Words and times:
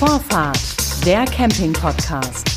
Vorfahrt, 0.00 0.58
der 1.04 1.26
Camping-Podcast. 1.26 2.48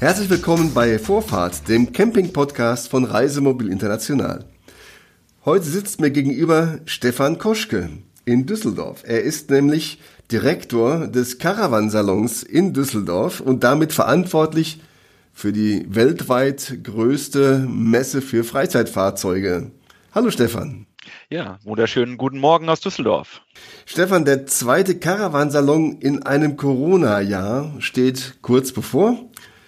Herzlich 0.00 0.28
willkommen 0.28 0.74
bei 0.74 0.98
Vorfahrt, 0.98 1.68
dem 1.68 1.92
Camping-Podcast 1.92 2.88
von 2.88 3.04
Reisemobil 3.04 3.68
International. 3.68 4.44
Heute 5.44 5.66
sitzt 5.66 6.00
mir 6.00 6.10
gegenüber 6.10 6.80
Stefan 6.84 7.38
Koschke 7.38 7.90
in 8.24 8.44
Düsseldorf. 8.44 9.04
Er 9.06 9.22
ist 9.22 9.50
nämlich 9.50 10.00
Direktor 10.32 11.06
des 11.06 11.38
Caravansalons 11.38 12.42
in 12.42 12.72
Düsseldorf 12.72 13.38
und 13.38 13.62
damit 13.62 13.92
verantwortlich 13.92 14.80
für 15.32 15.52
die 15.52 15.86
weltweit 15.88 16.78
größte 16.82 17.68
Messe 17.70 18.20
für 18.20 18.42
Freizeitfahrzeuge. 18.42 19.70
Hallo 20.12 20.32
Stefan. 20.32 20.86
Ja, 21.32 21.58
wunderschönen 21.64 22.18
guten 22.18 22.38
Morgen 22.38 22.68
aus 22.68 22.80
Düsseldorf. 22.80 23.40
Stefan, 23.86 24.26
der 24.26 24.44
zweite 24.44 24.98
Caravansalon 24.98 25.96
in 25.98 26.24
einem 26.24 26.58
Corona-Jahr 26.58 27.72
steht 27.78 28.42
kurz 28.42 28.70
bevor. 28.72 29.16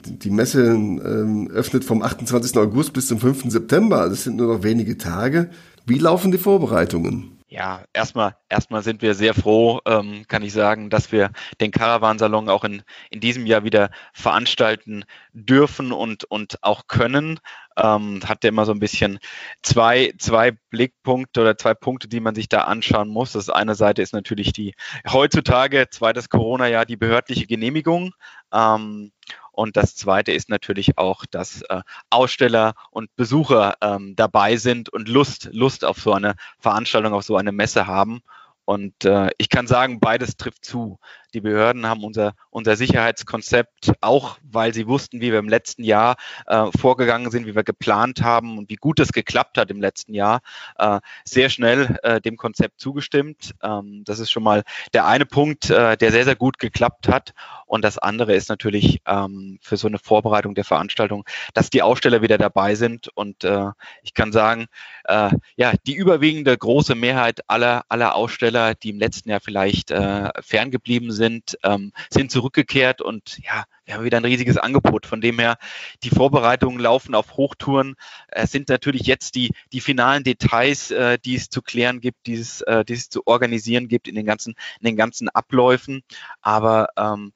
Die 0.05 0.29
Messe 0.29 0.63
ähm, 0.73 1.51
öffnet 1.51 1.87
vom 1.87 2.03
28. 2.03 2.59
August 2.59 2.93
bis 2.93 3.09
zum 3.09 3.19
5. 3.19 3.45
September, 3.51 4.03
also 4.03 4.13
es 4.13 4.25
sind 4.25 4.37
nur 4.37 4.55
noch 4.55 4.63
wenige 4.63 4.99
Tage. 4.99 5.49
Wie 5.87 5.99
laufen 5.99 6.33
die 6.33 6.37
Vorbereitungen? 6.37 7.35
Ja, 7.55 7.85
erstmal, 7.93 8.37
erstmal 8.49 8.83
sind 8.83 9.01
wir 9.01 9.15
sehr 9.15 9.33
froh, 9.33 9.81
ähm, 9.87 10.25
kann 10.27 10.43
ich 10.43 10.53
sagen, 10.53 10.91
dass 10.91 11.13
wir 11.13 11.31
den 11.61 11.71
Caravansalon 11.71 12.49
auch 12.49 12.65
in, 12.65 12.83
in 13.11 13.21
diesem 13.21 13.47
Jahr 13.47 13.63
wieder 13.63 13.91
veranstalten 14.13 15.05
dürfen 15.33 15.93
und, 15.93 16.25
und 16.25 16.59
auch 16.63 16.89
können. 16.89 17.39
Ähm, 17.77 18.21
hat 18.25 18.45
ja 18.45 18.49
immer 18.49 18.67
so 18.67 18.73
ein 18.73 18.79
bisschen 18.79 19.19
zwei, 19.63 20.13
zwei 20.19 20.53
Blickpunkte 20.71 21.41
oder 21.41 21.59
zwei 21.59 21.75
Punkte, 21.75 22.09
die 22.09 22.21
man 22.21 22.35
sich 22.35 22.49
da 22.49 22.63
anschauen 22.63 23.09
muss. 23.09 23.33
Das 23.33 23.51
eine 23.51 23.75
Seite 23.75 24.01
ist 24.01 24.13
natürlich 24.13 24.53
die 24.53 24.75
heutzutage, 25.11 25.89
zweites 25.91 26.29
Corona-Jahr, 26.29 26.87
die 26.87 26.97
behördliche 26.97 27.47
Genehmigung. 27.47 28.13
Ähm, 28.53 29.13
und 29.55 29.77
das 29.77 29.95
Zweite 29.95 30.33
ist 30.33 30.49
natürlich 30.49 30.99
auch, 30.99 31.25
dass 31.27 31.63
äh, 31.63 31.83
Aussteller 32.11 32.75
und 32.91 33.15
Besucher 33.17 33.77
ähm, 33.81 34.15
dabei 34.17 34.57
sind 34.57 34.89
und 34.89 35.09
Lust, 35.09 35.49
Lust 35.53 35.85
auf 35.85 35.99
so 35.99 36.13
eine 36.13 36.35
Veranstaltung, 36.59 37.15
auf 37.15 37.25
so 37.25 37.37
eine 37.37 37.53
Messe 37.53 37.87
haben. 37.87 38.23
Und 38.65 39.05
äh, 39.05 39.31
ich 39.39 39.49
kann 39.51 39.67
sagen, 39.67 40.01
beides 40.01 40.37
trifft 40.37 40.65
zu. 40.65 40.99
Die 41.35 41.41
Behörden 41.41 41.87
haben 41.87 42.05
unser, 42.05 42.35
unser 42.51 42.77
Sicherheitskonzept, 42.77 43.93
auch 44.01 44.39
weil 44.43 44.73
sie 44.73 44.87
wussten, 44.87 45.21
wie 45.21 45.33
wir 45.33 45.41
im 45.41 45.49
letzten 45.49 45.83
Jahr 45.83 46.15
äh, 46.47 46.67
vorgegangen 46.79 47.33
sind, 47.33 47.45
wie 47.47 47.57
wir 47.57 47.65
geplant 47.65 48.23
haben 48.23 48.57
und 48.57 48.71
wie 48.71 48.77
gut 48.77 49.01
es 49.01 49.13
geklappt 49.13 49.59
hat 49.59 49.69
im 49.73 49.81
letzten 49.81 50.15
Jahr, 50.15 50.41
äh, 50.79 51.01
sehr 51.25 51.51
schnell 51.51 51.99
äh, 52.05 52.21
dem 52.21 52.37
Konzept 52.37 52.81
zugestimmt. 52.81 53.53
Ähm, 53.65 54.03
das 54.05 54.21
ist 54.21 54.31
schon 54.31 54.45
mal 54.45 54.63
der 54.93 55.07
eine 55.07 55.27
Punkt, 55.27 55.71
äh, 55.71 55.97
der 55.97 56.13
sehr, 56.13 56.25
sehr 56.25 56.37
gut 56.37 56.61
geklappt 56.61 57.09
hat. 57.09 57.33
Und 57.67 57.85
das 57.85 57.99
andere 57.99 58.35
ist 58.35 58.49
natürlich 58.49 59.01
ähm, 59.05 59.59
für 59.61 59.77
so 59.77 59.89
eine 59.89 59.99
Vorbereitung 59.99 60.55
der 60.55 60.65
Veranstaltung, 60.65 61.25
dass 61.53 61.69
die 61.69 61.83
Aussteller 61.83 62.23
wieder 62.23 62.39
dabei 62.39 62.77
sind. 62.77 63.09
Und 63.17 63.43
äh, 63.43 63.71
ich 64.05 64.15
kann 64.15 64.31
sagen, 64.31 64.67
äh, 65.07 65.31
ja, 65.57 65.73
die 65.85 65.95
überwiegende 65.95 66.57
große 66.57 66.95
Mehrheit 66.95 67.41
aller, 67.49 67.85
aller 67.89 68.15
Aussteller, 68.15 68.77
die 68.77 68.91
im 68.91 69.01
letzten 69.01 69.31
Jahr 69.31 69.41
vielleicht 69.41 69.93
ferngeblieben 70.41 71.11
sind, 71.11 71.24
sind, 71.25 71.59
ähm, 71.63 71.93
sind 72.11 72.31
zurückgekehrt 72.31 73.01
und 73.01 73.39
ja, 73.43 73.65
wir 73.85 73.95
haben 73.95 74.05
wieder 74.05 74.19
ein 74.19 74.25
riesiges 74.25 74.57
Angebot. 74.57 75.07
Von 75.07 75.21
dem 75.21 75.39
her, 75.39 75.57
die 76.03 76.11
Vorbereitungen 76.11 76.79
laufen 76.79 77.15
auf 77.15 77.37
Hochtouren. 77.37 77.97
Es 78.29 78.53
sind 78.53 78.69
natürlich 78.69 79.03
jetzt 79.07 79.35
die, 79.35 79.51
die 79.73 79.81
finalen 79.81 80.25
Details, 80.25 80.91
äh, 80.91 81.19
die 81.19 81.35
es 81.35 81.49
zu 81.49 81.63
klären 81.63 82.01
gibt, 82.01 82.27
die 82.27 82.35
es, 82.35 82.61
äh, 82.63 82.85
die 82.85 82.95
es 82.95 83.09
zu 83.09 83.27
organisieren 83.27 83.89
gibt 83.89 84.09
in 84.09 84.15
den 84.15 84.27
ganzen, 84.27 84.55
in 84.81 84.87
den 84.87 84.97
ganzen 84.97 85.29
Abläufen. 85.29 86.03
Aber 86.43 86.89
ähm, 86.97 87.33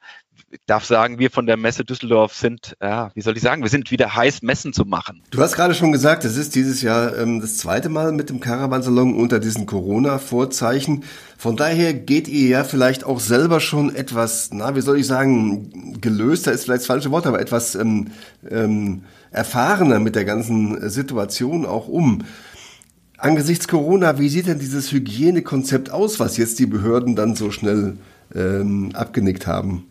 ich 0.51 0.61
darf 0.67 0.85
sagen, 0.85 1.19
wir 1.19 1.31
von 1.31 1.47
der 1.47 1.57
Messe 1.57 1.85
Düsseldorf 1.85 2.35
sind, 2.35 2.77
ja, 2.81 3.11
wie 3.15 3.21
soll 3.21 3.37
ich 3.37 3.43
sagen, 3.43 3.63
wir 3.63 3.69
sind 3.69 3.91
wieder 3.91 4.15
heiß, 4.15 4.43
Messen 4.43 4.73
zu 4.73 4.85
machen. 4.85 5.23
Du 5.31 5.41
hast 5.41 5.55
gerade 5.55 5.75
schon 5.75 5.93
gesagt, 5.93 6.25
es 6.25 6.37
ist 6.37 6.55
dieses 6.55 6.81
Jahr 6.81 7.17
ähm, 7.19 7.41
das 7.41 7.59
zweite 7.59 7.89
Mal 7.89 8.13
mit 8.13 8.31
dem 8.31 8.41
Caravansalon 8.41 9.15
unter 9.15 9.41
diesen 9.41 9.67
Corona-Vorzeichen. 9.67 11.05
Von 11.37 11.57
daher 11.57 11.93
geht 11.93 12.29
ihr 12.29 12.49
ja 12.49 12.65
vielleicht 12.65 13.05
auch 13.05 13.21
selber 13.21 13.61
schon 13.61 13.95
etwas, 13.95 14.51
na, 14.53 14.75
wie 14.75 14.81
soll 14.81 14.99
ich 14.99 15.07
sagen, 15.07 16.01
gelöster 16.01 16.53
ist 16.53 16.65
vielleicht 16.65 16.81
das 16.81 16.87
falsche 16.87 17.11
Wort, 17.11 17.27
aber 17.27 17.41
etwas 17.41 17.75
ähm, 17.75 18.09
ähm, 18.51 19.03
erfahrener 19.31 19.99
mit 19.99 20.15
der 20.15 20.25
ganzen 20.25 20.89
Situation 20.89 21.67
auch 21.67 21.89
um. 21.89 22.25
Angesichts 23.19 23.69
Corona, 23.69 24.19
wie 24.19 24.29
sieht 24.29 24.47
denn 24.47 24.61
dieses 24.61 24.93
Hygienekonzept 24.93 25.91
aus, 25.91 26.21
was 26.21 26.37
jetzt 26.37 26.59
die 26.59 26.67
Behörden 26.67 27.17
dann 27.17 27.35
so 27.35 27.51
schnell 27.51 27.99
ähm, 28.35 28.91
abgenickt 28.95 29.47
haben? 29.47 29.87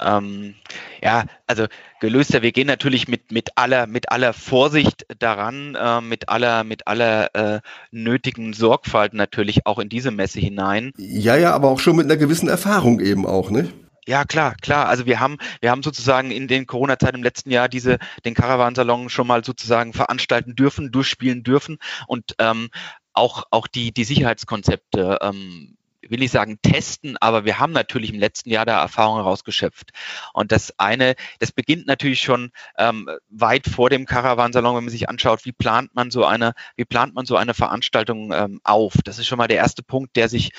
Ähm, 0.00 0.54
ja, 1.02 1.24
also 1.46 1.66
gelöster. 2.00 2.42
Wir 2.42 2.52
gehen 2.52 2.66
natürlich 2.66 3.08
mit 3.08 3.30
mit 3.30 3.50
aller 3.56 3.86
mit 3.86 4.10
aller 4.10 4.32
Vorsicht 4.32 5.06
daran, 5.18 5.74
äh, 5.74 6.00
mit 6.00 6.28
aller 6.28 6.64
mit 6.64 6.86
aller 6.86 7.34
äh, 7.34 7.60
nötigen 7.90 8.52
Sorgfalt 8.52 9.14
natürlich 9.14 9.66
auch 9.66 9.78
in 9.78 9.88
diese 9.88 10.10
Messe 10.10 10.40
hinein. 10.40 10.92
Ja, 10.96 11.36
ja, 11.36 11.54
aber 11.54 11.68
auch 11.68 11.78
schon 11.78 11.96
mit 11.96 12.06
einer 12.06 12.16
gewissen 12.16 12.48
Erfahrung 12.48 13.00
eben 13.00 13.26
auch, 13.26 13.50
ne? 13.50 13.68
Ja, 14.06 14.24
klar, 14.24 14.54
klar. 14.60 14.86
Also 14.86 15.06
wir 15.06 15.18
haben, 15.18 15.38
wir 15.60 15.70
haben 15.70 15.82
sozusagen 15.82 16.30
in 16.30 16.46
den 16.46 16.66
Corona-Zeiten 16.66 17.16
im 17.16 17.22
letzten 17.22 17.50
Jahr 17.50 17.70
diese, 17.70 17.98
den 18.24 18.34
Caravansalon 18.34 19.08
schon 19.08 19.26
mal 19.26 19.44
sozusagen 19.44 19.94
veranstalten 19.94 20.54
dürfen, 20.54 20.92
durchspielen 20.92 21.42
dürfen 21.42 21.78
und 22.06 22.34
ähm, 22.38 22.68
auch, 23.14 23.44
auch 23.50 23.66
die, 23.66 23.92
die 23.92 24.04
Sicherheitskonzepte 24.04 25.18
ähm, 25.22 25.76
will 26.08 26.22
ich 26.22 26.30
sagen, 26.30 26.58
testen, 26.62 27.16
aber 27.18 27.44
wir 27.44 27.58
haben 27.58 27.72
natürlich 27.72 28.12
im 28.12 28.18
letzten 28.18 28.50
Jahr 28.50 28.66
da 28.66 28.80
Erfahrungen 28.80 29.22
rausgeschöpft. 29.22 29.90
Und 30.32 30.52
das 30.52 30.78
eine, 30.78 31.14
das 31.38 31.52
beginnt 31.52 31.86
natürlich 31.86 32.20
schon 32.20 32.50
ähm, 32.78 33.08
weit 33.28 33.66
vor 33.66 33.90
dem 33.90 34.06
Caravansalon, 34.06 34.76
wenn 34.76 34.84
man 34.84 34.90
sich 34.90 35.08
anschaut, 35.08 35.44
wie 35.44 35.52
plant 35.52 35.94
man 35.94 36.10
so 36.10 36.24
eine, 36.24 36.54
wie 36.76 36.84
plant 36.84 37.14
man 37.14 37.26
so 37.26 37.36
eine 37.36 37.54
Veranstaltung 37.54 38.32
ähm, 38.32 38.60
auf. 38.64 38.94
Das 39.04 39.18
ist 39.18 39.26
schon 39.26 39.38
mal 39.38 39.48
der 39.48 39.58
erste 39.58 39.82
Punkt, 39.82 40.16
der 40.16 40.28
sich 40.28 40.50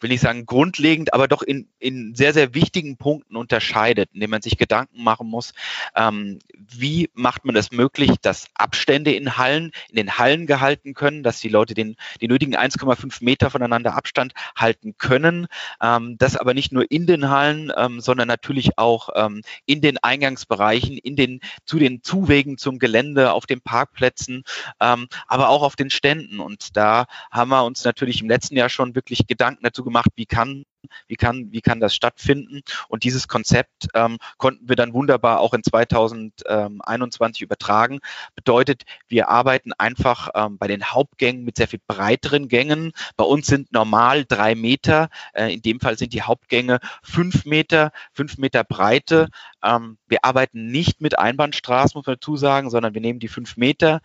will 0.00 0.12
ich 0.12 0.20
sagen, 0.20 0.46
grundlegend, 0.46 1.14
aber 1.14 1.28
doch 1.28 1.42
in, 1.42 1.68
in 1.78 2.14
sehr, 2.14 2.32
sehr 2.32 2.54
wichtigen 2.54 2.96
Punkten 2.96 3.36
unterscheidet, 3.36 4.10
indem 4.12 4.30
man 4.30 4.42
sich 4.42 4.56
Gedanken 4.56 5.02
machen 5.02 5.28
muss, 5.28 5.52
ähm, 5.94 6.38
wie 6.54 7.10
macht 7.14 7.44
man 7.44 7.56
es 7.56 7.72
möglich, 7.72 8.12
dass 8.20 8.48
Abstände 8.54 9.12
in 9.12 9.36
Hallen, 9.36 9.72
in 9.88 9.96
den 9.96 10.18
Hallen 10.18 10.46
gehalten 10.46 10.94
können, 10.94 11.22
dass 11.22 11.40
die 11.40 11.48
Leute 11.48 11.74
den, 11.74 11.96
die 12.20 12.28
nötigen 12.28 12.56
1,5 12.56 13.22
Meter 13.24 13.50
voneinander 13.50 13.94
Abstand 13.94 14.32
halten 14.56 14.94
können, 14.98 15.46
ähm, 15.82 16.16
das 16.18 16.36
aber 16.36 16.54
nicht 16.54 16.72
nur 16.72 16.90
in 16.90 17.06
den 17.06 17.28
Hallen, 17.28 17.72
ähm, 17.76 18.00
sondern 18.00 18.28
natürlich 18.28 18.78
auch 18.78 19.10
ähm, 19.14 19.42
in 19.66 19.80
den 19.80 19.98
Eingangsbereichen, 19.98 20.98
in 20.98 21.16
den, 21.16 21.40
zu 21.64 21.78
den 21.78 22.02
Zuwegen 22.02 22.58
zum 22.58 22.78
Gelände, 22.78 23.32
auf 23.32 23.46
den 23.46 23.60
Parkplätzen, 23.60 24.44
ähm, 24.80 25.08
aber 25.26 25.48
auch 25.48 25.62
auf 25.62 25.76
den 25.76 25.90
Ständen. 25.90 26.40
Und 26.40 26.76
da 26.76 27.06
haben 27.30 27.50
wir 27.50 27.64
uns 27.64 27.84
natürlich 27.84 28.20
im 28.22 28.28
letzten 28.28 28.56
Jahr 28.56 28.68
schon 28.68 28.94
wirklich 28.94 29.26
Gedanken 29.26 29.62
dazu 29.62 29.81
gemacht, 29.82 30.10
wie 30.16 30.26
kann 30.26 30.64
wie 31.06 31.16
kann, 31.16 31.52
wie 31.52 31.60
kann 31.60 31.80
das 31.80 31.94
stattfinden? 31.94 32.62
Und 32.88 33.04
dieses 33.04 33.28
Konzept 33.28 33.88
ähm, 33.94 34.18
konnten 34.38 34.68
wir 34.68 34.76
dann 34.76 34.92
wunderbar 34.92 35.40
auch 35.40 35.54
in 35.54 35.62
2021 35.62 37.42
übertragen. 37.42 38.00
Bedeutet, 38.34 38.82
wir 39.08 39.28
arbeiten 39.28 39.72
einfach 39.74 40.30
ähm, 40.34 40.58
bei 40.58 40.66
den 40.66 40.84
Hauptgängen 40.84 41.44
mit 41.44 41.56
sehr 41.56 41.68
viel 41.68 41.80
breiteren 41.86 42.48
Gängen. 42.48 42.92
Bei 43.16 43.24
uns 43.24 43.46
sind 43.46 43.72
normal 43.72 44.24
drei 44.24 44.54
Meter. 44.54 45.08
Äh, 45.32 45.54
in 45.54 45.62
dem 45.62 45.80
Fall 45.80 45.98
sind 45.98 46.12
die 46.12 46.22
Hauptgänge 46.22 46.80
fünf 47.02 47.44
Meter, 47.44 47.92
fünf 48.12 48.38
Meter 48.38 48.64
Breite. 48.64 49.28
Ähm, 49.62 49.98
wir 50.08 50.24
arbeiten 50.24 50.66
nicht 50.66 51.00
mit 51.00 51.18
Einbahnstraßen, 51.18 51.98
muss 51.98 52.06
man 52.06 52.16
dazu 52.16 52.36
sagen, 52.36 52.70
sondern 52.70 52.94
wir 52.94 53.00
nehmen 53.00 53.20
die 53.20 53.28
fünf 53.28 53.56
Meter. 53.56 54.00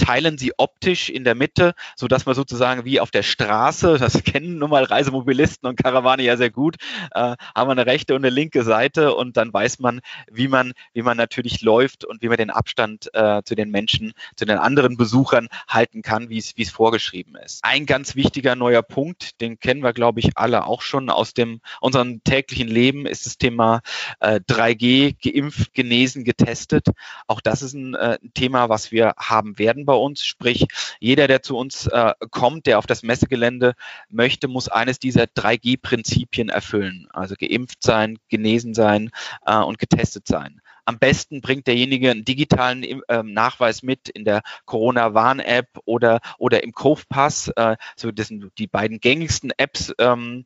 Teilen 0.00 0.38
sie 0.38 0.52
optisch 0.56 1.10
in 1.10 1.24
der 1.24 1.34
Mitte, 1.34 1.74
so 1.94 2.08
dass 2.08 2.24
man 2.24 2.34
sozusagen 2.34 2.86
wie 2.86 3.00
auf 3.00 3.10
der 3.10 3.22
Straße, 3.22 3.98
das 3.98 4.22
kennen 4.24 4.58
nun 4.58 4.70
mal 4.70 4.84
Reisemobilisten 4.84 5.68
und 5.68 5.76
Karawane 5.76 6.22
ja 6.22 6.36
sehr 6.38 6.50
gut, 6.50 6.76
äh, 7.12 7.36
haben 7.54 7.68
wir 7.68 7.72
eine 7.72 7.86
rechte 7.86 8.14
und 8.14 8.24
eine 8.24 8.34
linke 8.34 8.62
Seite 8.62 9.14
und 9.14 9.36
dann 9.36 9.52
weiß 9.52 9.78
man, 9.78 10.00
wie 10.30 10.48
man, 10.48 10.72
wie 10.94 11.02
man 11.02 11.16
natürlich 11.16 11.60
läuft 11.60 12.04
und 12.04 12.22
wie 12.22 12.28
man 12.28 12.38
den 12.38 12.50
Abstand 12.50 13.10
äh, 13.12 13.42
zu 13.44 13.54
den 13.54 13.70
Menschen, 13.70 14.12
zu 14.36 14.46
den 14.46 14.56
anderen 14.56 14.96
Besuchern 14.96 15.48
halten 15.68 16.00
kann, 16.00 16.30
wie 16.30 16.38
es, 16.38 16.56
wie 16.56 16.62
es 16.62 16.70
vorgeschrieben 16.70 17.36
ist. 17.36 17.60
Ein 17.62 17.84
ganz 17.84 18.16
wichtiger 18.16 18.56
neuer 18.56 18.82
Punkt, 18.82 19.40
den 19.40 19.60
kennen 19.60 19.82
wir, 19.82 19.92
glaube 19.92 20.20
ich, 20.20 20.30
alle 20.36 20.64
auch 20.64 20.80
schon 20.80 21.10
aus 21.10 21.34
dem 21.34 21.60
unserem 21.80 22.24
täglichen 22.24 22.68
Leben, 22.68 23.04
ist 23.04 23.26
das 23.26 23.36
Thema 23.36 23.82
äh, 24.20 24.40
3G, 24.48 25.16
geimpft, 25.22 25.74
genesen, 25.74 26.24
getestet. 26.24 26.86
Auch 27.26 27.40
das 27.40 27.62
ist 27.62 27.74
ein, 27.74 27.94
äh, 27.94 28.18
ein 28.22 28.32
Thema, 28.34 28.68
was 28.68 28.92
wir 28.92 29.14
haben 29.18 29.58
werden 29.58 29.86
bei 29.90 29.96
uns. 29.96 30.24
Sprich, 30.24 30.66
jeder, 31.00 31.26
der 31.26 31.42
zu 31.42 31.56
uns 31.56 31.88
äh, 31.88 32.14
kommt, 32.30 32.66
der 32.66 32.78
auf 32.78 32.86
das 32.86 33.02
Messegelände 33.02 33.74
möchte, 34.08 34.46
muss 34.46 34.68
eines 34.68 35.00
dieser 35.00 35.24
3G-Prinzipien 35.24 36.48
erfüllen. 36.48 37.08
Also 37.12 37.34
geimpft 37.36 37.82
sein, 37.82 38.18
genesen 38.28 38.72
sein 38.72 39.10
äh, 39.44 39.56
und 39.56 39.78
getestet 39.78 40.28
sein. 40.28 40.60
Am 40.84 40.98
besten 40.98 41.40
bringt 41.40 41.66
derjenige 41.66 42.10
einen 42.10 42.24
digitalen 42.24 42.82
äh, 42.82 43.22
Nachweis 43.22 43.82
mit 43.82 44.08
in 44.08 44.24
der 44.24 44.42
Corona-Warn-App 44.64 45.68
oder, 45.84 46.20
oder 46.38 46.62
im 46.62 46.72
Cove-Pass. 46.72 47.48
Äh, 47.56 47.76
so, 47.96 48.10
das 48.10 48.28
sind 48.28 48.50
die 48.58 48.66
beiden 48.66 49.00
gängigsten 49.00 49.52
Apps, 49.56 49.92
ähm, 49.98 50.44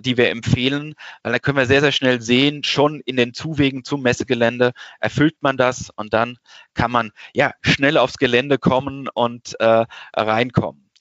die 0.00 0.16
wir 0.16 0.30
empfehlen. 0.30 0.94
Weil 1.22 1.32
da 1.32 1.38
können 1.38 1.58
wir 1.58 1.66
sehr, 1.66 1.80
sehr 1.80 1.92
schnell 1.92 2.20
sehen, 2.20 2.64
schon 2.64 3.00
in 3.00 3.16
den 3.16 3.34
Zuwegen 3.34 3.84
zum 3.84 4.02
Messegelände 4.02 4.72
erfüllt 5.00 5.36
man 5.40 5.56
das 5.56 5.90
und 5.90 6.12
dann 6.12 6.38
kann 6.74 6.90
man 6.90 7.10
ja 7.34 7.52
schnell 7.62 7.96
aufs 7.96 8.18
Gelände 8.18 8.58
kommen 8.58 9.08
und 9.08 9.58
äh, 9.60 9.84
reinkommen 10.14 10.91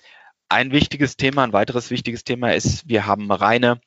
ein 0.52 0.72
wichtiges 0.72 1.18
Thema, 1.18 1.44
ein 1.44 1.54
weiteres 1.54 1.90
wichtiges 1.90 2.24
Thema 2.24 2.54
ist, 2.54 2.88
wir 2.88 3.06
haben 3.06 3.32
reine, 3.32 3.80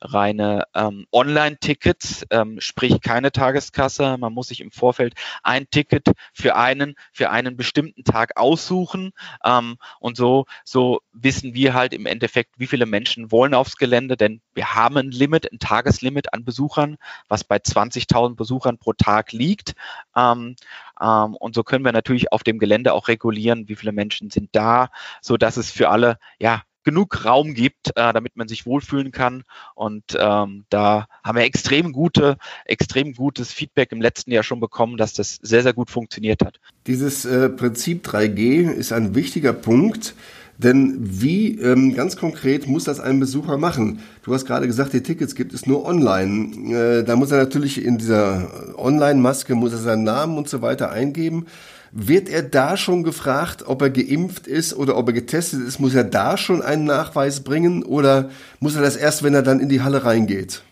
reine 0.00 0.64
ähm, 0.74 1.06
Online-Tickets, 1.12 2.26
ähm, 2.30 2.60
sprich 2.60 3.00
keine 3.00 3.32
Tageskasse. 3.32 4.16
Man 4.18 4.32
muss 4.32 4.48
sich 4.48 4.60
im 4.60 4.70
Vorfeld 4.70 5.14
ein 5.42 5.66
Ticket 5.70 6.08
für 6.32 6.54
einen, 6.56 6.94
für 7.12 7.30
einen 7.30 7.56
bestimmten 7.56 8.04
Tag 8.04 8.36
aussuchen. 8.36 9.10
Ähm, 9.44 9.76
und 9.98 10.16
so, 10.16 10.46
so 10.64 11.00
wissen 11.12 11.54
wir 11.54 11.74
halt 11.74 11.92
im 11.92 12.06
Endeffekt, 12.06 12.54
wie 12.56 12.68
viele 12.68 12.86
Menschen 12.86 13.32
wollen 13.32 13.52
aufs 13.52 13.76
Gelände, 13.76 14.16
denn 14.16 14.40
wir 14.54 14.74
haben 14.74 14.96
ein 14.96 15.10
Limit, 15.10 15.52
ein 15.52 15.58
Tageslimit 15.58 16.32
an 16.32 16.44
Besuchern, 16.44 16.96
was 17.28 17.42
bei 17.42 17.56
20.000 17.56 18.36
Besuchern 18.36 18.78
pro 18.78 18.92
Tag 18.92 19.32
liegt. 19.32 19.74
Ähm, 20.16 20.54
ähm, 21.02 21.34
und 21.34 21.54
so 21.54 21.64
können 21.64 21.84
wir 21.84 21.92
natürlich 21.92 22.32
auf 22.32 22.44
dem 22.44 22.58
Gelände 22.58 22.92
auch 22.92 23.08
regulieren, 23.08 23.68
wie 23.68 23.76
viele 23.76 23.92
Menschen 23.92 24.30
sind 24.30 24.50
da, 24.52 24.90
so 25.20 25.36
dass 25.36 25.56
es 25.56 25.70
für 25.70 25.88
alle, 25.88 26.11
ja, 26.38 26.62
genug 26.84 27.24
Raum 27.24 27.54
gibt, 27.54 27.88
äh, 27.96 28.12
damit 28.12 28.36
man 28.36 28.48
sich 28.48 28.66
wohlfühlen 28.66 29.12
kann. 29.12 29.44
Und 29.74 30.16
ähm, 30.18 30.64
da 30.68 31.06
haben 31.24 31.36
wir 31.36 31.44
extrem 31.44 31.92
gute, 31.92 32.36
extrem 32.64 33.14
gutes 33.14 33.52
Feedback 33.52 33.92
im 33.92 34.00
letzten 34.00 34.32
Jahr 34.32 34.42
schon 34.42 34.60
bekommen, 34.60 34.96
dass 34.96 35.12
das 35.12 35.38
sehr, 35.42 35.62
sehr 35.62 35.72
gut 35.72 35.90
funktioniert 35.90 36.42
hat. 36.44 36.58
Dieses 36.86 37.24
äh, 37.24 37.48
Prinzip 37.48 38.06
3G 38.06 38.70
ist 38.70 38.92
ein 38.92 39.14
wichtiger 39.14 39.52
Punkt. 39.52 40.14
Denn 40.58 40.98
wie 41.00 41.58
ähm, 41.58 41.94
ganz 41.94 42.16
konkret 42.16 42.68
muss 42.68 42.84
das 42.84 43.00
ein 43.00 43.18
Besucher 43.18 43.56
machen? 43.56 44.00
Du 44.22 44.34
hast 44.34 44.44
gerade 44.44 44.66
gesagt, 44.66 44.92
die 44.92 45.02
Tickets 45.02 45.34
gibt 45.34 45.54
es 45.54 45.66
nur 45.66 45.84
online. 45.84 47.00
Äh, 47.00 47.04
da 47.04 47.16
muss 47.16 47.32
er 47.32 47.38
natürlich 47.38 47.84
in 47.84 47.98
dieser 47.98 48.76
Online-Maske, 48.78 49.54
muss 49.54 49.72
er 49.72 49.78
seinen 49.78 50.04
Namen 50.04 50.36
und 50.36 50.48
so 50.48 50.62
weiter 50.62 50.90
eingeben. 50.90 51.46
Wird 51.94 52.30
er 52.30 52.42
da 52.42 52.78
schon 52.78 53.02
gefragt, 53.02 53.64
ob 53.66 53.82
er 53.82 53.90
geimpft 53.90 54.46
ist 54.46 54.72
oder 54.74 54.96
ob 54.96 55.08
er 55.08 55.12
getestet 55.12 55.60
ist? 55.60 55.78
Muss 55.78 55.94
er 55.94 56.04
da 56.04 56.38
schon 56.38 56.62
einen 56.62 56.84
Nachweis 56.84 57.40
bringen 57.40 57.82
oder 57.82 58.30
muss 58.60 58.76
er 58.76 58.82
das 58.82 58.96
erst, 58.96 59.22
wenn 59.22 59.34
er 59.34 59.42
dann 59.42 59.60
in 59.60 59.68
die 59.68 59.82
Halle 59.82 60.02
reingeht? 60.02 60.62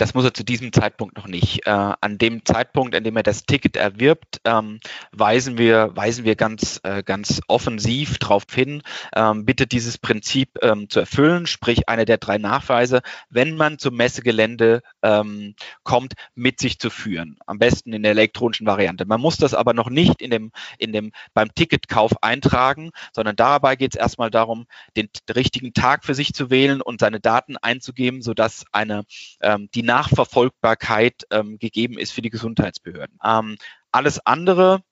Das 0.00 0.14
muss 0.14 0.24
er 0.24 0.32
zu 0.32 0.44
diesem 0.44 0.72
Zeitpunkt 0.72 1.18
noch 1.18 1.26
nicht. 1.26 1.66
Äh, 1.66 1.70
an 2.00 2.16
dem 2.16 2.46
Zeitpunkt, 2.46 2.96
an 2.96 3.04
dem 3.04 3.18
er 3.18 3.22
das 3.22 3.44
Ticket 3.44 3.76
erwirbt, 3.76 4.40
ähm, 4.46 4.80
weisen 5.12 5.58
wir, 5.58 5.94
weisen 5.94 6.24
wir 6.24 6.36
ganz, 6.36 6.80
äh, 6.84 7.02
ganz 7.02 7.42
offensiv 7.48 8.16
darauf 8.18 8.44
hin, 8.50 8.82
ähm, 9.14 9.44
bitte 9.44 9.66
dieses 9.66 9.98
Prinzip 9.98 10.56
ähm, 10.62 10.88
zu 10.88 11.00
erfüllen, 11.00 11.46
sprich 11.46 11.86
eine 11.90 12.06
der 12.06 12.16
drei 12.16 12.38
Nachweise, 12.38 13.02
wenn 13.28 13.56
man 13.56 13.78
zum 13.78 13.94
Messegelände 13.94 14.80
ähm, 15.02 15.54
kommt, 15.82 16.14
mit 16.34 16.60
sich 16.60 16.78
zu 16.78 16.88
führen. 16.88 17.36
Am 17.44 17.58
besten 17.58 17.92
in 17.92 18.02
der 18.02 18.12
elektronischen 18.12 18.66
Variante. 18.66 19.04
Man 19.04 19.20
muss 19.20 19.36
das 19.36 19.52
aber 19.52 19.74
noch 19.74 19.90
nicht 19.90 20.22
in 20.22 20.30
dem, 20.30 20.50
in 20.78 20.94
dem, 20.94 21.12
beim 21.34 21.52
Ticketkauf 21.54 22.22
eintragen, 22.22 22.92
sondern 23.12 23.36
dabei 23.36 23.76
geht 23.76 23.94
es 23.94 24.00
erstmal 24.00 24.30
darum, 24.30 24.64
den 24.96 25.10
richtigen 25.28 25.74
Tag 25.74 26.06
für 26.06 26.14
sich 26.14 26.32
zu 26.32 26.48
wählen 26.48 26.80
und 26.80 27.00
seine 27.00 27.20
Daten 27.20 27.58
einzugeben, 27.58 28.22
sodass 28.22 28.64
eine 28.72 29.04
ähm, 29.42 29.68
die 29.74 29.89
Nachverfolgbarkeit 29.90 31.24
ähm, 31.32 31.58
gegeben 31.58 31.98
ist 31.98 32.12
für 32.12 32.22
die 32.22 32.30
Gesundheitsbehörden. 32.30 33.18
Ähm, 33.24 33.56
alles 33.90 34.24
andere, 34.24 34.82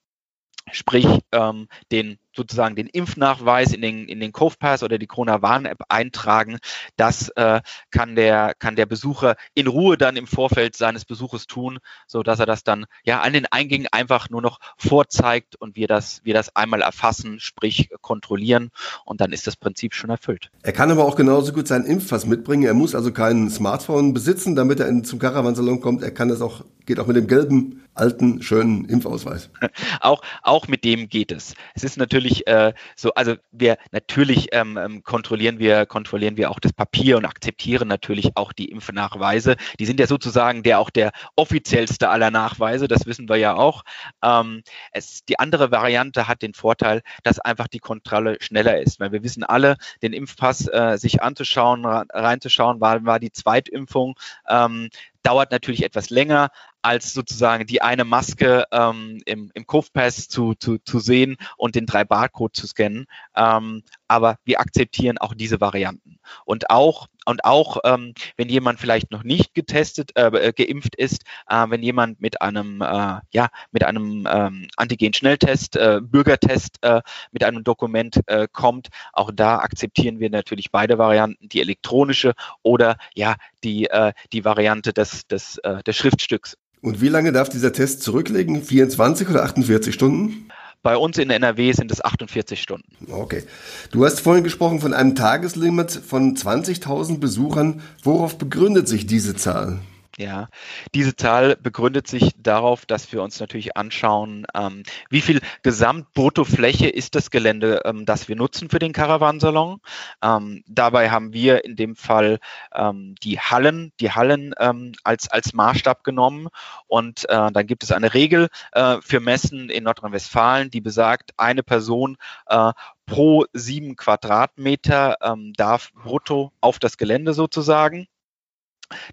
sprich 0.73 1.07
ähm, 1.31 1.69
den 1.93 2.19
sozusagen 2.39 2.77
den 2.77 2.87
Impfnachweis 2.87 3.73
in 3.73 3.83
den, 3.83 4.09
in 4.09 4.21
den 4.21 4.33
CovePass 4.33 4.83
oder 4.83 4.99
die 4.99 5.07
Corona-Warn-App 5.07 5.83
eintragen. 5.89 6.59
Das 6.97 7.29
äh, 7.31 7.61
kann, 7.91 8.15
der, 8.15 8.55
kann 8.59 8.77
der 8.77 8.87
Besucher 8.87 9.37
in 9.55 9.67
Ruhe 9.67 9.99
dann 9.99 10.17
im 10.17 10.27
Vorfeld 10.27 10.77
seines 10.77 11.05
Besuches 11.05 11.47
tun, 11.47 11.79
so 12.07 12.23
dass 12.23 12.41
er 12.41 12.47
das 12.47 12.65
dann 12.65 12.87
ja 13.05 13.21
an 13.21 13.33
den 13.33 13.47
Eingängen 13.47 13.89
einfach 13.91 14.31
nur 14.31 14.41
noch 14.41 14.61
vorzeigt 14.77 15.57
und 15.57 15.77
wir 15.77 15.89
das, 15.89 16.21
wir 16.25 16.35
das 16.35 16.55
einmal 16.55 16.81
erfassen, 16.81 17.41
sprich 17.41 17.91
kontrollieren 18.01 18.71
und 19.05 19.21
dann 19.21 19.33
ist 19.33 19.47
das 19.47 19.57
Prinzip 19.57 19.95
schon 19.95 20.11
erfüllt. 20.11 20.51
Er 20.63 20.73
kann 20.73 20.91
aber 20.91 21.05
auch 21.05 21.17
genauso 21.17 21.53
gut 21.53 21.67
seinen 21.67 21.87
Impfpass 21.87 22.27
mitbringen. 22.27 22.65
Er 22.65 22.75
muss 22.75 22.95
also 22.95 23.13
kein 23.13 23.51
Smartphone 23.51 24.15
besitzen, 24.15 24.55
damit 24.55 24.81
er 24.81 24.89
in, 24.89 25.05
zum 25.05 25.19
Caravansalon 25.19 25.81
kommt. 25.81 26.03
Er 26.03 26.13
kann 26.13 26.29
das 26.29 26.41
auch, 26.41 26.65
geht 26.87 27.01
auch 27.01 27.07
mit 27.07 27.17
dem 27.17 27.27
gelben, 27.27 27.83
alten, 27.99 28.43
schönen 28.43 28.85
Impfausweis. 28.85 29.51
auch, 30.01 30.23
auch 30.43 30.69
mit 30.69 30.85
dem 30.85 31.09
geht 31.09 31.33
es. 31.33 31.55
Es 31.75 31.85
ist 31.85 31.97
natürlich 31.97 32.28
natürlich 32.29 32.47
äh, 32.47 32.73
so, 32.97 33.13
also 33.15 33.37
wir 33.51 33.79
natürlich 33.91 34.49
ähm, 34.53 34.77
ähm, 34.77 35.03
kontrollieren 35.03 35.59
wir 35.59 35.87
kontrollieren 35.87 36.37
wir 36.37 36.51
auch 36.51 36.61
das 36.61 36.73
Papier 36.73 37.17
und 37.17 37.25
akzeptieren 37.25 37.89
natürlich 37.89 38.37
auch 38.37 38.53
die 38.53 38.71
Impfnachweise. 38.71 39.57
Die 39.79 39.87
sind 39.87 40.01
ja 40.01 40.07
sozusagen 40.07 40.63
der 40.63 40.79
auch 40.79 40.91
der 40.91 41.13
offiziellste 41.37 42.09
aller 42.09 42.31
Nachweise. 42.31 42.89
Das 42.89 43.07
wissen 43.07 43.29
wir 43.29 43.37
ja 43.37 43.55
auch. 43.55 43.85
Ähm, 44.23 44.63
es, 44.93 45.25
die 45.25 45.39
andere 45.39 45.71
Variante 45.71 46.29
hat 46.29 46.43
den 46.43 46.55
Vorteil, 46.55 47.03
dass 47.23 47.39
einfach 47.39 47.69
die 47.69 47.81
Kontrolle 47.81 48.37
schneller 48.41 48.81
ist, 48.81 49.01
weil 49.01 49.13
wir 49.13 49.23
wissen 49.23 49.45
alle, 49.45 49.77
den 50.03 50.13
Impfpass 50.13 50.69
äh, 50.69 50.97
sich 50.99 51.23
anzuschauen, 51.23 51.85
reinzuschauen, 51.85 52.81
war, 52.81 53.05
war 53.05 53.19
die 53.21 53.33
Zweitimpfung 53.33 54.15
ähm, 54.49 54.89
dauert 55.29 55.53
natürlich 55.53 55.85
etwas 55.85 56.09
länger, 56.09 56.49
als 56.81 57.13
sozusagen 57.13 57.67
die 57.67 57.83
eine 57.83 58.07
Maske 58.07 58.65
ähm, 58.73 59.21
im, 59.27 59.51
im 59.53 59.67
Cove-Pass 59.67 60.29
zu, 60.29 60.55
zu, 60.55 60.79
zu 60.79 61.01
sehen 61.01 61.37
und 61.59 61.75
den 61.75 61.85
drei 61.85 62.05
Barcode 62.05 62.57
zu 62.57 62.67
scannen. 62.67 63.05
Ähm, 63.37 63.83
aber 64.07 64.39
wir 64.45 64.59
akzeptieren 64.59 65.19
auch 65.19 65.35
diese 65.35 65.61
Varianten. 65.61 66.19
Und 66.47 66.71
auch, 66.71 67.09
und 67.29 67.45
auch 67.45 67.79
ähm, 67.85 68.15
wenn 68.37 68.49
jemand 68.49 68.81
vielleicht 68.81 69.11
noch 69.11 69.23
nicht 69.23 69.55
getestet, 69.55 70.13
äh, 70.17 70.29
äh, 70.29 70.53
geimpft 70.53 70.97
ist, 70.97 71.25
äh, 71.49 71.67
wenn 71.69 71.83
jemand 71.83 72.21
mit 72.23 72.41
einem, 72.41 72.81
äh, 72.81 73.17
ja, 73.31 73.49
mit 73.71 73.85
einem 73.85 74.27
ähm, 74.31 74.69
Antigen-Schnelltest, 74.77 75.77
äh, 75.77 76.01
Bürgertest 76.03 76.79
äh, 76.81 77.03
mit 77.31 77.45
einem 77.45 77.65
Dokument 77.65 78.21
äh, 78.27 78.49
kommt, 78.51 78.89
auch 79.13 79.31
da 79.31 79.59
akzeptieren 79.59 80.21
wir 80.21 80.31
natürlich 80.31 80.71
beide 80.71 80.97
Varianten, 80.97 81.51
die 81.51 81.61
elektronische 81.61 82.33
oder 82.63 82.97
ja, 83.15 83.37
die, 83.63 83.91
äh, 83.91 84.13
die 84.33 84.47
Variante 84.47 84.95
des, 84.95 85.27
des, 85.27 85.59
äh, 85.59 85.83
des 85.83 85.97
Schriftstücks. 85.97 86.57
Und 86.81 87.03
wie 87.03 87.09
lange 87.09 87.33
darf 87.33 87.51
dieser 87.51 87.73
Test 87.73 88.03
zurücklegen? 88.03 88.63
24 88.63 89.29
oder 89.29 89.43
48 89.43 89.93
Stunden? 89.93 90.49
Bei 90.83 90.97
uns 90.97 91.19
in 91.19 91.31
NRW 91.31 91.73
sind 91.73 91.91
es 91.91 92.05
48 92.05 92.61
Stunden. 92.61 92.89
Okay. 93.11 93.43
Du 93.91 94.05
hast 94.05 94.21
vorhin 94.21 94.45
gesprochen 94.45 94.81
von 94.81 94.95
einem 94.95 95.15
Tageslimit 95.15 95.91
von 95.91 96.37
20.000 96.37 97.19
Besuchern. 97.19 97.83
Worauf 98.05 98.39
begründet 98.39 98.87
sich 98.87 99.07
diese 99.07 99.35
Zahl? 99.35 99.81
Ja, 100.19 100.49
diese 100.97 101.15
Zahl 101.15 101.55
begründet 101.55 102.09
sich 102.09 102.33
darauf, 102.37 102.87
dass 102.87 103.13
wir 103.13 103.23
uns 103.23 103.39
natürlich 103.39 103.77
anschauen, 103.77 104.49
ähm, 104.53 104.83
wie 105.11 105.21
viel 105.21 105.41
Gesamtbruttofläche 105.63 106.89
ist 106.89 107.15
das 107.15 107.31
Gelände, 107.31 107.83
ähm, 107.85 108.05
das 108.05 108.27
wir 108.27 108.35
nutzen 108.35 108.69
für 108.69 108.81
den 108.81 108.93
Caravansalon. 108.93 109.81
Ähm, 110.21 110.65
dabei 110.67 111.11
haben 111.11 111.33
wir 111.33 111.65
in 111.65 111.77
dem 111.77 111.95
Fall 111.95 112.41
ähm, 112.75 113.15
die 113.23 113.39
Hallen, 113.39 113.93
die 114.01 114.11
Hallen 114.11 114.55
ähm, 114.59 114.91
als, 115.05 115.31
als 115.31 115.53
Maßstab 115.53 116.03
genommen. 116.03 116.49
Und 116.89 117.29
äh, 117.29 117.53
dann 117.53 117.67
gibt 117.69 117.85
es 117.85 117.93
eine 117.93 118.13
Regel 118.13 118.49
äh, 118.73 118.97
für 119.01 119.21
Messen 119.21 119.71
in 119.71 119.85
Nordrhein-Westfalen, 119.85 120.73
die 120.73 120.81
besagt, 120.81 121.31
eine 121.37 121.63
Person 121.63 122.17
äh, 122.47 122.73
pro 123.07 123.45
sieben 123.53 123.95
Quadratmeter 123.95 125.17
ähm, 125.23 125.53
darf 125.57 125.93
brutto 125.93 126.51
auf 126.61 126.81
das 126.81 126.97
Gelände 126.97 127.35
sozusagen. 127.35 128.09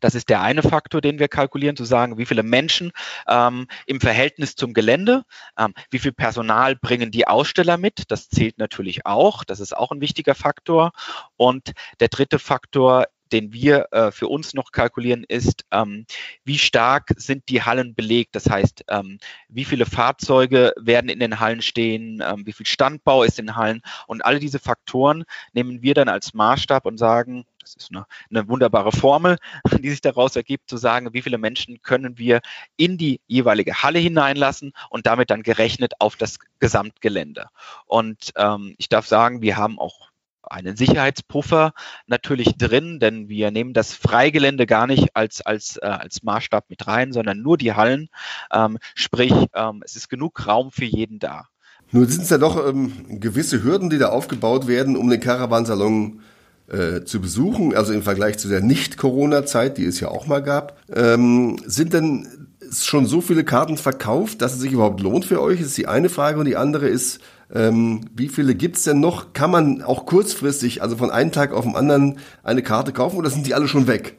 Das 0.01 0.15
ist 0.15 0.29
der 0.29 0.41
eine 0.41 0.63
Faktor, 0.63 1.01
den 1.01 1.19
wir 1.19 1.27
kalkulieren, 1.27 1.75
zu 1.75 1.85
sagen, 1.85 2.17
wie 2.17 2.25
viele 2.25 2.43
Menschen 2.43 2.91
ähm, 3.27 3.67
im 3.85 4.01
Verhältnis 4.01 4.55
zum 4.55 4.73
Gelände, 4.73 5.23
ähm, 5.57 5.73
wie 5.91 5.99
viel 5.99 6.13
Personal 6.13 6.75
bringen 6.75 7.11
die 7.11 7.27
Aussteller 7.27 7.77
mit. 7.77 8.03
Das 8.09 8.29
zählt 8.29 8.57
natürlich 8.57 9.05
auch. 9.05 9.43
Das 9.43 9.59
ist 9.59 9.75
auch 9.75 9.91
ein 9.91 10.01
wichtiger 10.01 10.35
Faktor. 10.35 10.91
Und 11.37 11.73
der 11.99 12.09
dritte 12.09 12.39
Faktor 12.39 13.05
den 13.31 13.53
wir 13.53 13.87
äh, 13.91 14.11
für 14.11 14.27
uns 14.27 14.53
noch 14.53 14.71
kalkulieren, 14.71 15.23
ist, 15.27 15.65
ähm, 15.71 16.05
wie 16.43 16.57
stark 16.57 17.09
sind 17.17 17.49
die 17.49 17.63
Hallen 17.63 17.95
belegt? 17.95 18.35
Das 18.35 18.49
heißt, 18.49 18.85
ähm, 18.89 19.19
wie 19.49 19.65
viele 19.65 19.85
Fahrzeuge 19.85 20.73
werden 20.77 21.09
in 21.09 21.19
den 21.19 21.39
Hallen 21.39 21.61
stehen? 21.61 22.23
Ähm, 22.25 22.45
wie 22.45 22.53
viel 22.53 22.65
Standbau 22.65 23.23
ist 23.23 23.39
in 23.39 23.55
Hallen? 23.55 23.81
Und 24.07 24.23
alle 24.23 24.39
diese 24.39 24.59
Faktoren 24.59 25.23
nehmen 25.53 25.81
wir 25.81 25.93
dann 25.93 26.09
als 26.09 26.33
Maßstab 26.33 26.85
und 26.85 26.97
sagen, 26.97 27.45
das 27.65 27.75
ist 27.75 27.91
eine, 27.91 28.05
eine 28.29 28.47
wunderbare 28.47 28.91
Formel, 28.91 29.37
die 29.79 29.89
sich 29.89 30.01
daraus 30.01 30.35
ergibt, 30.35 30.69
zu 30.69 30.77
sagen, 30.77 31.13
wie 31.13 31.21
viele 31.21 31.37
Menschen 31.37 31.81
können 31.81 32.17
wir 32.17 32.41
in 32.77 32.97
die 32.97 33.19
jeweilige 33.27 33.81
Halle 33.81 33.99
hineinlassen 33.99 34.73
und 34.89 35.07
damit 35.07 35.29
dann 35.29 35.43
gerechnet 35.43 35.93
auf 35.99 36.15
das 36.15 36.37
Gesamtgelände. 36.59 37.47
Und 37.85 38.31
ähm, 38.35 38.75
ich 38.77 38.89
darf 38.89 39.07
sagen, 39.07 39.41
wir 39.41 39.57
haben 39.57 39.79
auch 39.79 40.11
einen 40.47 40.75
Sicherheitspuffer 40.75 41.73
natürlich 42.05 42.55
drin, 42.57 42.99
denn 42.99 43.29
wir 43.29 43.49
nehmen 43.49 43.73
das 43.73 43.93
Freigelände 43.93 44.67
gar 44.67 44.85
nicht 44.85 45.15
als, 45.15 45.41
als, 45.41 45.77
äh, 45.77 45.87
als 45.87 46.21
Maßstab 46.21 46.69
mit 46.69 46.85
rein, 46.85 47.13
sondern 47.13 47.41
nur 47.41 47.57
die 47.57 47.73
Hallen. 47.73 48.09
Ähm, 48.53 48.77
sprich, 48.93 49.33
ähm, 49.53 49.81
es 49.83 49.95
ist 49.95 50.07
genug 50.07 50.45
Raum 50.45 50.71
für 50.71 50.85
jeden 50.85 51.17
da. 51.17 51.47
Nun 51.91 52.07
sind 52.07 52.23
es 52.23 52.29
ja 52.29 52.37
doch 52.37 52.67
ähm, 52.67 53.19
gewisse 53.19 53.63
Hürden, 53.63 53.89
die 53.89 53.97
da 53.97 54.09
aufgebaut 54.09 54.67
werden, 54.67 54.97
um 54.97 55.09
den 55.09 55.19
Caravansalon 55.19 56.21
äh, 56.67 57.03
zu 57.03 57.21
besuchen, 57.21 57.75
also 57.75 57.93
im 57.93 58.01
Vergleich 58.01 58.37
zu 58.37 58.47
der 58.47 58.61
Nicht-Corona-Zeit, 58.61 59.77
die 59.77 59.85
es 59.85 59.99
ja 59.99 60.07
auch 60.07 60.27
mal 60.27 60.41
gab. 60.41 60.77
Ähm, 60.93 61.57
sind 61.65 61.93
denn 61.93 62.27
schon 62.71 63.05
so 63.05 63.21
viele 63.21 63.43
Karten 63.43 63.77
verkauft, 63.77 64.41
dass 64.41 64.53
es 64.53 64.59
sich 64.59 64.71
überhaupt 64.71 65.01
lohnt 65.01 65.25
für 65.25 65.41
euch? 65.41 65.61
Ist 65.61 65.77
die 65.77 65.87
eine 65.87 66.09
Frage. 66.09 66.39
Und 66.39 66.45
die 66.45 66.57
andere 66.57 66.87
ist, 66.87 67.19
ähm, 67.53 68.01
wie 68.15 68.29
viele 68.29 68.55
gibt's 68.55 68.83
denn 68.83 68.99
noch? 68.99 69.33
Kann 69.33 69.51
man 69.51 69.81
auch 69.81 70.05
kurzfristig, 70.05 70.81
also 70.81 70.97
von 70.97 71.11
einem 71.11 71.31
Tag 71.31 71.53
auf 71.53 71.65
den 71.65 71.75
anderen, 71.75 72.17
eine 72.43 72.63
Karte 72.63 72.91
kaufen 72.91 73.17
oder 73.17 73.29
sind 73.29 73.45
die 73.45 73.53
alle 73.53 73.67
schon 73.67 73.87
weg? 73.87 74.17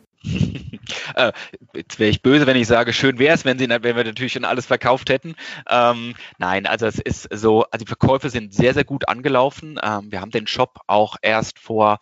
Äh, 1.14 1.32
jetzt 1.74 1.98
wäre 1.98 2.10
ich 2.10 2.22
böse, 2.22 2.46
wenn 2.46 2.56
ich 2.56 2.66
sage, 2.66 2.92
schön 2.92 3.18
wäre 3.18 3.34
es, 3.34 3.44
wenn, 3.44 3.58
wenn 3.58 3.82
wir 3.82 4.04
natürlich 4.04 4.32
schon 4.32 4.44
alles 4.44 4.66
verkauft 4.66 5.10
hätten. 5.10 5.34
Ähm, 5.68 6.14
nein, 6.38 6.66
also 6.66 6.86
es 6.86 6.98
ist 6.98 7.28
so, 7.32 7.64
also 7.64 7.84
die 7.84 7.88
Verkäufe 7.88 8.30
sind 8.30 8.54
sehr, 8.54 8.74
sehr 8.74 8.84
gut 8.84 9.08
angelaufen. 9.08 9.78
Ähm, 9.82 10.10
wir 10.10 10.20
haben 10.20 10.30
den 10.30 10.46
Shop 10.46 10.80
auch 10.86 11.16
erst 11.22 11.58
vor 11.58 11.98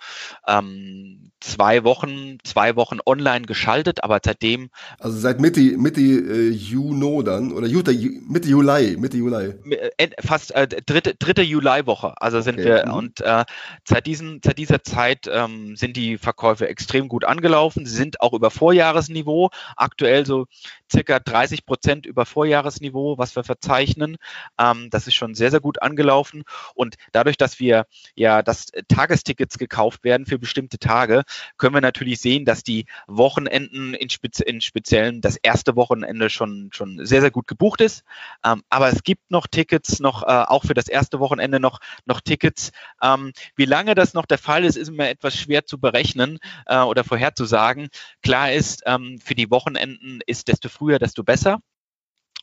ähm, 0.47 1.30
zwei 1.40 1.85
Wochen, 1.85 2.38
zwei 2.42 2.76
Wochen 2.76 2.99
online 3.04 3.42
geschaltet, 3.42 4.02
aber 4.02 4.21
seitdem. 4.25 4.71
Also 4.99 5.18
seit 5.18 5.40
Mitte, 5.40 5.61
Mitte 5.61 6.00
äh, 6.00 6.50
Juni 6.50 7.23
dann 7.25 7.52
oder 7.52 7.66
Jute, 7.66 7.92
Mitte 7.92 8.49
Juli, 8.49 8.97
Mitte 8.97 9.16
Juli. 9.16 9.54
Äh, 9.99 10.09
fast 10.21 10.54
äh, 10.54 10.66
dritte, 10.66 11.14
dritte 11.14 11.42
Juliwoche. 11.42 12.14
Also 12.21 12.40
sind 12.40 12.59
okay. 12.59 12.64
wir 12.64 12.87
mhm. 12.87 12.94
und 12.94 13.21
äh, 13.21 13.44
seit 13.87 14.06
diesen, 14.06 14.40
seit 14.44 14.59
dieser 14.59 14.83
Zeit 14.83 15.28
ähm, 15.30 15.76
sind 15.76 15.97
die 15.97 16.18
Verkäufe 16.18 16.68
extrem 16.68 17.09
gut 17.09 17.25
angelaufen. 17.25 17.87
Sie 17.87 17.94
sind 18.04 18.20
auch 18.20 18.34
über 18.34 18.50
Vorjahresniveau, 18.50 19.50
aktuell 19.76 20.26
so 20.26 20.46
circa 20.92 21.18
30 21.18 21.64
Prozent 21.64 22.06
über 22.06 22.26
Vorjahresniveau, 22.26 23.16
was 23.18 23.34
wir 23.34 23.44
verzeichnen. 23.44 24.16
Ähm, 24.58 24.90
das 24.90 25.06
ist 25.06 25.14
schon 25.14 25.34
sehr, 25.34 25.50
sehr 25.50 25.61
gut 25.61 25.80
angelaufen. 25.80 26.44
Und 26.75 26.96
dadurch, 27.12 27.37
dass 27.37 27.58
wir 27.58 27.87
ja, 28.14 28.42
dass 28.42 28.66
Tagestickets 28.88 29.58
gekauft 29.58 30.04
werden 30.04 30.26
für 30.26 30.38
bestimmte 30.38 30.78
Tage, 30.78 31.23
können 31.56 31.75
wir 31.75 31.80
natürlich 31.80 32.20
sehen, 32.20 32.44
dass 32.44 32.62
die 32.62 32.84
Wochenenden 33.06 33.94
in, 33.94 34.11
Spez 34.11 34.40
in 34.40 34.61
speziellen 34.61 35.20
das 35.20 35.37
erste 35.37 35.76
Wochenende 35.76 36.28
schon, 36.28 36.68
schon 36.73 37.04
sehr, 37.06 37.23
sehr 37.23 37.30
gut 37.30 37.46
gebucht 37.46 37.80
ist. 37.80 38.04
Ähm, 38.44 38.62
aber 38.68 38.88
es 38.88 39.02
gibt 39.02 39.30
noch 39.30 39.46
Tickets, 39.46 40.00
noch 40.00 40.23
äh, 40.23 40.26
auch 40.26 40.64
für 40.64 40.75
das 40.75 40.88
erste 40.88 41.20
Wochenende 41.20 41.58
noch, 41.58 41.80
noch 42.04 42.20
Tickets. 42.20 42.70
Ähm, 43.02 43.32
wie 43.56 43.64
lange 43.64 43.94
das 43.94 44.12
noch 44.12 44.26
der 44.26 44.38
Fall 44.38 44.64
ist, 44.64 44.76
ist 44.76 44.88
immer 44.88 45.08
etwas 45.08 45.37
schwer 45.37 45.64
zu 45.64 45.80
berechnen 45.80 46.38
äh, 46.66 46.80
oder 46.80 47.02
vorherzusagen. 47.04 47.88
Klar 48.23 48.53
ist, 48.53 48.83
ähm, 48.87 49.19
für 49.23 49.35
die 49.35 49.51
Wochenenden 49.51 50.21
ist 50.27 50.49
desto 50.49 50.69
früher, 50.69 50.99
desto 50.99 51.23
besser 51.23 51.61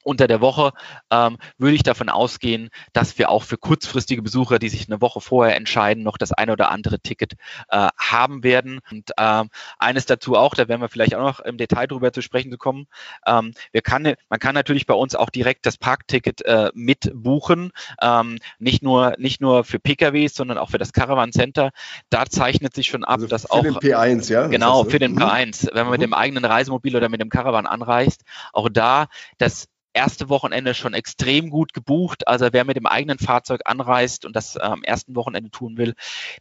unter 0.03 0.27
der 0.27 0.41
Woche 0.41 0.72
ähm, 1.12 1.38
würde 1.58 1.75
ich 1.75 1.84
davon 1.84 2.10
ausgehen, 2.10 2.70
dass 2.93 3.17
wir 3.17 3.29
auch 3.29 3.43
für 3.43 3.58
kurzfristige 3.58 4.22
Besucher, 4.22 4.60
die 4.60 4.70
sich 4.70 4.88
eine 4.88 5.01
Woche 5.01 5.22
vorher 5.22 5.55
entscheiden, 5.55 6.03
noch 6.03 6.17
das 6.17 6.31
eine 6.31 6.53
oder 6.53 6.72
andere 6.72 7.00
Ticket 7.00 7.34
äh, 7.70 7.88
haben 7.98 8.43
werden. 8.43 8.79
Und 8.91 9.12
ähm, 9.17 9.50
eines 9.77 10.05
dazu 10.05 10.36
auch, 10.36 10.53
da 10.55 10.67
werden 10.67 10.81
wir 10.81 10.89
vielleicht 10.89 11.15
auch 11.15 11.22
noch 11.22 11.39
im 11.39 11.58
Detail 11.58 11.88
drüber 11.88 12.13
zu 12.13 12.22
sprechen 12.22 12.51
zu 12.51 12.58
kommen. 12.58 12.88
Ähm, 13.25 13.53
wir 13.72 13.81
kann, 13.81 14.13
man 14.29 14.39
kann 14.39 14.55
natürlich 14.55 14.86
bei 14.86 14.93
uns 14.93 15.15
auch 15.15 15.29
direkt 15.29 15.65
das 15.65 15.77
Parkticket 15.77 16.43
äh, 16.46 16.72
mit 16.74 17.12
buchen, 17.13 17.72
ähm, 18.01 18.38
nicht 18.60 18.84
nur 18.84 19.15
nicht 19.17 19.41
nur 19.41 19.63
für 19.63 19.79
PKWs, 19.79 20.34
sondern 20.34 20.58
auch 20.58 20.70
für 20.70 20.77
das 20.77 20.93
Caravan 20.93 21.31
Center. 21.31 21.72
Da 22.10 22.25
zeichnet 22.25 22.74
sich 22.74 22.88
schon 22.88 23.03
ab, 23.03 23.15
also 23.15 23.27
dass 23.27 23.50
auch 23.50 23.63
für 23.63 23.72
den 23.72 23.75
P1, 23.75 24.31
ja, 24.31 24.48
genau 24.48 24.84
für 24.84 25.00
den 25.00 25.17
P1, 25.17 25.70
wenn 25.74 25.84
man 25.84 25.91
mit 25.91 26.00
mhm. 26.00 26.05
dem 26.05 26.13
eigenen 26.13 26.46
Reisemobil 26.46 26.96
oder 26.96 27.10
mit 27.10 27.22
dem 27.22 27.29
Caravan 27.29 27.65
anreist, 27.65 28.24
auch 28.53 28.70
da 28.70 29.08
das 29.38 29.67
erste 29.93 30.29
Wochenende 30.29 30.74
schon 30.74 30.93
extrem 30.93 31.50
gut 31.50 31.74
gebucht. 31.74 32.27
Also 32.27 32.48
wer 32.51 32.65
mit 32.65 32.77
dem 32.77 32.86
eigenen 32.86 33.19
Fahrzeug 33.19 33.62
anreist 33.65 34.25
und 34.25 34.36
das 34.36 34.55
äh, 34.55 34.60
am 34.60 34.83
ersten 34.83 35.15
Wochenende 35.15 35.51
tun 35.51 35.77
will, 35.77 35.93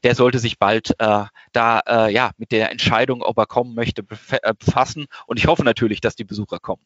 der 0.02 0.14
sollte 0.14 0.38
sich 0.38 0.58
bald 0.58 0.94
äh, 0.98 1.24
da 1.52 1.80
äh, 1.86 2.12
ja 2.12 2.30
mit 2.38 2.52
der 2.52 2.70
Entscheidung, 2.70 3.22
ob 3.22 3.38
er 3.38 3.46
kommen 3.46 3.74
möchte, 3.74 4.04
äh, 4.42 4.54
befassen. 4.54 5.06
Und 5.26 5.38
ich 5.38 5.46
hoffe 5.46 5.64
natürlich, 5.64 6.00
dass 6.00 6.16
die 6.16 6.24
Besucher 6.24 6.58
kommen. 6.58 6.82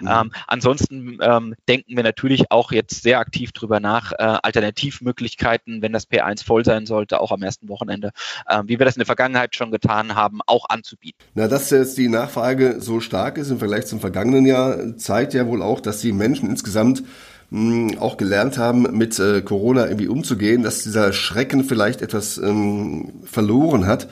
Mhm. 0.00 0.08
Ähm, 0.08 0.32
ansonsten 0.46 1.18
ähm, 1.20 1.54
denken 1.68 1.96
wir 1.96 2.02
natürlich 2.02 2.50
auch 2.50 2.72
jetzt 2.72 3.02
sehr 3.02 3.18
aktiv 3.18 3.52
drüber 3.52 3.80
nach, 3.80 4.12
äh, 4.12 4.16
Alternativmöglichkeiten, 4.18 5.82
wenn 5.82 5.92
das 5.92 6.10
P1 6.10 6.44
voll 6.44 6.64
sein 6.64 6.86
sollte, 6.86 7.20
auch 7.20 7.32
am 7.32 7.42
ersten 7.42 7.68
Wochenende, 7.68 8.12
äh, 8.46 8.62
wie 8.64 8.78
wir 8.78 8.86
das 8.86 8.96
in 8.96 9.00
der 9.00 9.06
Vergangenheit 9.06 9.54
schon 9.54 9.70
getan 9.70 10.14
haben, 10.14 10.40
auch 10.46 10.68
anzubieten. 10.68 11.18
Na, 11.34 11.48
dass 11.48 11.70
jetzt 11.70 11.98
die 11.98 12.08
Nachfrage 12.08 12.80
so 12.80 13.00
stark 13.00 13.38
ist 13.38 13.50
im 13.50 13.58
Vergleich 13.58 13.86
zum 13.86 14.00
vergangenen 14.00 14.46
Jahr, 14.46 14.96
zeigt 14.96 15.34
ja 15.34 15.46
wohl 15.46 15.62
auch, 15.62 15.80
dass 15.80 16.00
die 16.00 16.12
Menschen 16.12 16.48
insgesamt 16.50 17.02
mh, 17.50 17.98
auch 18.00 18.16
gelernt 18.16 18.58
haben, 18.58 18.82
mit 18.96 19.18
äh, 19.18 19.42
Corona 19.42 19.86
irgendwie 19.86 20.08
umzugehen, 20.08 20.62
dass 20.62 20.82
dieser 20.82 21.12
Schrecken 21.12 21.64
vielleicht 21.64 22.02
etwas 22.02 22.38
ähm, 22.38 23.22
verloren 23.24 23.86
hat. 23.86 24.08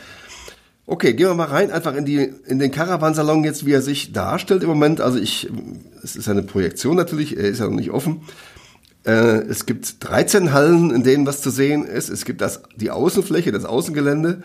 Okay, 0.89 1.15
gehen 1.15 1.27
wir 1.27 1.35
mal 1.35 1.49
rein, 1.49 1.73
einfach 1.73 1.97
in 1.97 2.05
die 2.05 2.33
in 2.47 2.61
den 2.61 2.71
Caravansalon 2.71 3.43
jetzt, 3.43 3.67
wie 3.67 3.73
er 3.73 3.83
sich 3.83 4.13
darstellt 4.13 4.63
im 4.63 4.69
Moment. 4.69 5.01
Also 5.01 5.19
ich, 5.19 5.51
es 6.05 6.15
ist 6.15 6.29
eine 6.29 6.45
Projektion 6.45 6.97
natürlich, 6.97 7.37
er 7.37 7.45
ist 7.45 7.59
ja 7.59 7.67
noch 7.67 7.75
nicht 7.75 7.91
offen. 7.91 8.21
Äh, 9.05 9.43
es 9.49 9.67
gibt 9.67 10.05
13 10.05 10.53
Hallen, 10.53 10.93
in 10.93 11.03
denen 11.03 11.27
was 11.27 11.43
zu 11.43 11.51
sehen 11.51 11.85
ist. 11.85 12.09
Es 12.09 12.25
gibt 12.25 12.41
das 12.41 12.63
die 12.77 12.93
Außenfläche, 12.93 13.51
das 13.51 13.65
Außengelände. 13.65 14.45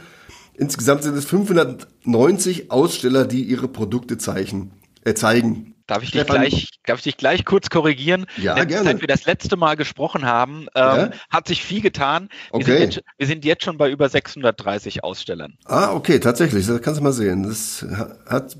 Insgesamt 0.55 1.03
sind 1.03 1.15
es 1.15 1.25
590 1.25 2.71
Aussteller, 2.71 3.25
die 3.25 3.43
ihre 3.43 3.67
Produkte 3.67 4.17
zeichnen, 4.17 4.71
äh, 5.03 5.13
zeigen. 5.13 5.70
Darf 5.91 6.03
ich, 6.03 6.11
dich 6.11 6.25
gleich, 6.25 6.69
darf 6.85 6.99
ich 6.99 7.03
dich 7.03 7.17
gleich 7.17 7.43
kurz 7.43 7.69
korrigieren? 7.69 8.25
Ja, 8.37 8.55
Denn 8.55 8.69
gerne. 8.69 8.85
Seit 8.85 9.01
wir 9.01 9.09
das 9.09 9.25
letzte 9.25 9.57
Mal 9.57 9.75
gesprochen 9.75 10.25
haben, 10.25 10.67
ähm, 10.73 10.97
ja? 10.97 11.09
hat 11.29 11.49
sich 11.49 11.65
viel 11.65 11.81
getan. 11.81 12.29
Wir, 12.51 12.61
okay. 12.61 12.77
sind 12.77 12.79
jetzt, 12.79 13.03
wir 13.17 13.27
sind 13.27 13.43
jetzt 13.43 13.65
schon 13.65 13.77
bei 13.77 13.91
über 13.91 14.07
630 14.07 15.03
Ausstellern. 15.03 15.57
Ah, 15.65 15.91
okay, 15.91 16.21
tatsächlich. 16.21 16.65
Das 16.65 16.81
kannst 16.81 17.01
du 17.01 17.03
mal 17.03 17.11
sehen. 17.11 17.43
Das 17.43 17.85
hat 18.25 18.55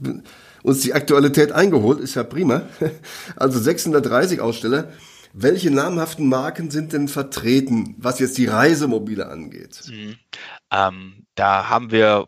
uns 0.62 0.82
die 0.82 0.94
Aktualität 0.94 1.54
eingeholt. 1.54 2.02
Ist 2.02 2.16
ja 2.16 2.24
prima. 2.24 2.64
Also 3.38 3.60
630 3.60 4.42
Aussteller. 4.42 4.92
Welche 5.32 5.72
namhaften 5.72 6.28
Marken 6.28 6.70
sind 6.70 6.92
denn 6.92 7.08
vertreten, 7.08 7.96
was 7.98 8.20
jetzt 8.20 8.38
die 8.38 8.48
Reisemobile 8.48 9.30
angeht? 9.30 9.84
Mhm. 9.88 10.18
Ähm, 10.70 11.26
da 11.36 11.70
haben 11.70 11.92
wir 11.92 12.28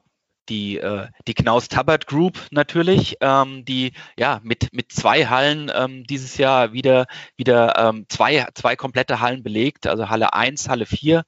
die, 0.49 0.77
äh, 0.77 1.07
die 1.27 1.33
Knaus 1.33 1.67
Tabbert 1.67 2.07
Group 2.07 2.39
natürlich, 2.51 3.17
ähm, 3.21 3.65
die 3.65 3.93
ja 4.17 4.39
mit, 4.43 4.73
mit 4.73 4.91
zwei 4.91 5.27
Hallen 5.27 5.71
ähm, 5.73 6.03
dieses 6.05 6.37
Jahr 6.37 6.73
wieder, 6.73 7.05
wieder 7.35 7.77
ähm, 7.77 8.05
zwei, 8.09 8.47
zwei 8.53 8.75
komplette 8.75 9.19
Hallen 9.19 9.43
belegt, 9.43 9.87
also 9.87 10.09
Halle 10.09 10.33
1, 10.33 10.69
Halle 10.69 10.85
4. 10.85 11.23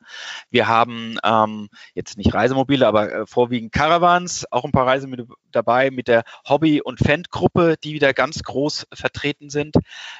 Wir 0.49 0.67
haben 0.67 1.17
ähm, 1.23 1.69
jetzt 1.93 2.17
nicht 2.17 2.33
Reisemobile, 2.33 2.87
aber 2.87 3.11
äh, 3.11 3.25
vorwiegend 3.25 3.71
Caravans, 3.71 4.45
auch 4.51 4.65
ein 4.65 4.71
paar 4.71 4.87
Reise 4.87 5.07
mit 5.07 5.27
dabei 5.51 5.91
mit 5.91 6.07
der 6.07 6.23
Hobby- 6.47 6.81
und 6.81 6.99
Fan-Gruppe, 6.99 7.75
die 7.83 7.93
wieder 7.93 8.13
ganz 8.13 8.43
groß 8.43 8.87
vertreten 8.93 9.49
sind. 9.49 9.75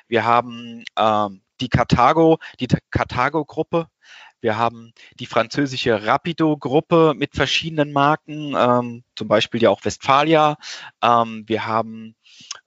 Wir 0.07 0.25
haben 0.25 0.83
ähm, 0.97 1.41
die 1.61 1.69
Carthago, 1.69 2.37
die 2.59 2.67
Carthago-Gruppe, 2.91 3.87
wir 4.45 4.57
haben 4.57 4.93
die 5.19 5.25
französische 5.25 6.05
Rapido-Gruppe 6.05 7.15
mit 7.17 7.33
verschiedenen 7.35 7.91
Marken, 7.91 8.53
ähm, 8.55 9.03
zum 9.15 9.27
Beispiel 9.27 9.63
ja 9.63 9.71
auch 9.71 9.83
Westfalia. 9.83 10.57
Ähm, 11.01 11.45
wir 11.47 11.65
haben 11.65 12.15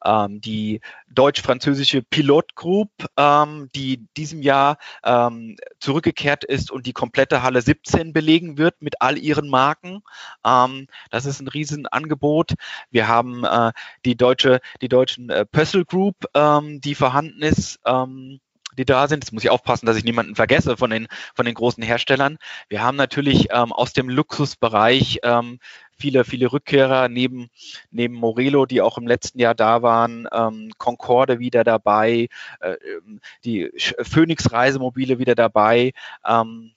ähm, 0.04 0.40
die 0.40 0.80
deutsch-französische 1.08 2.02
Pilot 2.02 2.56
Group, 2.56 2.90
ähm, 3.16 3.70
die 3.76 4.08
diesem 4.16 4.42
Jahr 4.42 4.78
ähm, 5.04 5.56
zurückgekehrt 5.78 6.42
ist 6.42 6.72
und 6.72 6.84
die 6.84 6.92
komplette 6.92 7.44
Halle 7.44 7.62
17 7.62 8.12
belegen 8.12 8.58
wird 8.58 8.82
mit 8.82 9.00
all 9.00 9.16
ihren 9.16 9.48
Marken. 9.48 10.02
Ähm, 10.44 10.88
das 11.10 11.26
ist 11.26 11.38
ein 11.40 11.46
Riesenangebot. 11.46 12.54
Wir 12.90 13.06
haben 13.06 13.44
äh, 13.44 13.70
die 14.04 14.16
deutsche, 14.16 14.58
die 14.82 14.88
deutschen 14.88 15.30
äh, 15.30 15.46
Pössl 15.46 15.84
Group, 15.84 16.24
ähm, 16.34 16.80
die 16.80 16.96
vorhanden 16.96 17.42
ist. 17.42 17.78
Ähm, 17.86 18.40
die 18.78 18.84
da 18.84 19.08
sind. 19.08 19.24
Jetzt 19.24 19.32
muss 19.32 19.44
ich 19.44 19.50
aufpassen, 19.50 19.86
dass 19.86 19.96
ich 19.96 20.04
niemanden 20.04 20.34
vergesse 20.34 20.76
von 20.76 20.90
den, 20.90 21.08
von 21.34 21.44
den 21.44 21.54
großen 21.54 21.82
Herstellern. 21.82 22.38
Wir 22.68 22.82
haben 22.82 22.96
natürlich 22.96 23.48
ähm, 23.50 23.72
aus 23.72 23.92
dem 23.92 24.08
Luxusbereich 24.08 25.20
ähm, 25.22 25.58
viele, 25.98 26.24
viele 26.24 26.52
Rückkehrer 26.52 27.08
neben, 27.08 27.50
neben 27.90 28.14
Morelo, 28.14 28.66
die 28.66 28.80
auch 28.80 28.98
im 28.98 29.06
letzten 29.06 29.40
Jahr 29.40 29.54
da 29.54 29.82
waren, 29.82 30.28
ähm, 30.32 30.70
Concorde 30.78 31.38
wieder 31.38 31.64
dabei, 31.64 32.28
äh, 32.60 32.72
ähm, 32.72 33.20
die 33.44 33.70
Phoenix 34.02 34.52
Reisemobile 34.52 35.18
wieder 35.18 35.34
dabei. 35.34 35.92
Ähm, 36.26 36.72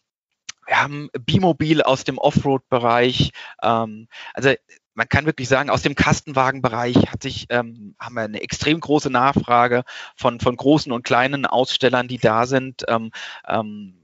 wir 0.68 0.82
haben 0.82 1.10
Bimobil 1.26 1.82
aus 1.82 2.04
dem 2.04 2.18
Offroad-Bereich. 2.18 3.32
Ähm, 3.62 4.08
also 4.34 4.54
man 5.02 5.10
kann 5.10 5.26
wirklich 5.26 5.50
sagen, 5.50 5.72
aus 5.72 5.82
dem 5.82 5.96
Kastenwagenbereich 5.96 6.96
hat 7.12 7.24
sich, 7.24 7.48
ähm, 7.50 7.96
haben 8.00 8.14
wir 8.14 8.22
eine 8.22 8.44
extrem 8.44 8.80
große 8.80 9.10
Nachfrage 9.10 9.84
von, 10.16 10.40
von 10.40 10.56
großen 10.56 10.92
und 10.92 11.02
kleinen 11.02 11.48
Ausstellern, 11.48 12.08
die 12.08 12.20
da 12.20 12.46
sind. 12.46 12.84
Ähm, 12.88 13.10
ähm, 13.48 13.96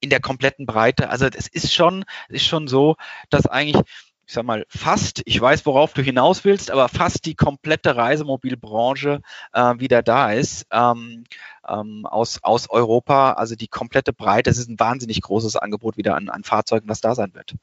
in 0.00 0.10
der 0.10 0.20
kompletten 0.20 0.66
Breite. 0.66 1.08
Also 1.08 1.26
es 1.26 1.48
ist 1.48 1.72
schon, 1.72 2.04
ist 2.28 2.46
schon 2.46 2.68
so, 2.68 2.96
dass 3.30 3.46
eigentlich 3.46 3.82
ich 4.26 4.34
sag 4.34 4.44
mal, 4.44 4.64
fast, 4.68 5.22
ich 5.24 5.40
weiß, 5.40 5.66
worauf 5.66 5.94
du 5.94 6.02
hinaus 6.02 6.44
willst, 6.44 6.70
aber 6.70 6.88
fast 6.88 7.24
die 7.24 7.34
komplette 7.34 7.96
Reisemobilbranche 7.96 9.20
äh, 9.52 9.74
wieder 9.78 10.02
da 10.02 10.32
ist 10.32 10.66
ähm, 10.70 11.24
ähm, 11.68 12.06
aus, 12.06 12.38
aus 12.42 12.68
Europa. 12.70 13.32
Also 13.32 13.54
die 13.54 13.68
komplette 13.68 14.12
Breite, 14.12 14.50
es 14.50 14.58
ist 14.58 14.68
ein 14.68 14.80
wahnsinnig 14.80 15.20
großes 15.20 15.56
Angebot 15.56 15.96
wieder 15.96 16.16
an, 16.16 16.28
an 16.28 16.44
Fahrzeugen, 16.44 16.88
was 16.88 17.00
da 17.00 17.14
sein 17.14 17.34
wird. 17.34 17.54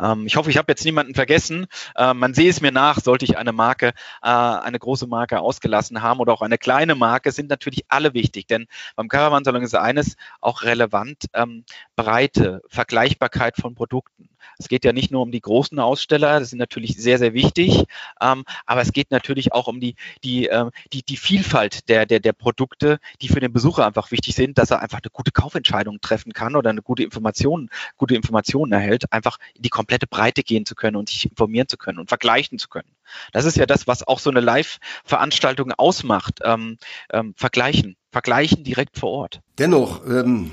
Ähm, 0.00 0.26
ich 0.26 0.36
hoffe, 0.36 0.50
ich 0.50 0.56
habe 0.56 0.70
jetzt 0.72 0.84
niemanden 0.84 1.14
vergessen. 1.14 1.66
Äh, 1.94 2.14
man 2.14 2.34
sehe 2.34 2.50
es 2.50 2.60
mir 2.60 2.72
nach, 2.72 3.00
sollte 3.00 3.24
ich 3.24 3.38
eine 3.38 3.52
Marke, 3.52 3.88
äh, 4.22 4.28
eine 4.28 4.78
große 4.78 5.06
Marke 5.06 5.40
ausgelassen 5.40 6.02
haben 6.02 6.20
oder 6.20 6.32
auch 6.32 6.42
eine 6.42 6.58
kleine 6.58 6.94
Marke, 6.94 7.32
sind 7.32 7.50
natürlich 7.50 7.84
alle 7.88 8.14
wichtig. 8.14 8.46
Denn 8.46 8.66
beim 8.94 9.08
Caravansalon 9.08 9.62
ist 9.62 9.74
eines 9.74 10.16
auch 10.40 10.62
relevant, 10.62 11.24
ähm, 11.34 11.64
Breite, 11.96 12.62
Vergleichbarkeit 12.68 13.56
von 13.56 13.74
Produkten. 13.74 14.28
Es 14.58 14.68
geht 14.68 14.84
ja 14.84 14.92
nicht 14.92 15.10
nur 15.10 15.22
um 15.22 15.30
die 15.30 15.40
großen 15.40 15.78
Aussteller, 15.78 16.40
das 16.40 16.50
sind 16.50 16.58
natürlich 16.58 16.96
sehr, 16.96 17.18
sehr 17.18 17.34
wichtig, 17.34 17.84
ähm, 18.20 18.44
aber 18.64 18.80
es 18.80 18.92
geht 18.92 19.10
natürlich 19.10 19.52
auch 19.52 19.66
um 19.66 19.80
die, 19.80 19.96
die, 20.24 20.48
äh, 20.48 20.70
die, 20.92 21.02
die 21.02 21.16
Vielfalt 21.16 21.88
der, 21.88 22.06
der, 22.06 22.20
der 22.20 22.32
Produkte, 22.32 22.98
die 23.20 23.28
für 23.28 23.40
den 23.40 23.45
Besucher 23.52 23.86
einfach 23.86 24.10
wichtig 24.10 24.34
sind, 24.34 24.58
dass 24.58 24.70
er 24.70 24.82
einfach 24.82 24.98
eine 25.02 25.10
gute 25.10 25.30
Kaufentscheidung 25.30 26.00
treffen 26.00 26.32
kann 26.32 26.56
oder 26.56 26.70
eine 26.70 26.82
gute 26.82 27.02
Information, 27.02 27.70
gute 27.96 28.14
Informationen 28.14 28.72
erhält, 28.72 29.12
einfach 29.12 29.38
in 29.54 29.62
die 29.62 29.68
komplette 29.68 30.06
Breite 30.06 30.42
gehen 30.42 30.66
zu 30.66 30.74
können 30.74 30.96
und 30.96 31.08
sich 31.08 31.28
informieren 31.28 31.68
zu 31.68 31.76
können 31.76 31.98
und 31.98 32.08
vergleichen 32.08 32.58
zu 32.58 32.68
können. 32.68 32.88
Das 33.32 33.44
ist 33.44 33.56
ja 33.56 33.66
das, 33.66 33.86
was 33.86 34.06
auch 34.06 34.18
so 34.18 34.30
eine 34.30 34.40
Live-Veranstaltung 34.40 35.72
ausmacht. 35.72 36.40
Ähm, 36.42 36.78
ähm, 37.12 37.34
vergleichen, 37.36 37.96
vergleichen 38.10 38.64
direkt 38.64 38.98
vor 38.98 39.10
Ort. 39.10 39.40
Dennoch, 39.58 40.06
ähm, 40.06 40.50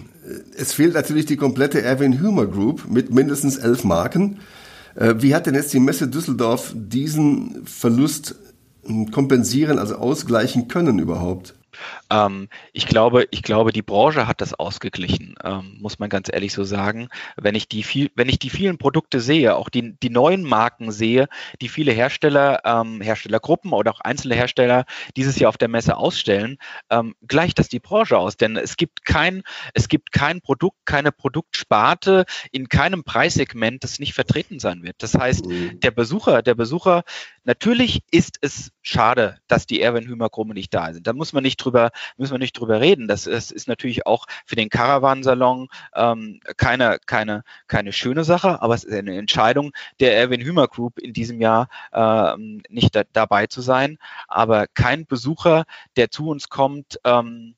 es 0.55 0.73
fehlt 0.73 0.93
natürlich 0.93 1.25
die 1.25 1.37
komplette 1.37 1.81
Erwin 1.81 2.21
Humer 2.21 2.45
Group 2.45 2.89
mit 2.89 3.11
mindestens 3.11 3.57
elf 3.57 3.83
Marken. 3.83 4.39
Äh, 4.95 5.15
wie 5.17 5.35
hat 5.35 5.47
denn 5.47 5.55
jetzt 5.55 5.73
die 5.73 5.79
Messe 5.79 6.07
Düsseldorf 6.07 6.73
diesen 6.75 7.65
Verlust 7.65 8.35
hm, 8.85 9.11
kompensieren, 9.11 9.79
also 9.79 9.95
ausgleichen 9.95 10.67
können 10.67 10.99
überhaupt? 10.99 11.55
Ähm, 12.09 12.49
ich 12.71 12.87
glaube, 12.87 13.27
ich 13.31 13.43
glaube, 13.43 13.71
die 13.71 13.81
Branche 13.81 14.27
hat 14.27 14.41
das 14.41 14.53
ausgeglichen, 14.53 15.35
ähm, 15.43 15.77
muss 15.79 15.99
man 15.99 16.09
ganz 16.09 16.29
ehrlich 16.31 16.53
so 16.53 16.63
sagen. 16.63 17.09
Wenn 17.35 17.55
ich 17.55 17.67
die 17.67 17.83
viel, 17.83 18.11
wenn 18.15 18.29
ich 18.29 18.39
die 18.39 18.49
vielen 18.49 18.77
Produkte 18.77 19.19
sehe, 19.19 19.55
auch 19.55 19.69
die, 19.69 19.95
die 19.99 20.09
neuen 20.09 20.43
Marken 20.43 20.91
sehe, 20.91 21.27
die 21.61 21.69
viele 21.69 21.91
Hersteller, 21.91 22.61
ähm, 22.65 23.01
Herstellergruppen 23.01 23.71
oder 23.73 23.91
auch 23.91 23.99
einzelne 23.99 24.35
Hersteller 24.35 24.85
dieses 25.15 25.39
Jahr 25.39 25.49
auf 25.49 25.57
der 25.57 25.67
Messe 25.67 25.97
ausstellen, 25.97 26.57
ähm, 26.89 27.15
gleicht 27.27 27.59
das 27.59 27.69
die 27.69 27.79
Branche 27.79 28.17
aus. 28.17 28.37
Denn 28.37 28.57
es 28.57 28.77
gibt 28.77 29.05
kein, 29.05 29.43
es 29.73 29.87
gibt 29.87 30.11
kein 30.11 30.41
Produkt, 30.41 30.85
keine 30.85 31.11
Produktsparte 31.11 32.25
in 32.51 32.69
keinem 32.69 33.03
Preissegment, 33.03 33.83
das 33.83 33.99
nicht 33.99 34.13
vertreten 34.13 34.59
sein 34.59 34.83
wird. 34.83 34.95
Das 34.99 35.15
heißt, 35.15 35.45
mhm. 35.45 35.79
der 35.79 35.91
Besucher, 35.91 36.41
der 36.41 36.55
Besucher, 36.55 37.03
natürlich 37.43 38.03
ist 38.11 38.37
es 38.41 38.71
schade, 38.81 39.37
dass 39.47 39.65
die 39.65 39.81
Erwin 39.81 40.07
Hümer 40.07 40.29
Gruppe 40.29 40.53
nicht 40.53 40.73
da 40.73 40.93
sind. 40.93 41.07
Da 41.07 41.13
muss 41.13 41.33
man 41.33 41.43
nicht 41.43 41.57
drüber, 41.57 41.91
müssen 42.17 42.33
wir 42.33 42.39
nicht 42.39 42.53
drüber 42.53 42.81
reden. 42.81 43.07
Das 43.07 43.27
ist, 43.27 43.51
ist 43.51 43.67
natürlich 43.67 44.05
auch 44.05 44.25
für 44.45 44.55
den 44.55 44.69
Caravansalon 44.69 45.67
ähm, 45.95 46.39
keine, 46.57 46.97
keine, 47.05 47.43
keine 47.67 47.93
schöne 47.93 48.23
Sache, 48.23 48.61
aber 48.61 48.75
es 48.75 48.83
ist 48.83 48.93
eine 48.97 49.17
Entscheidung 49.17 49.71
der 49.99 50.17
Erwin 50.17 50.41
Hümer 50.41 50.67
Group 50.67 50.99
in 50.99 51.13
diesem 51.13 51.41
Jahr 51.41 51.67
ähm, 51.93 52.61
nicht 52.69 52.95
da, 52.95 53.03
dabei 53.11 53.47
zu 53.47 53.61
sein. 53.61 53.97
Aber 54.27 54.67
kein 54.67 55.05
Besucher, 55.05 55.65
der 55.95 56.11
zu 56.11 56.27
uns 56.29 56.49
kommt, 56.49 56.99
ähm, 57.03 57.55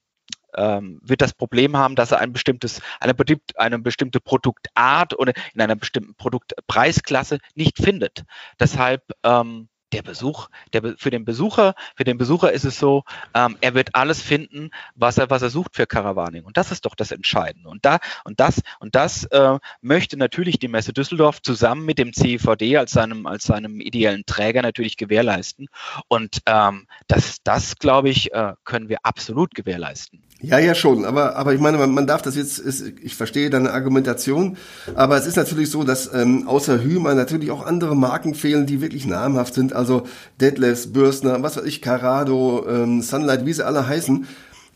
ähm, 0.58 1.00
wird 1.04 1.22
das 1.22 1.34
Problem 1.34 1.78
haben, 1.78 1.96
dass 1.96 2.12
er 2.12 2.20
ein 2.20 2.34
bestimmtes, 2.34 2.82
eine, 3.00 3.14
eine 3.56 3.80
bestimmte 3.80 4.20
Produktart 4.20 5.18
oder 5.18 5.34
in 5.54 5.62
einer 5.62 5.76
bestimmten 5.76 6.16
Produktpreisklasse 6.16 7.40
nicht 7.56 7.78
findet. 7.78 8.24
Deshalb 8.60 9.04
ähm, 9.24 9.68
der 9.96 10.04
Besuch, 10.04 10.50
der, 10.74 10.96
für 10.98 11.10
den 11.10 11.24
Besucher, 11.24 11.74
für 11.96 12.04
den 12.04 12.18
Besucher 12.18 12.52
ist 12.52 12.66
es 12.66 12.78
so, 12.78 13.04
ähm, 13.34 13.58
er 13.62 13.76
wird 13.76 13.96
alles 13.96 14.22
finden, 14.22 14.72
was 14.94 15.18
er, 15.18 15.30
was 15.30 15.42
er 15.42 15.50
sucht 15.50 15.76
für 15.76 15.88
Caravaning. 15.88 16.44
Und 16.44 16.58
das 16.58 16.72
ist 16.72 16.86
doch 16.86 16.96
das 16.96 17.12
Entscheidende. 17.12 17.70
Und 17.70 17.86
da, 17.86 18.00
und 18.26 18.42
das, 18.42 18.62
und 18.80 18.94
das 18.94 19.24
äh, 19.26 19.58
möchte 19.82 20.18
natürlich 20.18 20.60
die 20.60 20.68
Messe 20.68 20.92
Düsseldorf 20.92 21.42
zusammen 21.42 21.86
mit 21.86 21.98
dem 21.98 22.12
CVD 22.12 22.76
als 22.76 22.92
seinem, 22.92 23.26
als 23.26 23.46
seinem 23.46 23.80
ideellen 23.80 24.26
Träger 24.26 24.62
natürlich 24.62 24.98
gewährleisten. 24.98 25.68
Und 26.10 26.42
ähm, 26.46 26.88
das, 27.08 27.38
das 27.44 27.78
glaube 27.78 28.10
ich, 28.10 28.34
äh, 28.34 28.54
können 28.66 28.90
wir 28.90 28.98
absolut 29.04 29.56
gewährleisten. 29.56 30.25
Ja, 30.46 30.60
ja, 30.60 30.76
schon. 30.76 31.06
Aber, 31.06 31.36
aber 31.38 31.56
ich 31.56 31.60
meine, 31.60 31.78
man, 31.80 31.92
man 31.92 32.06
darf 32.06 32.22
das 32.22 32.36
jetzt, 32.36 32.60
ist, 32.60 32.84
ich 33.02 33.16
verstehe 33.16 33.50
deine 33.50 33.72
Argumentation, 33.74 34.58
aber 34.94 35.18
es 35.18 35.26
ist 35.26 35.38
natürlich 35.38 35.72
so, 35.72 35.84
dass 35.84 36.14
ähm, 36.14 36.48
außer 36.48 36.84
Hümer 36.84 37.16
natürlich 37.16 37.50
auch 37.50 37.66
andere 37.66 37.96
Marken 37.96 38.36
fehlen, 38.36 38.68
die 38.68 38.80
wirklich 38.80 39.08
namhaft 39.08 39.56
sind. 39.56 39.74
Also 39.74 40.04
Detlefs, 40.40 40.94
Bürstner, 40.94 41.42
was 41.42 41.58
weiß 41.58 41.66
ich, 41.66 41.82
Carado, 41.82 42.64
ähm, 42.70 43.02
Sunlight, 43.02 43.48
wie 43.48 43.54
sie 43.54 43.66
alle 43.66 43.88
heißen. 43.88 44.28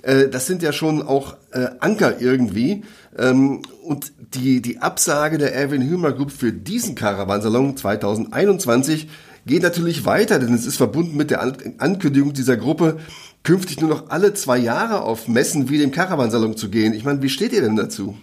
Äh, 0.02 0.30
das 0.30 0.48
sind 0.48 0.64
ja 0.64 0.74
schon 0.74 1.04
auch 1.04 1.36
äh, 1.52 1.68
Anker 1.80 2.20
irgendwie. 2.20 2.84
Ähm, 3.16 3.62
und 3.84 4.12
die, 4.34 4.64
die 4.64 4.80
Absage 4.80 5.38
der 5.38 5.54
Erwin 5.54 5.88
Hümer 5.88 6.14
Group 6.14 6.32
für 6.32 6.52
diesen 6.52 6.96
Caravansalon 6.96 7.78
2021 7.78 9.08
geht 9.46 9.64
natürlich 9.64 10.06
weiter, 10.06 10.40
denn 10.40 10.54
es 10.54 10.66
ist 10.66 10.78
verbunden 10.78 11.18
mit 11.18 11.32
der 11.32 11.42
An 11.42 11.58
Ankündigung 11.78 12.34
dieser 12.34 12.58
Gruppe, 12.58 12.98
künftig 13.44 13.82
nur 13.82 13.90
noch 13.90 14.10
alle 14.10 14.34
zwei 14.34 14.58
Jahre 14.58 15.02
auf 15.02 15.28
Messen 15.28 15.70
wie 15.70 15.78
dem 15.78 15.92
Caravansalon 15.92 16.58
zu 16.58 16.70
gehen. 16.70 16.94
Ich 16.94 17.04
meine, 17.04 17.22
wie 17.22 17.30
steht 17.30 17.54
ihr 17.54 17.62
denn 17.62 17.76
dazu? 17.76 18.18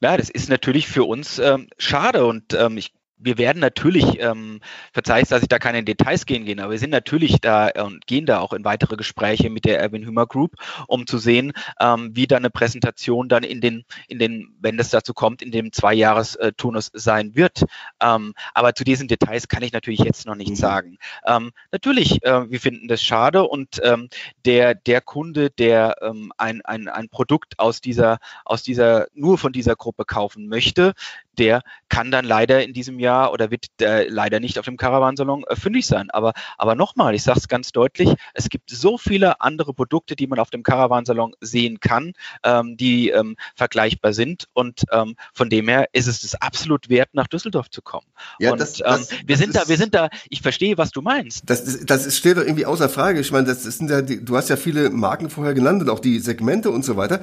Ja, 0.00 0.16
das 0.16 0.28
ist 0.28 0.48
natürlich 0.48 0.88
für 0.88 1.04
uns 1.04 1.38
ähm, 1.38 1.68
schade 1.78 2.26
und 2.26 2.52
ähm, 2.54 2.76
ich 2.76 2.92
wir 3.18 3.38
werden 3.38 3.60
natürlich, 3.60 4.20
ähm, 4.20 4.60
verzeihst, 4.92 5.32
dass 5.32 5.42
ich 5.42 5.48
da 5.48 5.58
keine 5.58 5.82
Details 5.82 6.26
gehen 6.26 6.44
gehen, 6.44 6.60
aber 6.60 6.72
wir 6.72 6.78
sind 6.78 6.90
natürlich 6.90 7.40
da 7.40 7.70
und 7.82 8.06
gehen 8.06 8.26
da 8.26 8.40
auch 8.40 8.52
in 8.52 8.64
weitere 8.64 8.96
Gespräche 8.96 9.50
mit 9.50 9.64
der 9.64 9.80
Erwin 9.80 10.04
Hümer 10.04 10.26
Group, 10.26 10.54
um 10.86 11.06
zu 11.06 11.18
sehen, 11.18 11.52
ähm, 11.80 12.10
wie 12.14 12.26
dann 12.26 12.38
eine 12.38 12.50
Präsentation 12.50 13.28
dann 13.28 13.42
in 13.42 13.60
den, 13.60 13.84
in 14.08 14.18
den, 14.18 14.54
wenn 14.60 14.78
es 14.78 14.90
dazu 14.90 15.14
kommt, 15.14 15.42
in 15.42 15.50
dem 15.50 15.72
Zwei-Jahres-Turnus 15.72 16.90
sein 16.92 17.34
wird. 17.34 17.64
Ähm, 18.00 18.34
aber 18.54 18.74
zu 18.74 18.84
diesen 18.84 19.08
Details 19.08 19.48
kann 19.48 19.62
ich 19.62 19.72
natürlich 19.72 20.00
jetzt 20.00 20.26
noch 20.26 20.34
nicht 20.34 20.50
mhm. 20.50 20.56
sagen. 20.56 20.98
Ähm, 21.26 21.52
natürlich, 21.72 22.22
äh, 22.22 22.50
wir 22.50 22.60
finden 22.60 22.88
das 22.88 23.02
schade 23.02 23.44
und 23.44 23.80
ähm, 23.82 24.08
der, 24.44 24.74
der 24.74 25.00
Kunde, 25.00 25.50
der 25.50 25.96
ähm, 26.02 26.32
ein, 26.36 26.62
ein, 26.64 26.88
ein 26.88 27.08
Produkt 27.08 27.58
aus 27.58 27.80
dieser, 27.80 28.18
aus 28.44 28.62
dieser, 28.62 29.06
nur 29.14 29.38
von 29.38 29.52
dieser 29.52 29.76
Gruppe 29.76 30.04
kaufen 30.04 30.48
möchte, 30.48 30.92
der 31.38 31.62
kann 31.88 32.10
dann 32.10 32.24
leider 32.24 32.62
in 32.64 32.72
diesem 32.72 32.98
Jahr 32.98 33.32
oder 33.32 33.50
wird 33.50 33.66
äh, 33.80 34.08
leider 34.08 34.40
nicht 34.40 34.58
auf 34.58 34.64
dem 34.64 34.76
Caravansalon 34.76 35.44
äh, 35.48 35.56
fündig 35.56 35.86
sein. 35.86 36.10
Aber, 36.10 36.32
aber 36.58 36.74
nochmal, 36.74 37.14
ich 37.14 37.22
sage 37.22 37.38
es 37.38 37.48
ganz 37.48 37.72
deutlich, 37.72 38.14
es 38.34 38.48
gibt 38.48 38.70
so 38.70 38.98
viele 38.98 39.40
andere 39.40 39.72
Produkte, 39.72 40.16
die 40.16 40.26
man 40.26 40.38
auf 40.38 40.50
dem 40.50 40.62
Caravansalon 40.62 41.34
sehen 41.40 41.80
kann, 41.80 42.12
ähm, 42.42 42.76
die 42.76 43.10
ähm, 43.10 43.36
vergleichbar 43.54 44.12
sind. 44.12 44.46
Und 44.52 44.82
ähm, 44.90 45.16
von 45.32 45.50
dem 45.50 45.68
her 45.68 45.88
ist 45.92 46.06
es 46.06 46.20
das 46.20 46.34
absolut 46.34 46.88
wert, 46.88 47.10
nach 47.12 47.26
Düsseldorf 47.26 47.70
zu 47.70 47.82
kommen. 47.82 48.06
Ja, 48.38 48.52
und 48.52 48.60
das, 48.60 48.74
das, 48.74 49.12
ähm, 49.12 49.18
wir 49.26 49.36
das 49.36 49.38
sind 49.38 49.56
da, 49.56 49.68
wir 49.68 49.76
sind 49.76 49.94
da, 49.94 50.08
ich 50.28 50.42
verstehe, 50.42 50.76
was 50.78 50.90
du 50.90 51.02
meinst. 51.02 51.42
Das, 51.46 51.60
ist, 51.60 51.88
das 51.88 52.06
ist, 52.06 52.18
steht 52.18 52.36
doch 52.36 52.42
irgendwie 52.42 52.66
außer 52.66 52.88
Frage. 52.88 53.20
Ich 53.20 53.30
meine, 53.30 53.46
das 53.46 53.62
sind 53.62 53.90
ja 53.90 54.02
die, 54.02 54.24
du 54.24 54.36
hast 54.36 54.48
ja 54.48 54.56
viele 54.56 54.90
Marken 54.90 55.30
vorher 55.30 55.54
genannt 55.54 55.82
und 55.82 55.90
auch 55.90 56.00
die 56.00 56.18
Segmente 56.18 56.70
und 56.70 56.84
so 56.84 56.96
weiter. 56.96 57.20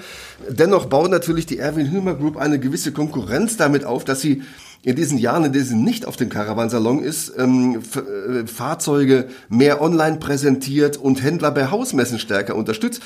Dennoch 0.50 0.86
baut 0.86 1.10
natürlich 1.10 1.46
die 1.46 1.58
Erwin 1.58 1.92
Hümer 1.92 2.16
Group 2.16 2.38
eine 2.38 2.60
gewisse 2.60 2.94
Konkurrenz 2.94 3.58
damit 3.58 3.86
auf, 3.86 4.03
dass 4.04 4.22
sie 4.22 4.44
in 4.84 4.96
diesen 4.96 5.18
Jahren, 5.18 5.46
in 5.46 5.54
denen 5.54 5.66
sie 5.66 5.76
nicht 5.76 6.06
auf 6.06 6.18
dem 6.18 6.30
Caravansalon 6.30 7.02
ist, 7.04 7.34
ähm, 7.38 7.82
äh, 7.96 8.46
Fahrzeuge 8.46 9.30
mehr 9.48 9.82
online 9.82 10.18
präsentiert 10.18 10.98
und 10.98 11.24
Händler 11.24 11.52
bei 11.52 11.72
Hausmessen 11.72 12.20
stärker 12.20 12.56
unterstützt. 12.56 13.02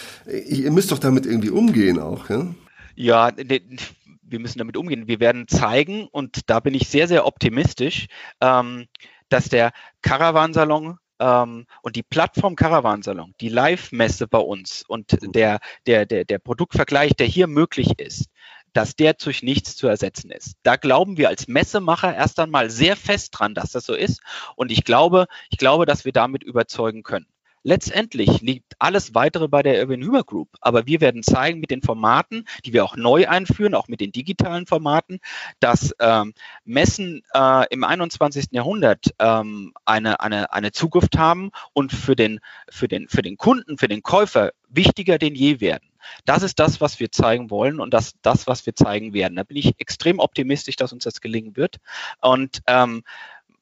Ihr 0.47 0.71
müsst 0.71 0.91
doch 0.91 0.99
damit 0.99 1.25
irgendwie 1.25 1.51
umgehen 1.51 1.99
auch, 1.99 2.29
ja? 2.29 2.47
Ja, 2.95 3.31
wir 3.35 4.39
müssen 4.39 4.57
damit 4.57 4.75
umgehen. 4.75 5.07
Wir 5.07 5.19
werden 5.19 5.47
zeigen, 5.47 6.07
und 6.11 6.49
da 6.49 6.59
bin 6.59 6.73
ich 6.73 6.87
sehr, 6.89 7.07
sehr 7.07 7.27
optimistisch, 7.27 8.07
ähm, 8.41 8.85
dass 9.29 9.49
der 9.49 9.71
Caravansalon 10.01 10.97
ähm, 11.19 11.65
und 11.81 11.95
die 11.95 12.03
Plattform 12.03 12.55
Caravansalon, 12.55 13.33
die 13.39 13.49
Live-Messe 13.49 14.27
bei 14.27 14.39
uns 14.39 14.83
und 14.87 15.17
der, 15.21 15.59
der, 15.85 16.05
der, 16.05 16.25
der 16.25 16.39
Produktvergleich, 16.39 17.13
der 17.15 17.27
hier 17.27 17.47
möglich 17.47 17.99
ist, 17.99 18.25
dass 18.73 18.95
der 18.95 19.13
durch 19.13 19.43
nichts 19.43 19.75
zu 19.75 19.87
ersetzen 19.87 20.31
ist. 20.31 20.55
Da 20.63 20.75
glauben 20.75 21.17
wir 21.17 21.29
als 21.29 21.47
Messemacher 21.47 22.15
erst 22.15 22.39
einmal 22.39 22.69
sehr 22.69 22.95
fest 22.95 23.29
dran, 23.37 23.53
dass 23.53 23.71
das 23.71 23.85
so 23.85 23.93
ist. 23.93 24.21
Und 24.55 24.71
ich 24.71 24.83
glaube, 24.83 25.27
ich 25.49 25.57
glaube, 25.57 25.85
dass 25.85 26.05
wir 26.05 26.11
damit 26.11 26.43
überzeugen 26.43 27.03
können. 27.03 27.27
Letztendlich 27.67 28.41
liegt 28.41 28.75
alles 28.79 29.13
weitere 29.13 29.49
bei 29.49 29.61
der 29.61 29.81
Urban 29.81 30.01
Humor 30.01 30.23
Group. 30.23 30.47
Aber 30.61 30.87
wir 30.87 31.01
werden 31.01 31.21
zeigen 31.21 31.59
mit 31.59 31.69
den 31.69 31.81
Formaten, 31.81 32.45
die 32.63 32.71
wir 32.71 32.85
auch 32.85 32.95
neu 32.95 33.27
einführen, 33.27 33.75
auch 33.75 33.89
mit 33.89 33.99
den 33.99 34.13
digitalen 34.13 34.65
Formaten, 34.65 35.19
dass 35.59 35.93
ähm, 35.99 36.33
Messen 36.63 37.23
äh, 37.33 37.65
im 37.69 37.83
21. 37.83 38.51
Jahrhundert 38.51 39.13
ähm, 39.19 39.73
eine, 39.83 40.21
eine, 40.21 40.53
eine 40.53 40.71
Zukunft 40.71 41.17
haben 41.17 41.51
und 41.73 41.91
für 41.91 42.15
den, 42.15 42.39
für, 42.69 42.87
den, 42.87 43.09
für 43.09 43.21
den 43.21 43.35
Kunden, 43.35 43.77
für 43.77 43.89
den 43.89 44.01
Käufer 44.01 44.51
wichtiger 44.69 45.17
denn 45.17 45.35
je 45.35 45.59
werden. 45.59 45.86
Das 46.25 46.43
ist 46.43 46.59
das, 46.59 46.81
was 46.81 46.99
wir 46.99 47.11
zeigen 47.11 47.49
wollen 47.49 47.79
und 47.79 47.93
das, 47.93 48.13
das, 48.21 48.47
was 48.47 48.65
wir 48.65 48.75
zeigen 48.75 49.13
werden. 49.13 49.35
Da 49.35 49.43
bin 49.43 49.57
ich 49.57 49.79
extrem 49.79 50.19
optimistisch, 50.19 50.75
dass 50.75 50.93
uns 50.93 51.03
das 51.03 51.21
gelingen 51.21 51.55
wird. 51.55 51.77
Und 52.21 52.61
ähm, 52.67 53.03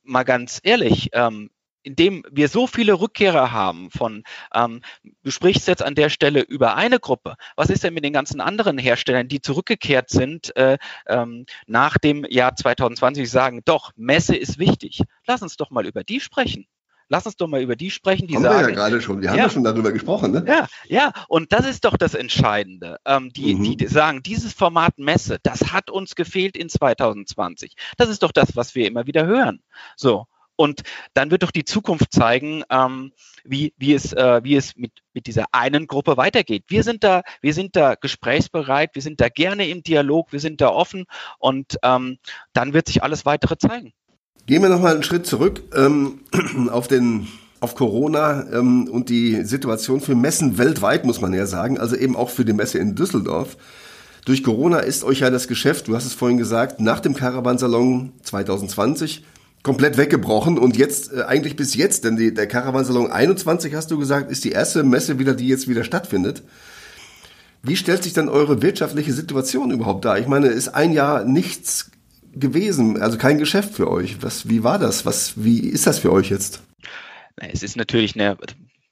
mal 0.03 0.23
ganz 0.23 0.59
ehrlich, 0.63 1.09
ähm, 1.13 1.49
indem 1.85 2.23
wir 2.31 2.49
so 2.49 2.65
viele 2.65 2.99
Rückkehrer 2.99 3.51
haben 3.51 3.91
von, 3.91 4.23
ähm, 4.53 4.81
du 5.23 5.31
sprichst 5.31 5.67
jetzt 5.67 5.83
an 5.83 5.93
der 5.93 6.09
Stelle 6.09 6.41
über 6.41 6.75
eine 6.75 6.99
Gruppe. 6.99 7.35
Was 7.55 7.69
ist 7.69 7.83
denn 7.83 7.93
mit 7.93 8.03
den 8.03 8.13
ganzen 8.13 8.41
anderen 8.41 8.77
Herstellern, 8.77 9.27
die 9.27 9.39
zurückgekehrt 9.39 10.09
sind 10.09 10.55
äh, 10.55 10.77
ähm, 11.07 11.45
nach 11.67 11.97
dem 11.99 12.25
Jahr 12.27 12.55
2020, 12.55 13.29
sagen, 13.29 13.61
doch, 13.65 13.91
Messe 13.95 14.35
ist 14.35 14.57
wichtig. 14.57 15.01
Lass 15.27 15.43
uns 15.43 15.57
doch 15.57 15.69
mal 15.69 15.85
über 15.85 16.03
die 16.03 16.19
sprechen. 16.19 16.65
Lass 17.07 17.25
uns 17.25 17.35
doch 17.35 17.47
mal 17.47 17.61
über 17.61 17.75
die 17.75 17.91
sprechen, 17.91 18.27
die 18.27 18.35
haben 18.35 18.43
sagen. 18.43 18.67
Wir 18.67 18.69
ja 18.69 18.75
gerade 18.75 19.01
schon. 19.01 19.21
Wir 19.21 19.29
haben 19.29 19.37
ja. 19.37 19.49
schon 19.49 19.63
darüber 19.63 19.91
gesprochen, 19.91 20.31
ne? 20.31 20.43
Ja, 20.47 20.67
ja. 20.87 21.13
Und 21.27 21.53
das 21.53 21.67
ist 21.67 21.85
doch 21.85 21.97
das 21.97 22.15
Entscheidende. 22.15 22.97
Ähm, 23.05 23.31
die, 23.31 23.55
mhm. 23.55 23.77
die 23.77 23.87
sagen, 23.87 24.23
dieses 24.23 24.53
Format 24.53 24.97
Messe, 24.97 25.37
das 25.43 25.71
hat 25.71 25.89
uns 25.89 26.15
gefehlt 26.15 26.57
in 26.57 26.69
2020. 26.69 27.75
Das 27.97 28.09
ist 28.09 28.23
doch 28.23 28.31
das, 28.31 28.55
was 28.55 28.75
wir 28.75 28.87
immer 28.87 29.05
wieder 29.05 29.25
hören. 29.25 29.61
So. 29.95 30.25
Und 30.55 30.83
dann 31.13 31.31
wird 31.31 31.43
doch 31.43 31.51
die 31.51 31.65
Zukunft 31.65 32.13
zeigen, 32.13 32.63
ähm, 32.69 33.11
wie, 33.43 33.73
wie 33.77 33.93
es, 33.93 34.13
äh, 34.13 34.41
wie 34.43 34.55
es 34.55 34.75
mit, 34.75 34.91
mit 35.13 35.27
dieser 35.27 35.45
einen 35.51 35.85
Gruppe 35.87 36.17
weitergeht. 36.17 36.63
Wir 36.67 36.83
sind 36.83 37.03
da, 37.03 37.23
wir 37.41 37.53
sind 37.53 37.75
da 37.75 37.95
gesprächsbereit, 37.95 38.91
wir 38.95 39.01
sind 39.01 39.19
da 39.19 39.29
gerne 39.29 39.67
im 39.67 39.83
Dialog, 39.83 40.31
wir 40.31 40.39
sind 40.39 40.61
da 40.61 40.69
offen 40.69 41.05
und 41.39 41.77
ähm, 41.83 42.17
dann 42.53 42.73
wird 42.73 42.87
sich 42.87 43.03
alles 43.03 43.25
weitere 43.25 43.57
zeigen. 43.57 43.93
Gehen 44.47 44.61
wir 44.61 44.69
nochmal 44.69 44.93
einen 44.93 45.03
Schritt 45.03 45.25
zurück 45.25 45.63
ähm, 45.75 46.19
auf 46.69 46.87
den 46.87 47.27
auf 47.61 47.73
Corona 47.73 48.45
ähm, 48.53 48.87
und 48.87 49.09
die 49.09 49.43
Situation 49.43 50.01
für 50.01 50.13
Messen 50.13 50.59
weltweit, 50.59 51.03
muss 51.03 51.19
man 51.19 51.33
ja 51.33 51.47
sagen, 51.47 51.79
also 51.79 51.95
eben 51.95 52.15
auch 52.15 52.29
für 52.29 52.45
die 52.45 52.53
Messe 52.53 52.77
in 52.77 52.93
Düsseldorf. 52.93 53.57
Durch 54.25 54.43
Corona 54.43 54.79
ist 54.79 55.03
euch 55.03 55.21
ja 55.21 55.31
das 55.31 55.47
Geschäft, 55.47 55.87
du 55.87 55.95
hast 55.95 56.05
es 56.05 56.13
vorhin 56.13 56.37
gesagt, 56.37 56.79
nach 56.79 56.99
dem 56.99 57.15
Caravansalon 57.15 58.11
2020 58.21 59.23
komplett 59.63 59.97
weggebrochen 59.97 60.59
und 60.59 60.77
jetzt 60.77 61.11
äh, 61.11 61.23
eigentlich 61.23 61.55
bis 61.55 61.73
jetzt, 61.73 62.03
denn 62.03 62.17
die, 62.17 62.31
der 62.31 62.45
Caravansalon 62.45 63.11
21, 63.11 63.73
hast 63.73 63.89
du 63.89 63.97
gesagt, 63.97 64.29
ist 64.29 64.43
die 64.43 64.51
erste 64.51 64.83
Messe 64.83 65.17
wieder, 65.17 65.33
die 65.33 65.47
jetzt 65.47 65.67
wieder 65.67 65.83
stattfindet. 65.83 66.43
Wie 67.63 67.75
stellt 67.75 68.03
sich 68.03 68.13
dann 68.13 68.29
eure 68.29 68.61
wirtschaftliche 68.61 69.13
Situation 69.13 69.71
überhaupt 69.71 70.05
dar? 70.05 70.19
Ich 70.19 70.27
meine, 70.27 70.47
ist 70.47 70.67
ein 70.67 70.91
Jahr 70.91 71.23
nichts 71.23 71.89
gewesen, 72.35 73.01
also 73.01 73.17
kein 73.17 73.37
Geschäft 73.37 73.73
für 73.73 73.89
euch. 73.89 74.21
Was, 74.21 74.49
wie 74.49 74.63
war 74.63 74.79
das? 74.79 75.05
Was, 75.05 75.43
wie 75.43 75.59
ist 75.59 75.87
das 75.87 75.99
für 75.99 76.11
euch 76.11 76.29
jetzt? 76.29 76.61
Es 77.37 77.63
ist 77.63 77.75
natürlich 77.75 78.15
eine 78.15 78.37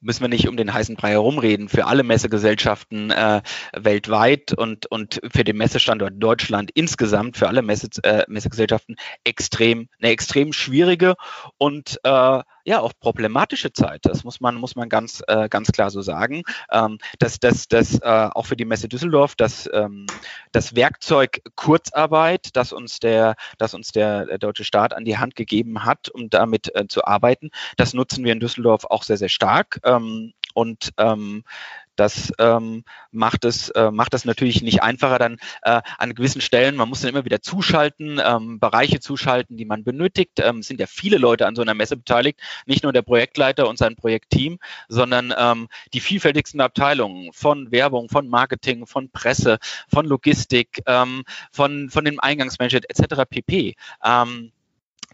müssen 0.04 0.22
wir 0.22 0.28
nicht 0.28 0.48
um 0.48 0.58
den 0.58 0.74
heißen 0.74 0.96
Brei 0.96 1.12
herumreden, 1.12 1.70
für 1.70 1.86
alle 1.86 2.04
Messegesellschaften 2.04 3.10
äh, 3.10 3.42
weltweit 3.74 4.54
und, 4.54 4.86
und 4.88 5.22
für 5.34 5.44
den 5.44 5.58
Messestandort 5.58 6.14
Deutschland 6.18 6.72
insgesamt, 6.74 7.38
für 7.38 7.48
alle 7.48 7.62
Messe, 7.62 7.88
äh, 8.04 8.24
Messegesellschaften 8.28 8.98
extrem, 9.24 9.88
eine 10.02 10.12
extrem 10.12 10.54
schwierige 10.54 11.16
und 11.58 12.00
äh, 12.04 12.42
ja 12.64 12.80
auch 12.80 12.94
problematische 13.00 13.74
Zeit. 13.74 14.02
Das 14.04 14.24
muss 14.24 14.42
man 14.42 14.56
muss 14.56 14.76
man 14.76 14.90
ganz 14.90 15.22
äh, 15.28 15.50
ganz 15.50 15.72
klar 15.72 15.92
so 15.92 16.02
sagen. 16.02 16.44
Ähm, 16.72 16.98
dass 17.20 17.40
das 17.40 17.68
das 17.68 18.00
äh, 18.00 18.30
auch 18.34 18.46
für 18.46 18.56
die 18.56 18.66
Messe 18.66 18.88
Düsseldorf 18.88 19.36
das 19.36 19.70
ähm, 19.74 20.06
das 20.52 20.76
Werkzeug 20.76 21.42
Kurzarbeit, 21.56 22.56
das 22.56 22.74
uns 22.74 23.00
der 23.00 23.36
das 23.58 23.74
uns 23.74 23.92
der, 23.92 24.26
der 24.26 24.38
deutsche 24.38 24.64
Staat 24.64 24.94
an 24.94 25.06
die 25.06 25.18
Hand 25.18 25.36
gegeben 25.36 25.86
hat, 25.86 26.10
um 26.10 26.30
damit 26.30 26.74
äh, 26.76 26.88
zu 26.88 27.06
arbeiten, 27.06 27.50
das 27.78 27.94
nutzen 27.94 28.24
wir 28.24 28.34
in 28.34 28.40
Düsseldorf 28.40 28.86
auch 28.86 29.04
sehr 29.04 29.18
sehr 29.18 29.30
stark. 29.30 29.80
Ähm, 29.84 30.34
und 30.54 30.92
ähm, 30.98 31.44
das 31.96 32.32
ähm, 32.40 32.84
macht 33.12 33.46
es 33.46 33.70
äh, 33.70 33.92
macht 33.92 34.14
es 34.14 34.26
natürlich 34.26 34.62
nicht 34.62 34.82
einfacher 34.82 35.20
dann 35.20 35.38
äh, 35.62 35.82
an 35.98 36.16
gewissen 36.16 36.42
Stellen. 36.42 36.76
Man 36.76 36.90
muss 36.90 37.02
dann 37.02 37.10
immer 37.10 37.26
wieder 37.26 37.42
zuschalten, 37.42 38.20
ähm, 38.24 38.60
Bereiche 38.60 39.00
zuschalten, 39.00 39.58
die 39.58 39.66
man 39.66 39.84
benötigt. 39.84 40.40
Ähm, 40.40 40.64
sind 40.64 40.80
ja 40.80 40.88
viele 40.88 41.18
Leute 41.18 41.46
an 41.48 41.56
so 41.56 41.62
einer 41.62 41.74
Messe 41.74 41.98
beteiligt, 41.98 42.40
nicht 42.66 42.84
nur 42.84 42.94
der 42.94 43.02
Projektleiter 43.02 43.68
und 43.68 43.78
sein 43.78 43.96
Projektteam, 43.96 44.60
sondern 44.88 45.34
ähm, 45.38 45.68
die 45.94 46.00
vielfältigsten 46.00 46.62
Abteilungen 46.62 47.32
von 47.34 47.72
Werbung, 47.72 48.10
von 48.10 48.28
Marketing, 48.28 48.86
von 48.86 49.10
Presse, 49.10 49.60
von 49.88 50.06
Logistik, 50.06 50.82
ähm, 50.86 51.24
von 51.52 51.90
von 51.90 52.06
dem 52.06 52.20
Eingangsmanagement 52.20 52.90
etc. 52.90 53.24
pp. 53.30 53.76
Ähm, 54.04 54.52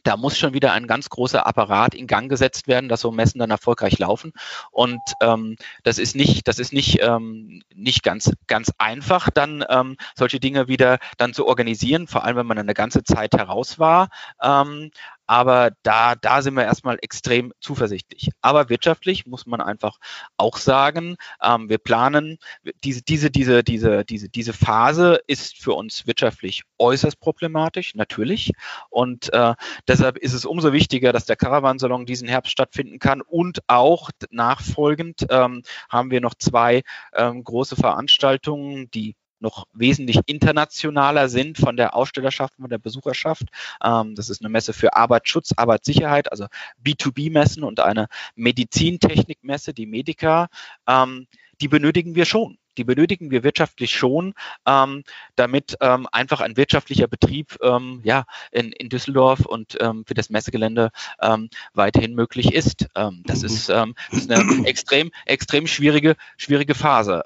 da 0.03 0.17
muss 0.17 0.37
schon 0.37 0.53
wieder 0.53 0.73
ein 0.73 0.87
ganz 0.87 1.09
großer 1.09 1.45
Apparat 1.45 1.95
in 1.95 2.07
Gang 2.07 2.29
gesetzt 2.29 2.67
werden, 2.67 2.89
dass 2.89 3.01
so 3.01 3.11
Messen 3.11 3.39
dann 3.39 3.51
erfolgreich 3.51 3.97
laufen. 3.99 4.33
Und 4.71 5.01
ähm, 5.21 5.55
das 5.83 5.97
ist 5.97 6.15
nicht, 6.15 6.47
das 6.47 6.59
ist 6.59 6.73
nicht, 6.73 6.99
ähm, 7.01 7.61
nicht 7.73 8.03
ganz, 8.03 8.31
ganz 8.47 8.71
einfach, 8.77 9.29
dann 9.29 9.63
ähm, 9.69 9.97
solche 10.15 10.39
Dinge 10.39 10.67
wieder 10.67 10.99
dann 11.17 11.33
zu 11.33 11.47
organisieren, 11.47 12.07
vor 12.07 12.23
allem 12.23 12.37
wenn 12.37 12.47
man 12.47 12.57
eine 12.57 12.73
ganze 12.73 13.03
Zeit 13.03 13.33
heraus 13.33 13.79
war. 13.79 14.09
Ähm, 14.41 14.91
aber 15.29 15.73
da, 15.83 16.15
da 16.15 16.41
sind 16.41 16.55
wir 16.55 16.63
erstmal 16.63 16.97
extrem 17.03 17.53
zuversichtlich. 17.61 18.31
Aber 18.41 18.69
wirtschaftlich 18.69 19.27
muss 19.27 19.45
man 19.45 19.61
einfach 19.61 19.99
auch 20.37 20.57
sagen, 20.57 21.17
ähm, 21.43 21.69
wir 21.69 21.77
planen, 21.77 22.39
diese, 22.83 23.03
diese, 23.03 23.29
diese, 23.29 23.63
diese, 23.63 24.03
diese, 24.05 24.27
diese 24.29 24.53
Phase 24.53 25.19
ist 25.27 25.55
für 25.57 25.73
uns 25.73 26.07
wirtschaftlich 26.07 26.63
äußerst 26.79 27.19
problematisch, 27.19 27.93
natürlich. 27.93 28.53
Und 28.89 29.31
äh, 29.31 29.53
deshalb 29.87 30.17
ist 30.17 30.33
es 30.33 30.45
umso 30.45 30.73
wichtiger, 30.73 31.13
dass 31.13 31.25
der 31.25 31.35
Caravansalon 31.35 32.07
diesen 32.07 32.27
Herbst 32.27 32.51
stattfinden 32.51 32.97
kann. 32.97 33.21
Und 33.21 33.59
auch 33.67 34.09
nachfolgend 34.31 35.27
ähm, 35.29 35.61
haben 35.91 36.09
wir 36.09 36.21
noch 36.21 36.33
zwei 36.33 36.81
ähm, 37.13 37.43
große 37.43 37.75
Veranstaltungen, 37.75 38.89
die 38.89 39.15
noch 39.39 39.65
wesentlich 39.73 40.19
internationaler 40.27 41.29
sind 41.29 41.57
von 41.57 41.77
der 41.77 41.95
Ausstellerschaft, 41.95 42.55
von 42.55 42.69
der 42.69 42.77
Besucherschaft. 42.77 43.45
Ähm, 43.83 44.13
das 44.15 44.29
ist 44.29 44.41
eine 44.41 44.49
Messe 44.49 44.73
für 44.73 44.95
Arbeitsschutz, 44.95 45.53
Arbeitssicherheit, 45.55 46.31
also 46.31 46.45
B2B-Messen 46.83 47.63
und 47.63 47.79
eine 47.79 48.07
Medizintechnikmesse, 48.35 49.73
die 49.73 49.87
Medica. 49.87 50.49
Ähm, 50.87 51.27
die 51.61 51.67
benötigen 51.67 52.15
wir 52.15 52.25
schon 52.25 52.58
die 52.77 52.83
benötigen 52.83 53.31
wir 53.31 53.43
wirtschaftlich 53.43 53.91
schon, 53.91 54.33
ähm, 54.65 55.03
damit 55.35 55.75
ähm, 55.81 56.07
einfach 56.11 56.41
ein 56.41 56.57
wirtschaftlicher 56.57 57.07
Betrieb 57.07 57.57
ähm, 57.61 58.01
ja, 58.03 58.23
in, 58.51 58.71
in 58.71 58.89
Düsseldorf 58.89 59.45
und 59.45 59.77
ähm, 59.81 60.05
für 60.07 60.13
das 60.13 60.29
Messegelände 60.29 60.91
ähm, 61.21 61.49
weiterhin 61.73 62.15
möglich 62.15 62.53
ist. 62.53 62.87
Ähm, 62.95 63.23
das, 63.25 63.43
ist 63.43 63.69
ähm, 63.69 63.95
das 64.11 64.21
ist 64.21 64.31
eine 64.31 64.43
extrem, 64.67 65.11
extrem 65.25 65.67
schwierige, 65.67 66.15
schwierige 66.37 66.75
Phase, 66.75 67.23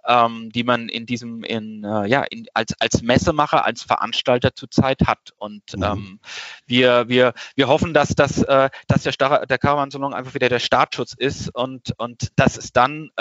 die 0.53 0.63
man 0.63 0.89
in 0.89 1.05
diesem, 1.05 1.43
in, 1.43 1.83
äh, 1.83 2.07
ja, 2.07 2.23
in, 2.23 2.45
als, 2.53 2.73
als 2.79 3.01
Messemacher, 3.01 3.65
als 3.65 3.83
Veranstalter 3.83 4.55
zurzeit 4.55 5.01
hat. 5.05 5.31
Und 5.37 5.63
mhm. 5.75 6.19
wir, 6.65 7.07
wir, 7.07 7.33
wir 7.55 7.67
hoffen, 7.67 7.93
dass, 7.93 8.09
das, 8.09 8.41
äh, 8.43 8.69
dass 8.87 9.03
der, 9.03 9.11
Star 9.11 9.45
der 9.45 9.57
Caravan-Salon 9.57 10.13
einfach 10.13 10.33
wieder 10.33 10.49
der 10.49 10.59
Startschutz 10.59 11.13
ist 11.13 11.53
und, 11.53 11.93
und 11.97 12.29
dass 12.35 12.57
es 12.57 12.71
dann 12.71 13.11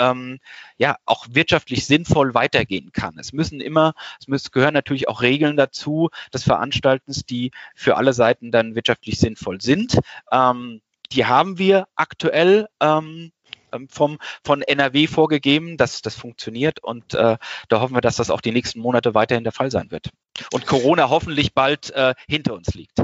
ja 0.77 0.97
auch 1.05 1.25
wirtschaftlich 1.29 1.85
sinnvoll 1.85 2.12
sinnvoll 2.13 2.33
weitergehen 2.33 2.91
kann. 2.91 3.17
Es 3.17 3.33
müssen 3.33 3.59
immer, 3.59 3.93
es 4.19 4.27
müssen, 4.27 4.49
gehören 4.51 4.73
natürlich 4.73 5.07
auch 5.07 5.21
Regeln 5.21 5.57
dazu 5.57 6.09
des 6.33 6.43
Veranstaltens, 6.43 7.25
die 7.25 7.51
für 7.75 7.97
alle 7.97 8.13
Seiten 8.13 8.51
dann 8.51 8.75
wirtschaftlich 8.75 9.19
sinnvoll 9.19 9.61
sind. 9.61 9.99
Ähm, 10.31 10.81
die 11.11 11.25
haben 11.25 11.57
wir 11.57 11.87
aktuell 11.95 12.67
ähm, 12.79 13.31
ähm 13.71 13.87
vom, 13.89 14.17
von 14.43 14.61
NRW 14.61 15.07
vorgegeben, 15.07 15.77
dass 15.77 16.01
das 16.01 16.15
funktioniert 16.15 16.83
und 16.83 17.13
äh, 17.13 17.37
da 17.69 17.81
hoffen 17.81 17.95
wir, 17.95 18.01
dass 18.01 18.17
das 18.17 18.29
auch 18.29 18.41
die 18.41 18.51
nächsten 18.51 18.79
Monate 18.79 19.15
weiterhin 19.15 19.43
der 19.43 19.53
Fall 19.53 19.71
sein 19.71 19.89
wird. 19.89 20.09
Und 20.51 20.67
Corona 20.67 21.09
hoffentlich 21.09 21.53
bald 21.53 21.91
äh, 21.91 22.13
hinter 22.27 22.53
uns 22.53 22.73
liegt. 22.73 23.03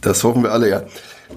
Das 0.00 0.24
hoffen 0.24 0.42
wir 0.42 0.52
alle, 0.52 0.70
ja. 0.70 0.84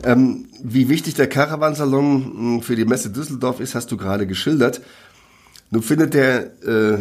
Ähm, 0.04 0.48
wie 0.64 0.88
wichtig 0.88 1.14
der 1.16 1.28
Caravansalon 1.28 2.24
hm, 2.24 2.62
für 2.62 2.78
die 2.78 2.86
Messe 2.86 3.12
Düsseldorf 3.12 3.60
ist, 3.60 3.76
hast 3.76 3.92
du 3.92 3.98
gerade 3.98 4.26
geschildert. 4.28 4.82
Nun 5.72 5.82
findet 5.82 6.14
der 6.14 6.52
äh, 6.64 6.98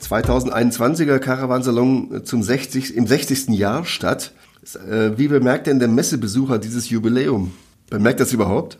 2021er 0.00 1.18
Caravansalon 1.18 2.24
zum 2.24 2.42
60, 2.42 2.96
im 2.96 3.06
60. 3.06 3.48
Jahr 3.48 3.84
statt. 3.84 4.32
Äh, 4.74 5.18
wie 5.18 5.28
bemerkt 5.28 5.66
denn 5.66 5.78
der 5.78 5.88
Messebesucher 5.88 6.58
dieses 6.58 6.88
Jubiläum? 6.90 7.52
Bemerkt 7.88 8.20
das 8.20 8.32
überhaupt? 8.32 8.78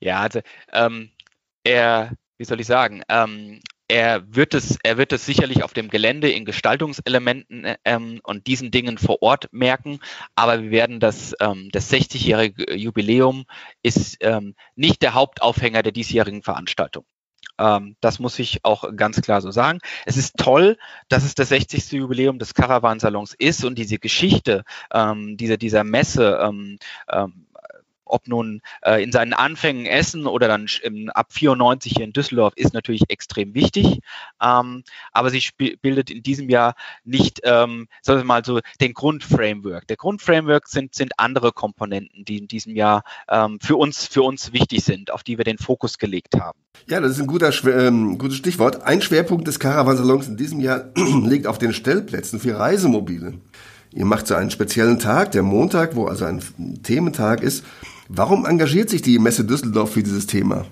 Ja, 0.00 0.20
also 0.20 0.40
ähm, 0.72 1.10
er, 1.64 2.12
wie 2.38 2.44
soll 2.44 2.60
ich 2.60 2.66
sagen, 2.66 3.02
ähm, 3.08 3.60
er 3.88 4.22
wird 4.34 4.54
es, 4.54 4.78
er 4.82 4.98
wird 4.98 5.12
es 5.12 5.24
sicherlich 5.24 5.62
auf 5.62 5.72
dem 5.72 5.88
Gelände 5.88 6.30
in 6.30 6.44
Gestaltungselementen 6.44 7.76
ähm, 7.84 8.20
und 8.24 8.46
diesen 8.46 8.70
Dingen 8.70 8.98
vor 8.98 9.22
Ort 9.22 9.48
merken. 9.52 10.00
Aber 10.34 10.62
wir 10.62 10.70
werden 10.70 10.98
das, 10.98 11.34
ähm, 11.40 11.68
das 11.72 11.92
60-jährige 11.92 12.74
Jubiläum 12.74 13.44
ist 13.82 14.16
ähm, 14.20 14.54
nicht 14.74 15.02
der 15.02 15.14
Hauptaufhänger 15.14 15.82
der 15.82 15.92
diesjährigen 15.92 16.42
Veranstaltung. 16.42 17.04
Ähm, 17.58 17.96
das 18.00 18.18
muss 18.18 18.38
ich 18.38 18.64
auch 18.64 18.84
ganz 18.96 19.20
klar 19.20 19.40
so 19.40 19.50
sagen. 19.50 19.78
Es 20.04 20.16
ist 20.16 20.36
toll, 20.36 20.76
dass 21.08 21.24
es 21.24 21.34
das 21.34 21.48
60. 21.48 21.92
Jubiläum 21.92 22.38
des 22.38 22.54
Caravansalons 22.54 23.34
ist 23.38 23.64
und 23.64 23.76
diese 23.78 23.98
Geschichte 23.98 24.64
ähm, 24.92 25.36
dieser, 25.36 25.56
dieser 25.56 25.84
Messe 25.84 26.38
ähm, 26.42 26.78
ähm, 27.10 27.45
ob 28.06 28.28
nun 28.28 28.62
äh, 28.82 29.02
in 29.02 29.12
seinen 29.12 29.32
Anfängen 29.32 29.86
Essen 29.86 30.26
oder 30.26 30.48
dann 30.48 30.66
im, 30.82 31.10
ab 31.10 31.32
94 31.32 31.92
hier 31.96 32.04
in 32.04 32.12
Düsseldorf, 32.12 32.54
ist 32.56 32.74
natürlich 32.74 33.02
extrem 33.08 33.54
wichtig. 33.54 34.00
Ähm, 34.42 34.84
aber 35.12 35.30
sie 35.30 35.42
bildet 35.56 36.10
in 36.10 36.22
diesem 36.22 36.48
Jahr 36.48 36.74
nicht, 37.04 37.40
ähm, 37.44 37.88
sagen 38.02 38.20
wir 38.20 38.24
mal 38.24 38.44
so, 38.44 38.60
den 38.80 38.94
Grundframework. 38.94 39.86
Der 39.86 39.96
Grundframework 39.96 40.68
sind, 40.68 40.94
sind 40.94 41.18
andere 41.18 41.52
Komponenten, 41.52 42.24
die 42.24 42.38
in 42.38 42.48
diesem 42.48 42.74
Jahr 42.74 43.02
ähm, 43.28 43.58
für 43.60 43.76
uns, 43.76 44.06
für 44.06 44.22
uns 44.22 44.52
wichtig 44.52 44.84
sind, 44.84 45.10
auf 45.10 45.22
die 45.22 45.38
wir 45.38 45.44
den 45.44 45.58
Fokus 45.58 45.98
gelegt 45.98 46.34
haben. 46.38 46.58
Ja, 46.88 47.00
das 47.00 47.12
ist 47.12 47.20
ein 47.20 47.26
guter, 47.26 47.52
ähm, 47.66 48.18
gutes 48.18 48.36
Stichwort. 48.36 48.82
Ein 48.82 49.02
Schwerpunkt 49.02 49.46
des 49.48 49.58
Caravansalons 49.58 50.28
in 50.28 50.36
diesem 50.36 50.60
Jahr 50.60 50.90
liegt 51.24 51.46
auf 51.46 51.58
den 51.58 51.72
Stellplätzen 51.72 52.38
für 52.38 52.58
Reisemobile. 52.58 53.34
Ihr 53.92 54.04
macht 54.04 54.26
so 54.26 54.34
einen 54.34 54.50
speziellen 54.50 54.98
Tag, 54.98 55.32
der 55.32 55.42
Montag, 55.42 55.96
wo 55.96 56.06
also 56.06 56.26
ein 56.26 56.42
Thementag 56.82 57.42
ist. 57.42 57.64
Warum 58.08 58.46
engagiert 58.46 58.90
sich 58.90 59.02
die 59.02 59.18
Messe 59.18 59.44
Düsseldorf 59.44 59.92
für 59.92 60.02
dieses 60.02 60.26
Thema? 60.26 60.64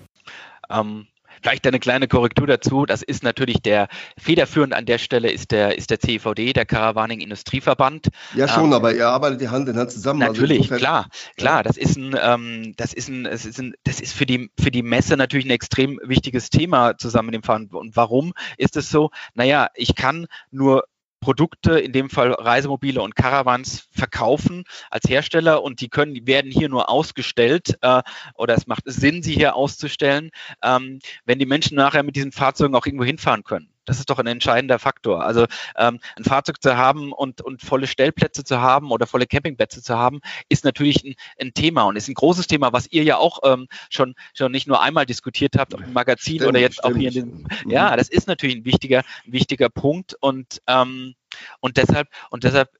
Ähm, 0.70 1.06
Vielleicht 1.44 1.66
eine 1.66 1.78
kleine 1.78 2.08
Korrektur 2.08 2.46
dazu. 2.46 2.86
Das 2.86 3.02
ist 3.02 3.22
natürlich 3.22 3.60
der 3.60 3.88
federführend 4.16 4.72
an 4.72 4.86
der 4.86 4.96
Stelle 4.96 5.30
ist 5.30 5.50
der, 5.50 5.76
ist 5.76 5.90
der 5.90 6.00
CVD, 6.00 6.54
der 6.54 6.64
Caravaning 6.64 7.20
Industrieverband. 7.20 8.08
Ja, 8.34 8.48
schon, 8.48 8.68
ähm, 8.68 8.72
aber 8.72 8.94
ihr 8.94 9.06
arbeitet 9.08 9.42
die 9.42 9.50
Hand 9.50 9.68
in 9.68 9.76
Hand 9.76 9.90
zusammen. 9.90 10.22
Also 10.22 10.40
natürlich, 10.40 10.72
also 10.72 10.76
klar, 10.76 11.06
klar. 11.36 11.62
Das 11.62 11.76
ist 11.76 11.98
ein, 11.98 12.16
ähm, 12.18 12.72
das 12.78 12.94
ist 12.94 13.10
ein, 13.10 13.26
es 13.26 13.44
ist 13.44 13.58
ein, 13.58 13.74
das 13.84 14.00
ist 14.00 14.14
für 14.14 14.24
die, 14.24 14.48
für 14.58 14.70
die 14.70 14.82
Messe 14.82 15.18
natürlich 15.18 15.44
ein 15.44 15.50
extrem 15.50 16.00
wichtiges 16.02 16.48
Thema 16.48 16.96
zusammen 16.96 17.26
mit 17.26 17.34
dem 17.34 17.42
Fahren. 17.42 17.68
Und 17.70 17.94
warum 17.94 18.32
ist 18.56 18.78
es 18.78 18.88
so? 18.88 19.10
Naja, 19.34 19.68
ich 19.74 19.94
kann 19.94 20.26
nur 20.50 20.84
Produkte, 21.24 21.78
in 21.80 21.92
dem 21.92 22.10
Fall 22.10 22.32
Reisemobile 22.32 23.00
und 23.00 23.16
Caravans, 23.16 23.88
verkaufen 23.90 24.64
als 24.90 25.08
Hersteller 25.08 25.62
und 25.62 25.80
die 25.80 25.88
können, 25.88 26.12
die 26.12 26.26
werden 26.26 26.50
hier 26.50 26.68
nur 26.68 26.90
ausgestellt 26.90 27.78
äh, 27.80 28.02
oder 28.34 28.54
es 28.54 28.66
macht 28.66 28.82
Sinn, 28.84 29.22
sie 29.22 29.32
hier 29.32 29.56
auszustellen, 29.56 30.32
ähm, 30.62 30.98
wenn 31.24 31.38
die 31.38 31.46
Menschen 31.46 31.76
nachher 31.76 32.02
mit 32.02 32.14
diesen 32.14 32.30
Fahrzeugen 32.30 32.74
auch 32.74 32.84
irgendwo 32.84 33.06
hinfahren 33.06 33.42
können. 33.42 33.73
Das 33.84 33.98
ist 33.98 34.10
doch 34.10 34.18
ein 34.18 34.26
entscheidender 34.26 34.78
Faktor. 34.78 35.24
Also 35.24 35.46
ähm, 35.76 36.00
ein 36.16 36.24
Fahrzeug 36.24 36.62
zu 36.62 36.76
haben 36.76 37.12
und, 37.12 37.40
und 37.40 37.62
volle 37.62 37.86
Stellplätze 37.86 38.44
zu 38.44 38.60
haben 38.60 38.90
oder 38.90 39.06
volle 39.06 39.26
Campingplätze 39.26 39.82
zu 39.82 39.96
haben, 39.96 40.20
ist 40.48 40.64
natürlich 40.64 41.04
ein, 41.04 41.14
ein 41.40 41.54
Thema 41.54 41.82
und 41.82 41.96
ist 41.96 42.08
ein 42.08 42.14
großes 42.14 42.46
Thema, 42.46 42.72
was 42.72 42.90
ihr 42.90 43.04
ja 43.04 43.16
auch 43.16 43.40
ähm, 43.44 43.68
schon, 43.90 44.14
schon 44.34 44.52
nicht 44.52 44.66
nur 44.66 44.82
einmal 44.82 45.06
diskutiert 45.06 45.56
habt 45.56 45.74
im 45.74 45.92
Magazin 45.92 46.36
stimmt, 46.36 46.48
oder 46.48 46.60
jetzt 46.60 46.78
stimmt. 46.78 46.94
auch 46.94 46.98
hier 46.98 47.08
in 47.08 47.14
dem. 47.14 47.46
Ja, 47.66 47.92
mhm. 47.92 47.96
das 47.96 48.08
ist 48.08 48.28
natürlich 48.28 48.56
ein 48.56 48.64
wichtiger, 48.64 49.02
ein 49.26 49.32
wichtiger 49.32 49.68
Punkt 49.68 50.14
und 50.20 50.60
ähm, 50.66 51.14
und 51.60 51.76
deshalb 51.76 52.08
und 52.30 52.44
deshalb 52.44 52.70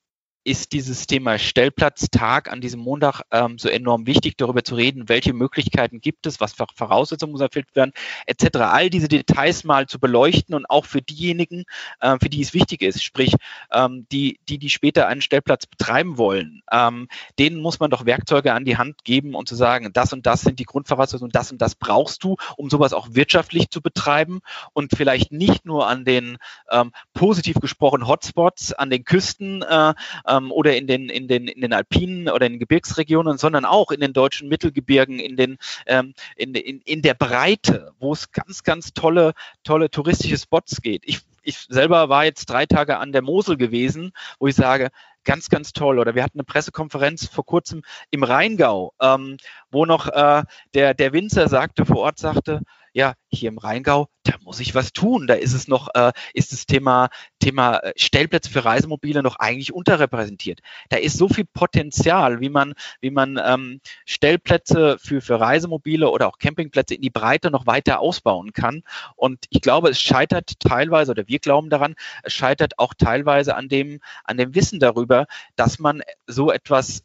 ist 0.44 0.72
dieses 0.72 1.06
Thema 1.06 1.38
Stellplatztag 1.38 2.52
an 2.52 2.60
diesem 2.60 2.80
Montag 2.80 3.22
ähm, 3.30 3.58
so 3.58 3.70
enorm 3.70 4.06
wichtig, 4.06 4.36
darüber 4.36 4.62
zu 4.62 4.74
reden, 4.74 5.08
welche 5.08 5.32
Möglichkeiten 5.32 6.00
gibt 6.02 6.26
es, 6.26 6.38
was 6.38 6.52
für 6.52 6.66
Voraussetzungen 6.74 7.32
muss 7.32 7.40
erfüllt 7.40 7.74
werden, 7.74 7.92
etc. 8.26 8.58
All 8.58 8.90
diese 8.90 9.08
Details 9.08 9.64
mal 9.64 9.86
zu 9.86 9.98
beleuchten 9.98 10.54
und 10.54 10.66
auch 10.68 10.84
für 10.84 11.00
diejenigen, 11.00 11.64
äh, 12.00 12.18
für 12.20 12.28
die 12.28 12.42
es 12.42 12.52
wichtig 12.52 12.82
ist, 12.82 13.02
sprich 13.02 13.34
ähm, 13.72 14.06
die, 14.12 14.38
die, 14.48 14.58
die 14.58 14.68
später 14.68 15.08
einen 15.08 15.22
Stellplatz 15.22 15.64
betreiben 15.66 16.18
wollen, 16.18 16.62
ähm, 16.70 17.08
denen 17.38 17.60
muss 17.60 17.80
man 17.80 17.90
doch 17.90 18.04
Werkzeuge 18.04 18.52
an 18.52 18.66
die 18.66 18.76
Hand 18.76 19.04
geben 19.04 19.34
und 19.34 19.48
zu 19.48 19.54
sagen, 19.54 19.92
das 19.94 20.12
und 20.12 20.26
das 20.26 20.42
sind 20.42 20.58
die 20.58 20.64
Grundvoraussetzungen 20.64 21.28
und 21.28 21.34
das 21.34 21.52
und 21.52 21.62
das 21.62 21.74
brauchst 21.74 22.22
du, 22.22 22.36
um 22.58 22.68
sowas 22.68 22.92
auch 22.92 23.08
wirtschaftlich 23.12 23.70
zu 23.70 23.80
betreiben 23.80 24.40
und 24.74 24.92
vielleicht 24.94 25.32
nicht 25.32 25.64
nur 25.64 25.88
an 25.88 26.04
den 26.04 26.36
ähm, 26.70 26.92
positiv 27.14 27.56
gesprochen 27.60 28.06
Hotspots, 28.06 28.74
an 28.74 28.90
den 28.90 29.04
Küsten 29.04 29.62
äh, 29.62 29.94
ähm, 30.34 30.52
oder 30.52 30.76
in 30.76 30.86
den, 30.86 31.08
in, 31.08 31.28
den, 31.28 31.48
in 31.48 31.60
den 31.60 31.72
Alpinen 31.72 32.28
oder 32.28 32.46
in 32.46 32.54
den 32.54 32.60
Gebirgsregionen, 32.60 33.38
sondern 33.38 33.64
auch 33.64 33.90
in 33.90 34.00
den 34.00 34.12
deutschen 34.12 34.48
Mittelgebirgen, 34.48 35.18
in, 35.18 35.36
den, 35.36 35.58
ähm, 35.86 36.14
in, 36.36 36.54
in, 36.54 36.80
in 36.80 37.02
der 37.02 37.14
Breite, 37.14 37.92
wo 37.98 38.12
es 38.12 38.32
ganz, 38.32 38.62
ganz 38.62 38.92
tolle, 38.92 39.34
tolle 39.62 39.90
touristische 39.90 40.38
Spots 40.38 40.82
geht. 40.82 41.02
Ich, 41.04 41.20
ich 41.42 41.58
selber 41.68 42.08
war 42.08 42.24
jetzt 42.24 42.46
drei 42.46 42.66
Tage 42.66 42.98
an 42.98 43.12
der 43.12 43.22
Mosel 43.22 43.56
gewesen, 43.56 44.12
wo 44.38 44.46
ich 44.46 44.54
sage, 44.54 44.90
ganz, 45.24 45.48
ganz 45.48 45.72
toll. 45.72 45.98
Oder 45.98 46.14
wir 46.14 46.22
hatten 46.22 46.38
eine 46.38 46.44
Pressekonferenz 46.44 47.26
vor 47.26 47.44
kurzem 47.44 47.82
im 48.10 48.22
Rheingau, 48.22 48.92
ähm, 49.00 49.38
wo 49.70 49.86
noch 49.86 50.08
äh, 50.08 50.42
der, 50.74 50.94
der 50.94 51.12
Winzer 51.12 51.48
sagte, 51.48 51.84
vor 51.84 51.98
Ort 51.98 52.18
sagte, 52.18 52.60
ja, 52.94 53.14
hier 53.28 53.48
im 53.48 53.58
Rheingau, 53.58 54.06
da 54.22 54.34
muss 54.42 54.60
ich 54.60 54.74
was 54.74 54.92
tun. 54.92 55.26
Da 55.26 55.34
ist 55.34 55.52
es 55.52 55.66
noch, 55.66 55.88
äh, 55.94 56.12
ist 56.32 56.52
das 56.52 56.64
Thema, 56.64 57.08
Thema 57.40 57.78
äh, 57.78 57.92
Stellplätze 57.96 58.50
für 58.50 58.64
Reisemobile 58.64 59.22
noch 59.22 59.36
eigentlich 59.36 59.74
unterrepräsentiert. 59.74 60.60
Da 60.90 60.98
ist 60.98 61.18
so 61.18 61.28
viel 61.28 61.44
Potenzial, 61.44 62.40
wie 62.40 62.48
man, 62.48 62.74
wie 63.00 63.10
man 63.10 63.38
ähm, 63.44 63.80
Stellplätze 64.06 64.96
für, 65.00 65.20
für 65.20 65.40
Reisemobile 65.40 66.08
oder 66.08 66.28
auch 66.28 66.38
Campingplätze 66.38 66.94
in 66.94 67.02
die 67.02 67.10
Breite 67.10 67.50
noch 67.50 67.66
weiter 67.66 67.98
ausbauen 67.98 68.52
kann. 68.52 68.84
Und 69.16 69.46
ich 69.50 69.60
glaube, 69.60 69.90
es 69.90 70.00
scheitert 70.00 70.60
teilweise, 70.60 71.10
oder 71.10 71.26
wir 71.26 71.40
glauben 71.40 71.70
daran, 71.70 71.96
es 72.22 72.32
scheitert 72.32 72.78
auch 72.78 72.94
teilweise 72.94 73.56
an 73.56 73.68
dem, 73.68 73.98
an 74.22 74.36
dem 74.36 74.54
Wissen 74.54 74.78
darüber, 74.78 75.26
dass 75.56 75.80
man 75.80 76.02
so 76.28 76.52
etwas 76.52 77.02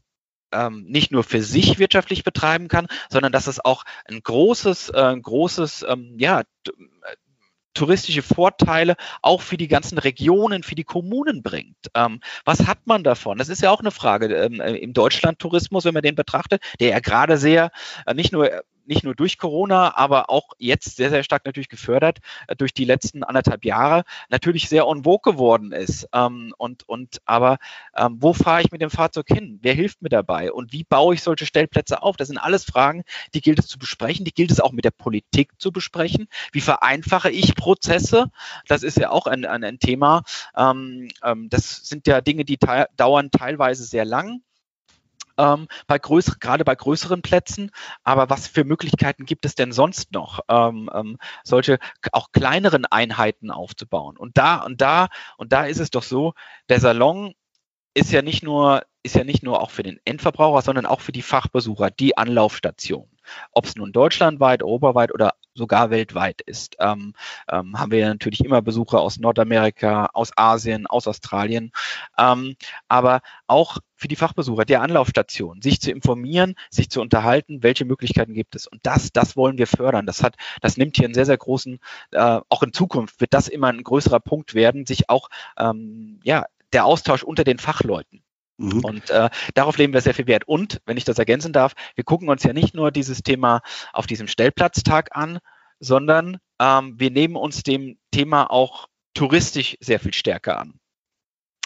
ähm, 0.52 0.86
nicht 0.88 1.12
nur 1.12 1.24
für 1.24 1.42
sich 1.42 1.80
wirtschaftlich 1.80 2.24
betreiben 2.24 2.68
kann, 2.68 2.88
sondern 3.10 3.32
dass 3.32 3.48
es 3.48 3.64
auch 3.64 3.84
ein 4.06 4.22
großes, 4.22 4.90
äh, 4.90 5.16
großes, 5.22 5.86
ähm, 5.88 6.16
ja, 6.18 6.44
touristische 7.74 8.22
Vorteile 8.22 8.96
auch 9.22 9.42
für 9.42 9.58
die 9.58 9.68
ganzen 9.68 9.98
Regionen, 9.98 10.64
für 10.64 10.76
die 10.76 10.84
Kommunen 10.84 11.44
bringt. 11.44 11.78
Ähm, 11.94 12.20
was 12.44 12.68
hat 12.68 12.80
man 12.86 13.04
davon? 13.04 13.38
Das 13.38 13.48
ist 13.48 13.62
ja 13.62 13.72
auch 13.72 13.80
eine 13.80 13.92
Frage 13.92 14.36
ähm, 14.36 14.60
im 14.60 14.94
Deutschland-Tourismus, 14.94 15.86
wenn 15.86 15.94
man 15.94 16.04
den 16.04 16.16
betrachtet, 16.16 16.62
der 16.80 16.90
ja 16.90 17.00
gerade 17.00 17.38
sehr, 17.38 17.72
äh, 18.06 18.14
nicht 18.14 18.34
nur 18.34 18.50
nicht 18.90 19.04
nur 19.04 19.16
durch 19.16 19.38
Corona, 19.38 19.96
aber 19.96 20.30
auch 20.30 20.50
jetzt 20.58 20.98
sehr, 20.98 21.10
sehr 21.10 21.24
stark 21.24 21.46
natürlich 21.46 21.70
gefördert 21.70 22.20
äh, 22.48 22.56
durch 22.56 22.74
die 22.74 22.86
letzten 22.86 23.24
anderthalb 23.24 23.64
Jahre, 23.64 24.04
natürlich 24.30 24.68
sehr 24.68 24.88
on 24.88 25.04
vogue 25.04 25.32
geworden 25.32 25.72
ist. 25.72 26.10
Ähm, 26.14 26.54
und, 26.58 26.90
und 26.90 27.22
aber 27.26 27.58
ähm, 27.96 28.18
wo 28.20 28.34
fahre 28.34 28.62
ich 28.62 28.72
mit 28.72 28.82
dem 28.82 28.90
Fahrzeug 28.90 29.28
hin? 29.28 29.60
Wer 29.62 29.74
hilft 29.74 30.02
mir 30.02 30.10
dabei? 30.10 30.52
Und 30.52 30.74
wie 30.74 30.84
baue 30.84 31.14
ich 31.14 31.22
solche 31.22 31.46
Stellplätze 31.46 32.02
auf? 32.02 32.18
Das 32.18 32.28
sind 32.28 32.38
alles 32.38 32.66
Fragen, 32.66 33.04
die 33.34 33.42
gilt 33.42 33.60
es 33.60 33.68
zu 33.68 33.78
besprechen, 33.78 34.26
die 34.26 34.34
gilt 34.34 34.52
es 34.52 34.60
auch 34.60 34.72
mit 34.72 34.86
der 34.86 34.92
Politik 34.92 35.52
zu 35.60 35.72
besprechen. 35.72 36.28
Wie 36.52 36.62
vereinfache 36.62 37.30
ich 37.30 37.56
Prozesse? 37.56 38.32
Das 38.68 38.84
ist 38.84 38.98
ja 38.98 39.12
auch 39.12 39.28
ein, 39.28 39.46
ein, 39.46 39.64
ein 39.64 39.80
Thema. 39.80 40.24
Ähm, 40.58 41.10
das 41.50 41.86
sind 41.86 42.08
ja 42.08 42.22
Dinge, 42.22 42.44
die 42.44 42.58
te 42.58 42.88
dauern 42.98 43.30
teilweise 43.32 43.84
sehr 43.84 44.06
lang 44.06 44.42
ähm, 45.40 45.68
bei 45.88 45.98
größer, 45.98 46.36
gerade 46.40 46.66
bei 46.66 46.76
größeren 46.76 47.22
Plätzen. 47.22 47.72
Aber 48.04 48.30
was 48.30 48.48
für 48.48 48.64
Möglichkeiten 48.64 49.26
gibt 49.26 49.46
es 49.46 49.56
denn 49.56 49.72
sonst 49.72 50.12
noch, 50.12 50.42
ähm, 50.50 50.90
ähm, 50.94 51.18
solche 51.44 51.80
auch 52.12 52.32
kleineren 52.32 52.86
Einheiten 52.86 53.50
aufzubauen? 53.50 54.18
Und 54.18 54.38
da 54.38 54.58
und 54.58 54.82
da 54.82 55.08
und 55.38 55.54
da 55.54 55.66
ist 55.66 55.80
es 55.80 55.90
doch 55.90 56.04
so, 56.04 56.34
der 56.70 56.80
Salon 56.80 57.34
ist 57.94 58.12
ja 58.12 58.22
nicht 58.22 58.44
nur 58.44 58.84
ist 59.02 59.16
ja 59.16 59.24
nicht 59.24 59.44
nur 59.44 59.62
auch 59.62 59.72
für 59.72 59.84
den 59.84 60.00
Endverbraucher, 60.04 60.62
sondern 60.62 60.86
auch 60.86 61.02
für 61.02 61.14
die 61.14 61.22
Fachbesucher 61.22 61.90
die 61.90 62.18
Anlaufstation. 62.18 63.10
Ob 63.52 63.66
es 63.66 63.76
nun 63.76 63.92
deutschlandweit, 63.92 64.64
europaweit 64.64 65.14
oder 65.14 65.34
sogar 65.54 65.90
weltweit 65.90 66.42
ist, 66.42 66.78
ähm, 66.80 67.14
ähm, 67.52 67.78
haben 67.78 67.92
wir 67.92 68.08
natürlich 68.08 68.44
immer 68.44 68.62
Besucher 68.62 69.02
aus 69.02 69.20
Nordamerika, 69.20 70.10
aus 70.14 70.32
Asien, 70.36 70.88
aus 70.88 71.08
Australien, 71.08 71.72
ähm, 72.18 72.56
aber 72.88 73.22
auch 73.48 73.78
für 73.96 74.08
die 74.08 74.16
Fachbesucher 74.16 74.66
der 74.66 74.82
Anlaufstation, 74.82 75.62
sich 75.62 75.82
zu 75.82 75.92
informieren, 75.92 76.56
sich 76.70 76.90
zu 76.90 77.02
unterhalten, 77.02 77.62
welche 77.62 77.86
Möglichkeiten 77.86 78.34
gibt 78.34 78.56
es. 78.56 78.66
Und 78.66 78.80
das, 78.84 79.12
das 79.12 79.36
wollen 79.36 79.58
wir 79.58 79.68
fördern. 79.68 80.06
Das 80.06 80.24
hat, 80.24 80.36
das 80.62 80.78
nimmt 80.78 80.96
hier 80.96 81.06
einen 81.06 81.14
sehr, 81.14 81.26
sehr 81.26 81.38
großen, 81.38 81.80
äh, 82.12 82.40
auch 82.50 82.64
in 82.64 82.74
Zukunft 82.74 83.20
wird 83.20 83.34
das 83.34 83.50
immer 83.50 83.68
ein 83.68 83.84
größerer 83.84 84.22
Punkt 84.22 84.54
werden, 84.54 84.86
sich 84.86 85.10
auch, 85.10 85.30
ähm, 85.58 86.20
ja, 86.24 86.46
der 86.72 86.86
Austausch 86.86 87.24
unter 87.24 87.44
den 87.44 87.58
Fachleuten. 87.58 88.24
Mhm. 88.60 88.84
Und 88.84 89.10
äh, 89.10 89.30
darauf 89.54 89.78
legen 89.78 89.94
wir 89.94 90.02
sehr 90.02 90.14
viel 90.14 90.28
Wert. 90.28 90.48
Und, 90.48 90.82
wenn 90.86 90.98
ich 90.98 91.06
das 91.06 91.18
ergänzen 91.18 91.54
darf, 91.54 91.74
wir 91.96 92.04
gucken 92.04 92.30
uns 92.30 92.44
ja 92.44 92.54
nicht 92.54 92.76
nur 92.76 92.92
dieses 92.92 93.24
Thema 93.24 93.62
auf 93.94 94.06
diesem 94.06 94.28
Stellplatztag 94.28 95.16
an, 95.16 95.40
sondern 95.80 96.38
ähm, 96.60 96.96
wir 97.00 97.10
nehmen 97.10 97.38
uns 97.38 97.64
dem 97.64 97.98
Thema 98.12 98.52
auch 98.52 98.88
touristisch 99.14 99.78
sehr 99.80 100.00
viel 100.00 100.14
stärker 100.14 100.60
an. 100.60 100.74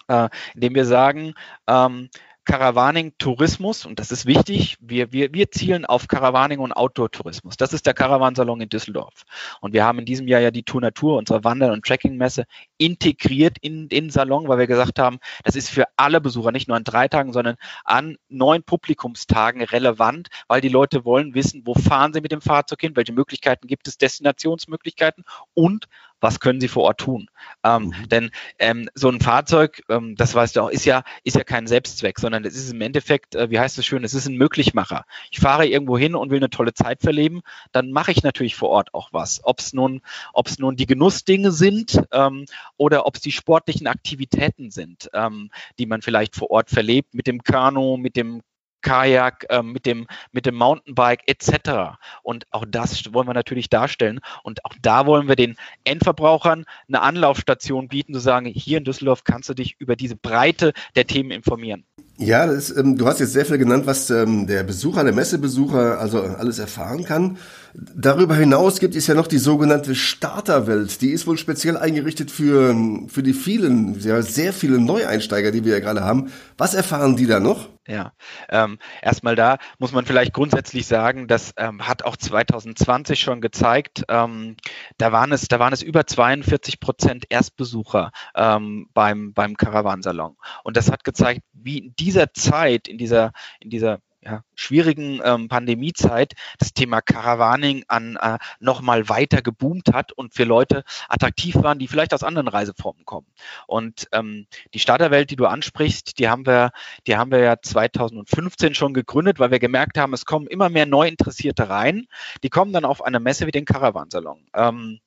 Äh, 0.08 0.30
indem 0.54 0.76
wir 0.76 0.86
sagen, 0.86 1.34
ähm, 1.68 2.10
Caravaning 2.46 3.14
Tourismus 3.18 3.86
und 3.86 4.00
das 4.00 4.12
ist 4.12 4.26
wichtig. 4.26 4.78
Wir, 4.82 5.12
wir, 5.14 5.34
wir 5.34 5.50
zielen 5.52 5.86
auf 5.86 6.08
Caravaning 6.08 6.60
und 6.60 6.74
Outdoor-Tourismus. 6.74 7.56
Das 7.56 7.72
ist 7.72 7.86
der 7.86 7.94
Caravansalon 7.94 8.60
in 8.62 8.70
Düsseldorf. 8.70 9.24
Und 9.62 9.74
wir 9.74 9.86
haben 9.86 10.00
in 10.00 10.06
diesem 10.06 10.28
Jahr 10.28 10.42
ja 10.42 10.52
die 10.52 10.64
Tour 10.64 10.82
Natur, 10.82 11.18
unsere 11.18 11.44
Wander- 11.44 11.72
und 11.72 11.86
Trekkingmesse, 11.86 12.46
integriert 12.78 13.58
in 13.62 13.88
den 13.88 14.10
Salon, 14.10 14.48
weil 14.48 14.58
wir 14.58 14.68
gesagt 14.68 15.00
haben, 15.00 15.20
das 15.44 15.56
ist 15.56 15.70
für 15.70 15.86
alle 15.96 16.20
Besucher, 16.20 16.52
nicht 16.52 16.68
nur 16.68 16.76
an 16.76 16.84
drei 16.84 17.08
Tagen, 17.08 17.32
sondern 17.32 17.56
an 17.86 18.18
neun 18.28 18.64
Publikumstagen 18.64 19.62
relevant, 19.62 20.28
weil 20.48 20.62
die 20.62 20.70
Leute 20.70 21.06
wollen 21.06 21.34
wissen, 21.36 21.62
wo 21.66 21.74
fahren 21.76 22.14
sie 22.14 22.22
mit 22.22 22.32
dem 22.32 22.42
Fahrzeug 22.42 22.82
hin, 22.82 22.96
welche 22.96 23.14
Möglichkeiten 23.14 23.68
gibt 23.68 23.88
es, 23.88 23.98
Destinationsmöglichkeiten 23.98 25.24
und 25.54 25.88
was 26.24 26.40
können 26.40 26.62
sie 26.62 26.70
vor 26.70 26.84
Ort 26.84 27.02
tun. 27.02 27.30
Ähm, 27.64 27.88
mhm. 27.88 28.10
Denn 28.10 28.32
ähm, 28.58 28.90
so 28.96 29.10
ein 29.10 29.20
Fahrzeug, 29.20 29.84
ähm, 29.90 30.16
das 30.16 30.34
weißt 30.34 30.56
du 30.56 30.62
auch, 30.62 30.70
ist 30.70 30.86
ja, 30.86 31.04
ist 31.24 31.36
ja 31.36 31.44
kein 31.44 31.68
Selbstzweck, 31.68 32.18
sondern 32.18 32.46
es 32.46 32.56
ist 32.56 32.72
im 32.72 32.80
Endeffekt, 32.80 33.36
äh, 33.36 33.52
wie 33.52 33.60
heißt 33.60 33.78
es 33.78 33.86
schön, 33.86 34.06
es 34.06 34.14
ist 34.14 34.28
ein 34.28 34.38
Möglichmacher. 34.38 35.06
Ich 35.32 35.40
fahre 35.40 35.68
irgendwo 35.68 35.98
hin 35.98 36.16
und 36.16 36.32
will 36.32 36.38
eine 36.38 36.50
tolle 36.50 36.74
Zeit 36.74 37.02
verleben, 37.02 37.42
dann 37.74 37.92
mache 37.92 38.12
ich 38.12 38.24
natürlich 38.24 38.56
vor 38.56 38.70
Ort 38.70 38.94
auch 38.94 39.10
was. 39.12 39.42
Ob 39.44 39.60
es 39.60 39.74
nun, 39.74 40.02
ob 40.32 40.48
es 40.48 40.60
nun 40.60 40.78
die 40.78 40.86
Genussdinge 40.86 41.52
sind 41.52 42.02
ähm, 42.12 42.46
oder 42.78 43.06
ob 43.06 43.16
es 43.16 43.22
die 43.22 43.34
sportlichen 43.34 43.88
Aktivitäten 43.88 44.72
sind, 44.72 45.10
ähm, 45.14 45.52
die 45.78 45.86
man 45.86 46.02
vielleicht 46.02 46.38
vor 46.38 46.50
Ort 46.52 46.70
verlebt, 46.70 47.14
mit 47.14 47.28
dem 47.28 47.44
Kanu, 47.44 47.98
mit 47.98 48.16
dem 48.16 48.42
Kajak, 48.84 49.48
äh, 49.50 49.64
mit 49.64 49.88
dem, 49.88 50.06
mit 50.32 50.46
dem 50.46 50.56
Mountainbike 50.56 51.24
etc. 51.26 51.98
Und 52.22 52.46
auch 52.52 52.66
das 52.68 53.12
wollen 53.14 53.28
wir 53.28 53.34
natürlich 53.34 53.70
darstellen. 53.70 54.20
Und 54.44 54.64
auch 54.66 54.76
da 54.82 55.08
wollen 55.08 55.28
wir 55.28 55.36
den 55.36 55.56
Endverbrauchern 55.84 56.66
eine 56.88 57.02
Anlaufstation 57.02 57.88
bieten, 57.88 58.14
zu 58.14 58.20
sagen, 58.20 58.46
hier 58.46 58.78
in 58.78 58.84
Düsseldorf 58.84 59.24
kannst 59.24 59.50
du 59.50 59.56
dich 59.56 59.76
über 59.80 59.96
diese 59.96 60.16
Breite 60.16 60.74
der 60.96 61.08
Themen 61.08 61.32
informieren. 61.32 61.86
Ja, 62.18 62.46
das, 62.46 62.76
ähm, 62.76 62.98
du 62.98 63.08
hast 63.08 63.20
jetzt 63.20 63.34
sehr 63.34 63.46
viel 63.46 63.58
genannt, 63.58 63.88
was 63.88 64.10
ähm, 64.12 64.46
der 64.46 64.64
Besucher, 64.64 65.04
der 65.04 65.14
Messebesucher 65.14 66.00
also 66.00 66.22
alles 66.22 66.60
erfahren 66.60 67.06
kann. 67.06 67.38
Darüber 67.74 68.36
hinaus 68.36 68.80
gibt 68.80 68.96
es 68.96 69.08
ja 69.08 69.16
noch 69.16 69.26
die 69.26 69.40
sogenannte 69.40 69.96
Starterwelt. 69.96 71.02
Die 71.02 71.10
ist 71.10 71.26
wohl 71.26 71.40
speziell 71.40 71.76
eingerichtet 71.76 72.30
für, 72.30 72.76
für 73.08 73.24
die 73.24 73.34
vielen, 73.34 74.00
ja, 74.00 74.22
sehr 74.22 74.54
vielen 74.54 74.86
Neueinsteiger, 74.86 75.50
die 75.50 75.66
wir 75.66 75.74
ja 75.74 75.80
gerade 75.80 76.02
haben. 76.02 76.32
Was 76.56 76.76
erfahren 76.76 77.16
die 77.16 77.26
da 77.26 77.40
noch? 77.40 77.70
Ja, 77.86 78.14
ähm, 78.48 78.80
erstmal 79.02 79.36
da 79.36 79.58
muss 79.78 79.92
man 79.92 80.06
vielleicht 80.06 80.32
grundsätzlich 80.32 80.88
sagen, 80.88 81.28
das 81.28 81.52
ähm, 81.58 81.86
hat 81.86 82.06
auch 82.06 82.16
2020 82.16 83.20
schon 83.20 83.42
gezeigt, 83.42 84.06
ähm, 84.08 84.56
da 84.98 85.12
waren 85.12 85.34
es, 85.34 85.50
da 85.50 85.60
waren 85.60 85.74
es 85.74 85.82
über 85.82 86.08
42 86.08 86.80
Prozent 86.80 87.26
Erstbesucher 87.28 88.12
ähm, 88.36 88.88
beim 88.94 89.34
beim 89.34 89.58
Caravansalon 89.58 90.38
und 90.64 90.78
das 90.78 90.90
hat 90.90 91.04
gezeigt, 91.04 91.42
wie 91.52 91.80
in 91.80 91.94
dieser 92.04 92.34
Zeit, 92.34 92.88
in 92.88 92.98
dieser 92.98 93.32
in 93.60 93.70
dieser 93.70 94.00
ja, 94.26 94.44
schwierigen 94.56 95.22
ähm, 95.24 95.48
Pandemiezeit 95.48 96.34
das 96.58 96.74
Thema 96.74 97.02
Caravaning 97.02 97.84
an 97.88 98.18
äh, 98.20 98.38
nochmal 98.60 99.10
weiter 99.10 99.42
geboomt 99.42 99.94
hat 99.94 100.12
und 100.12 100.34
für 100.34 100.44
Leute 100.44 100.84
attraktiv 101.10 101.56
waren, 101.56 101.80
die 101.80 101.88
vielleicht 101.88 102.14
aus 102.14 102.24
anderen 102.24 102.48
Reiseformen 102.48 103.06
kommen. 103.06 103.28
Und 103.68 104.08
ähm, 104.12 104.48
die 104.74 104.80
Starterwelt, 104.80 105.30
die 105.30 105.36
du 105.36 105.46
ansprichst, 105.46 106.20
die 106.20 106.30
haben 106.30 106.46
wir, 106.46 106.72
die 107.08 107.18
haben 107.18 107.32
wir 107.32 107.40
ja 107.40 107.56
2015 107.62 108.76
schon 108.76 108.94
gegründet, 108.94 109.40
weil 109.40 109.52
wir 109.52 109.60
gemerkt 109.60 109.98
haben, 109.98 110.14
es 110.14 110.26
kommen 110.26 110.48
immer 110.48 110.70
mehr 110.70 110.86
Neuinteressierte 110.86 111.70
rein. 111.70 112.08
Die 112.44 112.50
kommen 112.50 112.74
dann 112.74 112.86
auf 112.86 113.04
eine 113.04 113.20
Messe 113.20 113.48
wie 113.48 113.52
den 113.52 113.66
Caravansalon. 113.66 114.46
Ähm, 114.54 115.00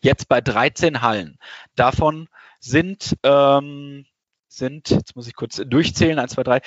jetzt 0.00 0.28
bei 0.28 0.40
13 0.40 1.02
Hallen. 1.02 1.38
Davon 1.74 2.28
sind 2.60 3.16
ähm, 3.22 4.06
sind, 4.48 4.90
jetzt 4.90 5.16
muss 5.16 5.28
ich 5.28 5.34
kurz 5.34 5.62
durchzählen, 5.66 6.18
eins, 6.18 6.32
zwei, 6.32 6.42
drei, 6.42 6.60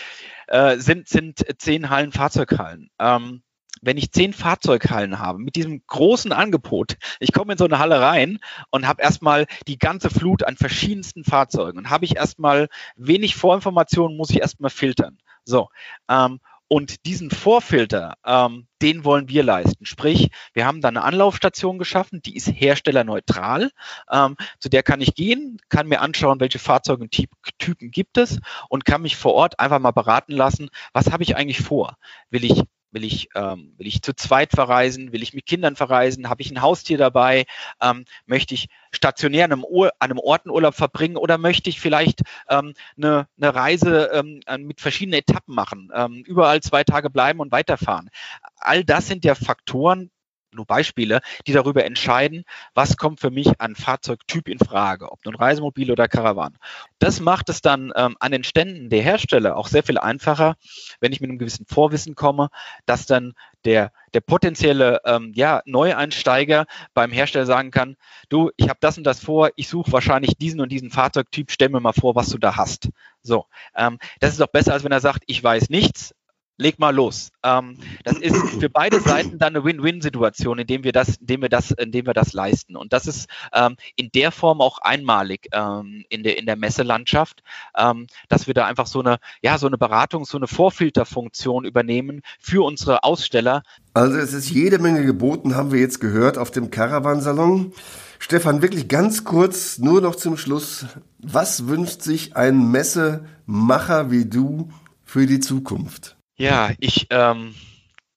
äh, 0.47 0.77
sind, 0.77 1.07
sind 1.07 1.43
zehn 1.57 1.89
Hallen 1.89 2.11
Fahrzeughallen. 2.11 2.89
Ähm, 2.99 3.43
wenn 3.81 3.97
ich 3.97 4.11
zehn 4.11 4.33
Fahrzeughallen 4.33 5.19
habe 5.19 5.39
mit 5.39 5.55
diesem 5.55 5.81
großen 5.87 6.31
Angebot, 6.31 6.97
ich 7.19 7.33
komme 7.33 7.53
in 7.53 7.57
so 7.57 7.65
eine 7.65 7.79
Halle 7.79 7.99
rein 7.99 8.39
und 8.69 8.87
habe 8.87 9.01
erstmal 9.01 9.47
die 9.67 9.79
ganze 9.79 10.09
Flut 10.09 10.43
an 10.43 10.55
verschiedensten 10.55 11.23
Fahrzeugen 11.23 11.79
und 11.79 11.89
habe 11.89 12.05
ich 12.05 12.15
erstmal 12.15 12.67
wenig 12.95 13.35
Vorinformationen, 13.35 14.17
muss 14.17 14.29
ich 14.29 14.39
erstmal 14.39 14.69
filtern. 14.69 15.17
So, 15.43 15.69
ähm, 16.07 16.39
und 16.71 17.05
diesen 17.05 17.31
Vorfilter, 17.31 18.13
ähm, 18.25 18.65
den 18.81 19.03
wollen 19.03 19.27
wir 19.27 19.43
leisten. 19.43 19.85
Sprich, 19.85 20.29
wir 20.53 20.65
haben 20.65 20.79
da 20.79 20.87
eine 20.87 21.03
Anlaufstation 21.03 21.77
geschaffen, 21.77 22.21
die 22.21 22.37
ist 22.37 22.47
herstellerneutral. 22.47 23.71
Ähm, 24.09 24.37
zu 24.57 24.69
der 24.69 24.81
kann 24.81 25.01
ich 25.01 25.13
gehen, 25.13 25.57
kann 25.67 25.89
mir 25.89 25.99
anschauen, 25.99 26.39
welche 26.39 26.59
Fahrzeugentypen 26.59 27.91
gibt 27.91 28.17
es 28.17 28.39
und 28.69 28.85
kann 28.85 29.01
mich 29.01 29.17
vor 29.17 29.33
Ort 29.33 29.59
einfach 29.59 29.79
mal 29.79 29.91
beraten 29.91 30.31
lassen, 30.31 30.69
was 30.93 31.11
habe 31.11 31.23
ich 31.23 31.35
eigentlich 31.35 31.59
vor? 31.59 31.97
Will 32.29 32.45
ich 32.45 32.63
Will 32.91 33.03
ich, 33.03 33.29
ähm, 33.35 33.73
will 33.77 33.87
ich 33.87 34.01
zu 34.01 34.13
zweit 34.13 34.51
verreisen? 34.51 35.11
Will 35.13 35.23
ich 35.23 35.33
mit 35.33 35.45
Kindern 35.45 35.75
verreisen? 35.75 36.29
Habe 36.29 36.41
ich 36.41 36.51
ein 36.51 36.61
Haustier 36.61 36.97
dabei? 36.97 37.45
Ähm, 37.81 38.05
möchte 38.25 38.53
ich 38.53 38.67
stationär 38.91 39.45
an 39.45 39.53
einem, 39.53 39.63
Ur 39.63 39.91
an 39.99 40.11
einem 40.11 40.19
Ortenurlaub 40.19 40.75
verbringen 40.75 41.17
oder 41.17 41.37
möchte 41.37 41.69
ich 41.69 41.79
vielleicht 41.79 42.21
ähm, 42.49 42.73
eine, 42.97 43.27
eine 43.37 43.55
Reise 43.55 44.11
ähm, 44.13 44.41
mit 44.59 44.81
verschiedenen 44.81 45.19
Etappen 45.19 45.55
machen? 45.55 45.89
Ähm, 45.93 46.23
überall 46.25 46.61
zwei 46.61 46.83
Tage 46.83 47.09
bleiben 47.09 47.39
und 47.39 47.51
weiterfahren. 47.51 48.09
All 48.57 48.83
das 48.83 49.07
sind 49.07 49.25
ja 49.25 49.35
Faktoren, 49.35 50.11
nur 50.53 50.65
Beispiele, 50.65 51.21
die 51.47 51.53
darüber 51.53 51.85
entscheiden, 51.85 52.43
was 52.73 52.97
kommt 52.97 53.19
für 53.19 53.31
mich 53.31 53.59
an 53.59 53.75
Fahrzeugtyp 53.75 54.47
in 54.47 54.59
Frage, 54.59 55.11
ob 55.11 55.25
nun 55.25 55.35
Reisemobil 55.35 55.91
oder 55.91 56.07
Caravan. 56.07 56.57
Das 56.99 57.19
macht 57.19 57.49
es 57.49 57.61
dann 57.61 57.91
ähm, 57.95 58.15
an 58.19 58.31
den 58.31 58.43
Ständen 58.43 58.89
der 58.89 59.01
Hersteller 59.01 59.57
auch 59.57 59.67
sehr 59.67 59.83
viel 59.83 59.97
einfacher, 59.97 60.55
wenn 60.99 61.11
ich 61.11 61.21
mit 61.21 61.29
einem 61.29 61.39
gewissen 61.39 61.65
Vorwissen 61.65 62.15
komme, 62.15 62.49
dass 62.85 63.05
dann 63.05 63.33
der, 63.65 63.91
der 64.13 64.21
potenzielle 64.21 65.01
ähm, 65.05 65.31
ja, 65.35 65.61
Neueinsteiger 65.65 66.65
beim 66.93 67.11
Hersteller 67.11 67.45
sagen 67.45 67.71
kann, 67.71 67.95
du, 68.29 68.51
ich 68.57 68.69
habe 68.69 68.79
das 68.81 68.97
und 68.97 69.03
das 69.03 69.19
vor, 69.19 69.49
ich 69.55 69.67
suche 69.67 69.91
wahrscheinlich 69.91 70.37
diesen 70.37 70.61
und 70.61 70.71
diesen 70.71 70.89
Fahrzeugtyp, 70.89 71.51
stell 71.51 71.69
mir 71.69 71.79
mal 71.79 71.93
vor, 71.93 72.15
was 72.15 72.29
du 72.29 72.37
da 72.37 72.55
hast. 72.55 72.89
So, 73.21 73.45
ähm, 73.75 73.99
das 74.19 74.31
ist 74.31 74.41
doch 74.41 74.47
besser, 74.47 74.73
als 74.73 74.83
wenn 74.83 74.91
er 74.91 74.99
sagt, 74.99 75.23
ich 75.27 75.43
weiß 75.43 75.69
nichts, 75.69 76.15
leg 76.61 76.79
mal 76.79 76.95
los. 76.95 77.31
Ähm, 77.43 77.77
das 78.03 78.17
ist 78.17 78.35
für 78.59 78.69
beide 78.69 78.99
Seiten 79.01 79.37
dann 79.37 79.55
eine 79.55 79.65
Win-Win-Situation, 79.65 80.59
indem 80.59 80.83
wir 80.83 80.91
das, 80.91 81.17
indem 81.17 81.41
wir 81.41 81.49
das, 81.49 81.71
indem 81.71 82.05
wir 82.05 82.13
das 82.13 82.33
leisten. 82.33 82.75
Und 82.75 82.93
das 82.93 83.07
ist 83.07 83.27
ähm, 83.53 83.75
in 83.95 84.09
der 84.13 84.31
Form 84.31 84.61
auch 84.61 84.77
einmalig 84.79 85.49
ähm, 85.51 86.05
in 86.09 86.23
der 86.23 86.37
in 86.37 86.45
der 86.45 86.55
Messelandschaft, 86.55 87.43
ähm, 87.77 88.07
dass 88.29 88.47
wir 88.47 88.53
da 88.53 88.65
einfach 88.65 88.87
so 88.87 88.99
eine 88.99 89.17
ja 89.41 89.57
so 89.57 89.67
eine 89.67 89.77
Beratung, 89.77 90.25
so 90.25 90.37
eine 90.37 90.47
Vorfilterfunktion 90.47 91.65
übernehmen 91.65 92.21
für 92.39 92.63
unsere 92.63 93.03
Aussteller. 93.03 93.63
Also 93.93 94.17
es 94.17 94.33
ist 94.33 94.49
jede 94.49 94.79
Menge 94.79 95.05
geboten, 95.05 95.55
haben 95.55 95.71
wir 95.71 95.79
jetzt 95.79 95.99
gehört 95.99 96.37
auf 96.37 96.51
dem 96.51 96.71
Caravansalon. 96.71 97.73
Stefan, 98.19 98.61
wirklich 98.61 98.87
ganz 98.87 99.23
kurz, 99.23 99.79
nur 99.79 99.99
noch 99.99 100.15
zum 100.15 100.37
Schluss. 100.37 100.85
Was 101.17 101.67
wünscht 101.67 102.03
sich 102.03 102.35
ein 102.35 102.69
Messemacher 102.69 104.11
wie 104.11 104.25
du 104.25 104.69
für 105.03 105.25
die 105.25 105.39
Zukunft? 105.39 106.20
Ja, 106.41 106.71
ich, 106.79 107.05
ähm, 107.11 107.53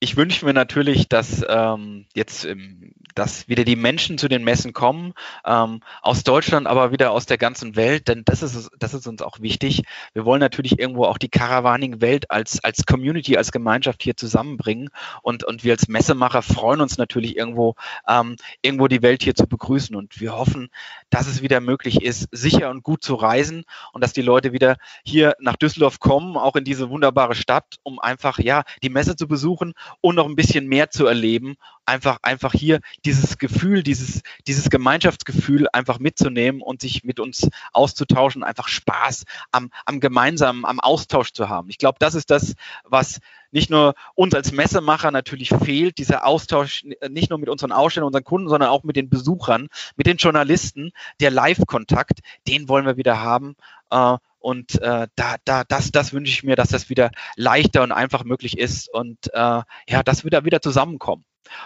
ich 0.00 0.16
wünsche 0.16 0.46
mir 0.46 0.54
natürlich, 0.54 1.10
dass 1.10 1.44
ähm, 1.46 2.06
jetzt 2.14 2.46
im 2.46 2.94
dass 3.14 3.48
wieder 3.48 3.64
die 3.64 3.76
Menschen 3.76 4.18
zu 4.18 4.28
den 4.28 4.44
Messen 4.44 4.72
kommen, 4.72 5.14
ähm, 5.44 5.80
aus 6.02 6.24
Deutschland, 6.24 6.66
aber 6.66 6.92
wieder 6.92 7.12
aus 7.12 7.26
der 7.26 7.38
ganzen 7.38 7.76
Welt, 7.76 8.08
denn 8.08 8.22
das 8.24 8.42
ist, 8.42 8.70
das 8.78 8.94
ist 8.94 9.06
uns 9.06 9.22
auch 9.22 9.40
wichtig. 9.40 9.82
Wir 10.12 10.24
wollen 10.24 10.40
natürlich 10.40 10.78
irgendwo 10.78 11.04
auch 11.04 11.18
die 11.18 11.28
Caravaning-Welt 11.28 12.30
als, 12.30 12.62
als 12.62 12.86
Community, 12.86 13.36
als 13.36 13.52
Gemeinschaft 13.52 14.02
hier 14.02 14.16
zusammenbringen 14.16 14.90
und, 15.22 15.44
und 15.44 15.64
wir 15.64 15.72
als 15.72 15.88
Messemacher 15.88 16.42
freuen 16.42 16.80
uns 16.80 16.98
natürlich 16.98 17.36
irgendwo, 17.36 17.74
ähm, 18.08 18.36
irgendwo 18.62 18.88
die 18.88 19.02
Welt 19.02 19.22
hier 19.22 19.34
zu 19.34 19.46
begrüßen 19.46 19.94
und 19.94 20.20
wir 20.20 20.36
hoffen, 20.36 20.68
dass 21.10 21.26
es 21.26 21.42
wieder 21.42 21.60
möglich 21.60 22.02
ist, 22.02 22.28
sicher 22.32 22.70
und 22.70 22.82
gut 22.82 23.02
zu 23.04 23.14
reisen 23.14 23.64
und 23.92 24.02
dass 24.02 24.12
die 24.12 24.22
Leute 24.22 24.52
wieder 24.52 24.76
hier 25.04 25.36
nach 25.38 25.56
Düsseldorf 25.56 26.00
kommen, 26.00 26.36
auch 26.36 26.56
in 26.56 26.64
diese 26.64 26.90
wunderbare 26.90 27.34
Stadt, 27.34 27.78
um 27.82 27.98
einfach, 27.98 28.38
ja, 28.38 28.64
die 28.82 28.90
Messe 28.90 29.16
zu 29.16 29.28
besuchen 29.28 29.74
und 30.00 30.16
noch 30.16 30.26
ein 30.26 30.36
bisschen 30.36 30.66
mehr 30.66 30.90
zu 30.90 31.06
erleben 31.06 31.56
einfach, 31.86 32.18
einfach 32.22 32.52
hier 32.52 32.80
dieses 33.04 33.38
Gefühl, 33.38 33.82
dieses, 33.82 34.22
dieses 34.46 34.70
Gemeinschaftsgefühl 34.70 35.68
einfach 35.72 35.98
mitzunehmen 35.98 36.62
und 36.62 36.80
sich 36.80 37.04
mit 37.04 37.20
uns 37.20 37.48
auszutauschen, 37.72 38.42
einfach 38.42 38.68
Spaß 38.68 39.24
am, 39.52 39.70
am 39.84 40.00
gemeinsamen, 40.00 40.64
am 40.64 40.80
Austausch 40.80 41.32
zu 41.32 41.48
haben. 41.48 41.68
Ich 41.70 41.78
glaube, 41.78 41.96
das 41.98 42.14
ist 42.14 42.30
das, 42.30 42.54
was 42.84 43.20
nicht 43.50 43.70
nur 43.70 43.94
uns 44.14 44.34
als 44.34 44.50
Messemacher 44.50 45.12
natürlich 45.12 45.50
fehlt, 45.50 45.98
dieser 45.98 46.26
Austausch 46.26 46.84
nicht 47.08 47.30
nur 47.30 47.38
mit 47.38 47.48
unseren 47.48 47.70
Ausstellern, 47.70 48.08
unseren 48.08 48.24
Kunden, 48.24 48.48
sondern 48.48 48.68
auch 48.68 48.82
mit 48.82 48.96
den 48.96 49.08
Besuchern, 49.08 49.68
mit 49.96 50.06
den 50.06 50.16
Journalisten, 50.16 50.90
der 51.20 51.30
Live-Kontakt, 51.30 52.20
den 52.48 52.68
wollen 52.68 52.84
wir 52.84 52.96
wieder 52.96 53.20
haben. 53.22 53.54
Äh, 53.90 54.16
und 54.44 54.80
äh, 54.82 55.08
da, 55.16 55.36
da, 55.46 55.64
das, 55.64 55.90
das 55.90 56.12
wünsche 56.12 56.30
ich 56.30 56.42
mir, 56.42 56.54
dass 56.54 56.68
das 56.68 56.90
wieder 56.90 57.10
leichter 57.34 57.82
und 57.82 57.92
einfach 57.92 58.24
möglich 58.24 58.58
ist 58.58 58.92
und 58.92 59.32
äh, 59.32 59.62
ja, 59.88 60.02
dass 60.04 60.22
wir 60.22 60.30
da 60.30 60.44
wieder 60.44 60.60
zusammenkommen. 60.60 61.24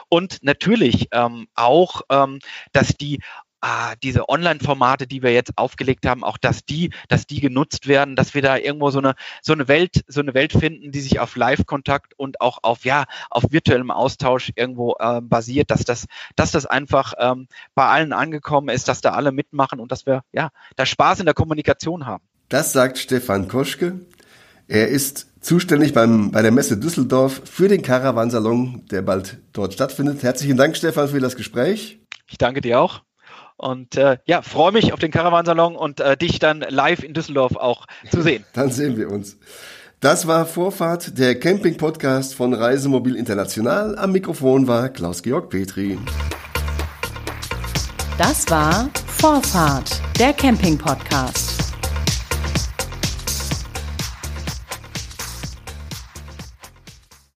Und 0.09 0.38
natürlich 0.43 1.09
ähm, 1.11 1.49
auch, 1.57 2.03
ähm, 2.09 2.38
dass 2.73 2.97
die 2.97 3.19
ah, 3.61 3.97
diese 3.97 4.29
Online-Formate, 4.29 5.09
die 5.09 5.25
wir 5.25 5.33
jetzt 5.33 5.59
aufgelegt 5.59 6.07
haben, 6.07 6.23
auch 6.23 6.38
dass 6.38 6.64
die, 6.64 6.93
dass 7.09 7.27
die 7.27 7.41
genutzt 7.41 7.88
werden, 7.88 8.14
dass 8.14 8.35
wir 8.35 8.43
da 8.43 8.57
irgendwo 8.57 8.91
so 8.91 9.01
eine 9.01 9.17
so 9.43 9.55
eine 9.55 9.67
Welt, 9.67 10.05
so 10.07 10.21
eine 10.21 10.35
Welt 10.35 10.53
finden, 10.53 10.93
die 10.93 11.01
sich 11.01 11.19
auf 11.19 11.35
Live-Kontakt 11.35 12.14
und 12.17 12.41
auch 12.41 12.59
auf 12.62 12.85
ja 12.85 13.07
auf 13.29 13.47
virtuellem 13.51 13.91
Austausch 13.91 14.53
irgendwo 14.55 14.95
äh, 15.01 15.21
basiert, 15.21 15.73
dass 15.73 15.85
das, 15.85 16.07
dass 16.37 16.53
das 16.53 16.64
einfach 16.64 17.14
ähm, 17.19 17.49
bei 17.75 17.87
allen 17.87 18.12
angekommen 18.12 18.69
ist, 18.69 18.87
dass 18.87 19.01
da 19.01 19.14
alle 19.14 19.33
mitmachen 19.33 19.81
und 19.81 19.91
dass 19.91 20.07
wir 20.07 20.23
ja 20.33 20.51
da 20.77 20.87
Spaß 20.87 21.18
in 21.18 21.26
der 21.26 21.35
Kommunikation 21.35 22.07
haben. 22.07 22.28
Das 22.49 22.72
sagt 22.72 22.99
Stefan 22.99 23.46
Koschke. 23.49 24.01
Er 24.68 24.88
ist 24.88 25.26
zuständig 25.40 25.92
beim, 25.92 26.30
bei 26.30 26.42
der 26.42 26.51
Messe 26.51 26.78
Düsseldorf 26.78 27.42
für 27.44 27.68
den 27.68 27.82
Caravansalon, 27.82 28.86
der 28.90 29.03
bald 29.03 29.38
dort 29.53 29.74
stattfindet. 29.74 30.22
Herzlichen 30.22 30.57
Dank, 30.57 30.76
Stefan, 30.76 31.09
für 31.09 31.20
das 31.20 31.36
Gespräch. 31.36 32.01
Ich 32.26 32.38
danke 32.38 32.61
dir 32.61 32.80
auch. 32.80 33.03
Und 33.57 33.96
äh, 33.96 34.18
ja, 34.24 34.42
freue 34.42 34.72
mich 34.72 34.92
auf 34.92 35.01
den 35.01 35.11
Caravansalon 35.11 35.76
und 35.76 36.01
äh, 36.01 36.16
dich 36.16 36.38
dann 36.38 36.61
live 36.61 37.03
in 37.03 37.12
Düsseldorf 37.12 37.57
auch 37.57 37.86
zu 38.11 38.22
sehen. 38.22 38.44
dann 38.55 38.70
sehen 38.70 38.96
wir 38.96 39.11
uns. 39.11 39.36
Das 40.01 40.26
war 40.28 40.46
Vorfahrt, 40.46 41.18
der 41.18 41.38
Camping-Podcast 41.38 42.34
von 42.34 42.55
Reisemobil 42.55 43.16
International. 43.16 43.99
Am 43.99 44.12
Mikrofon 44.12 44.68
war 44.68 44.88
Klaus-Georg 44.90 45.51
Petri. 45.51 45.99
Das 48.16 48.49
war 48.49 48.88
Vorfahrt, 49.07 50.01
der 50.20 50.32
Camping-Podcast. 50.32 51.68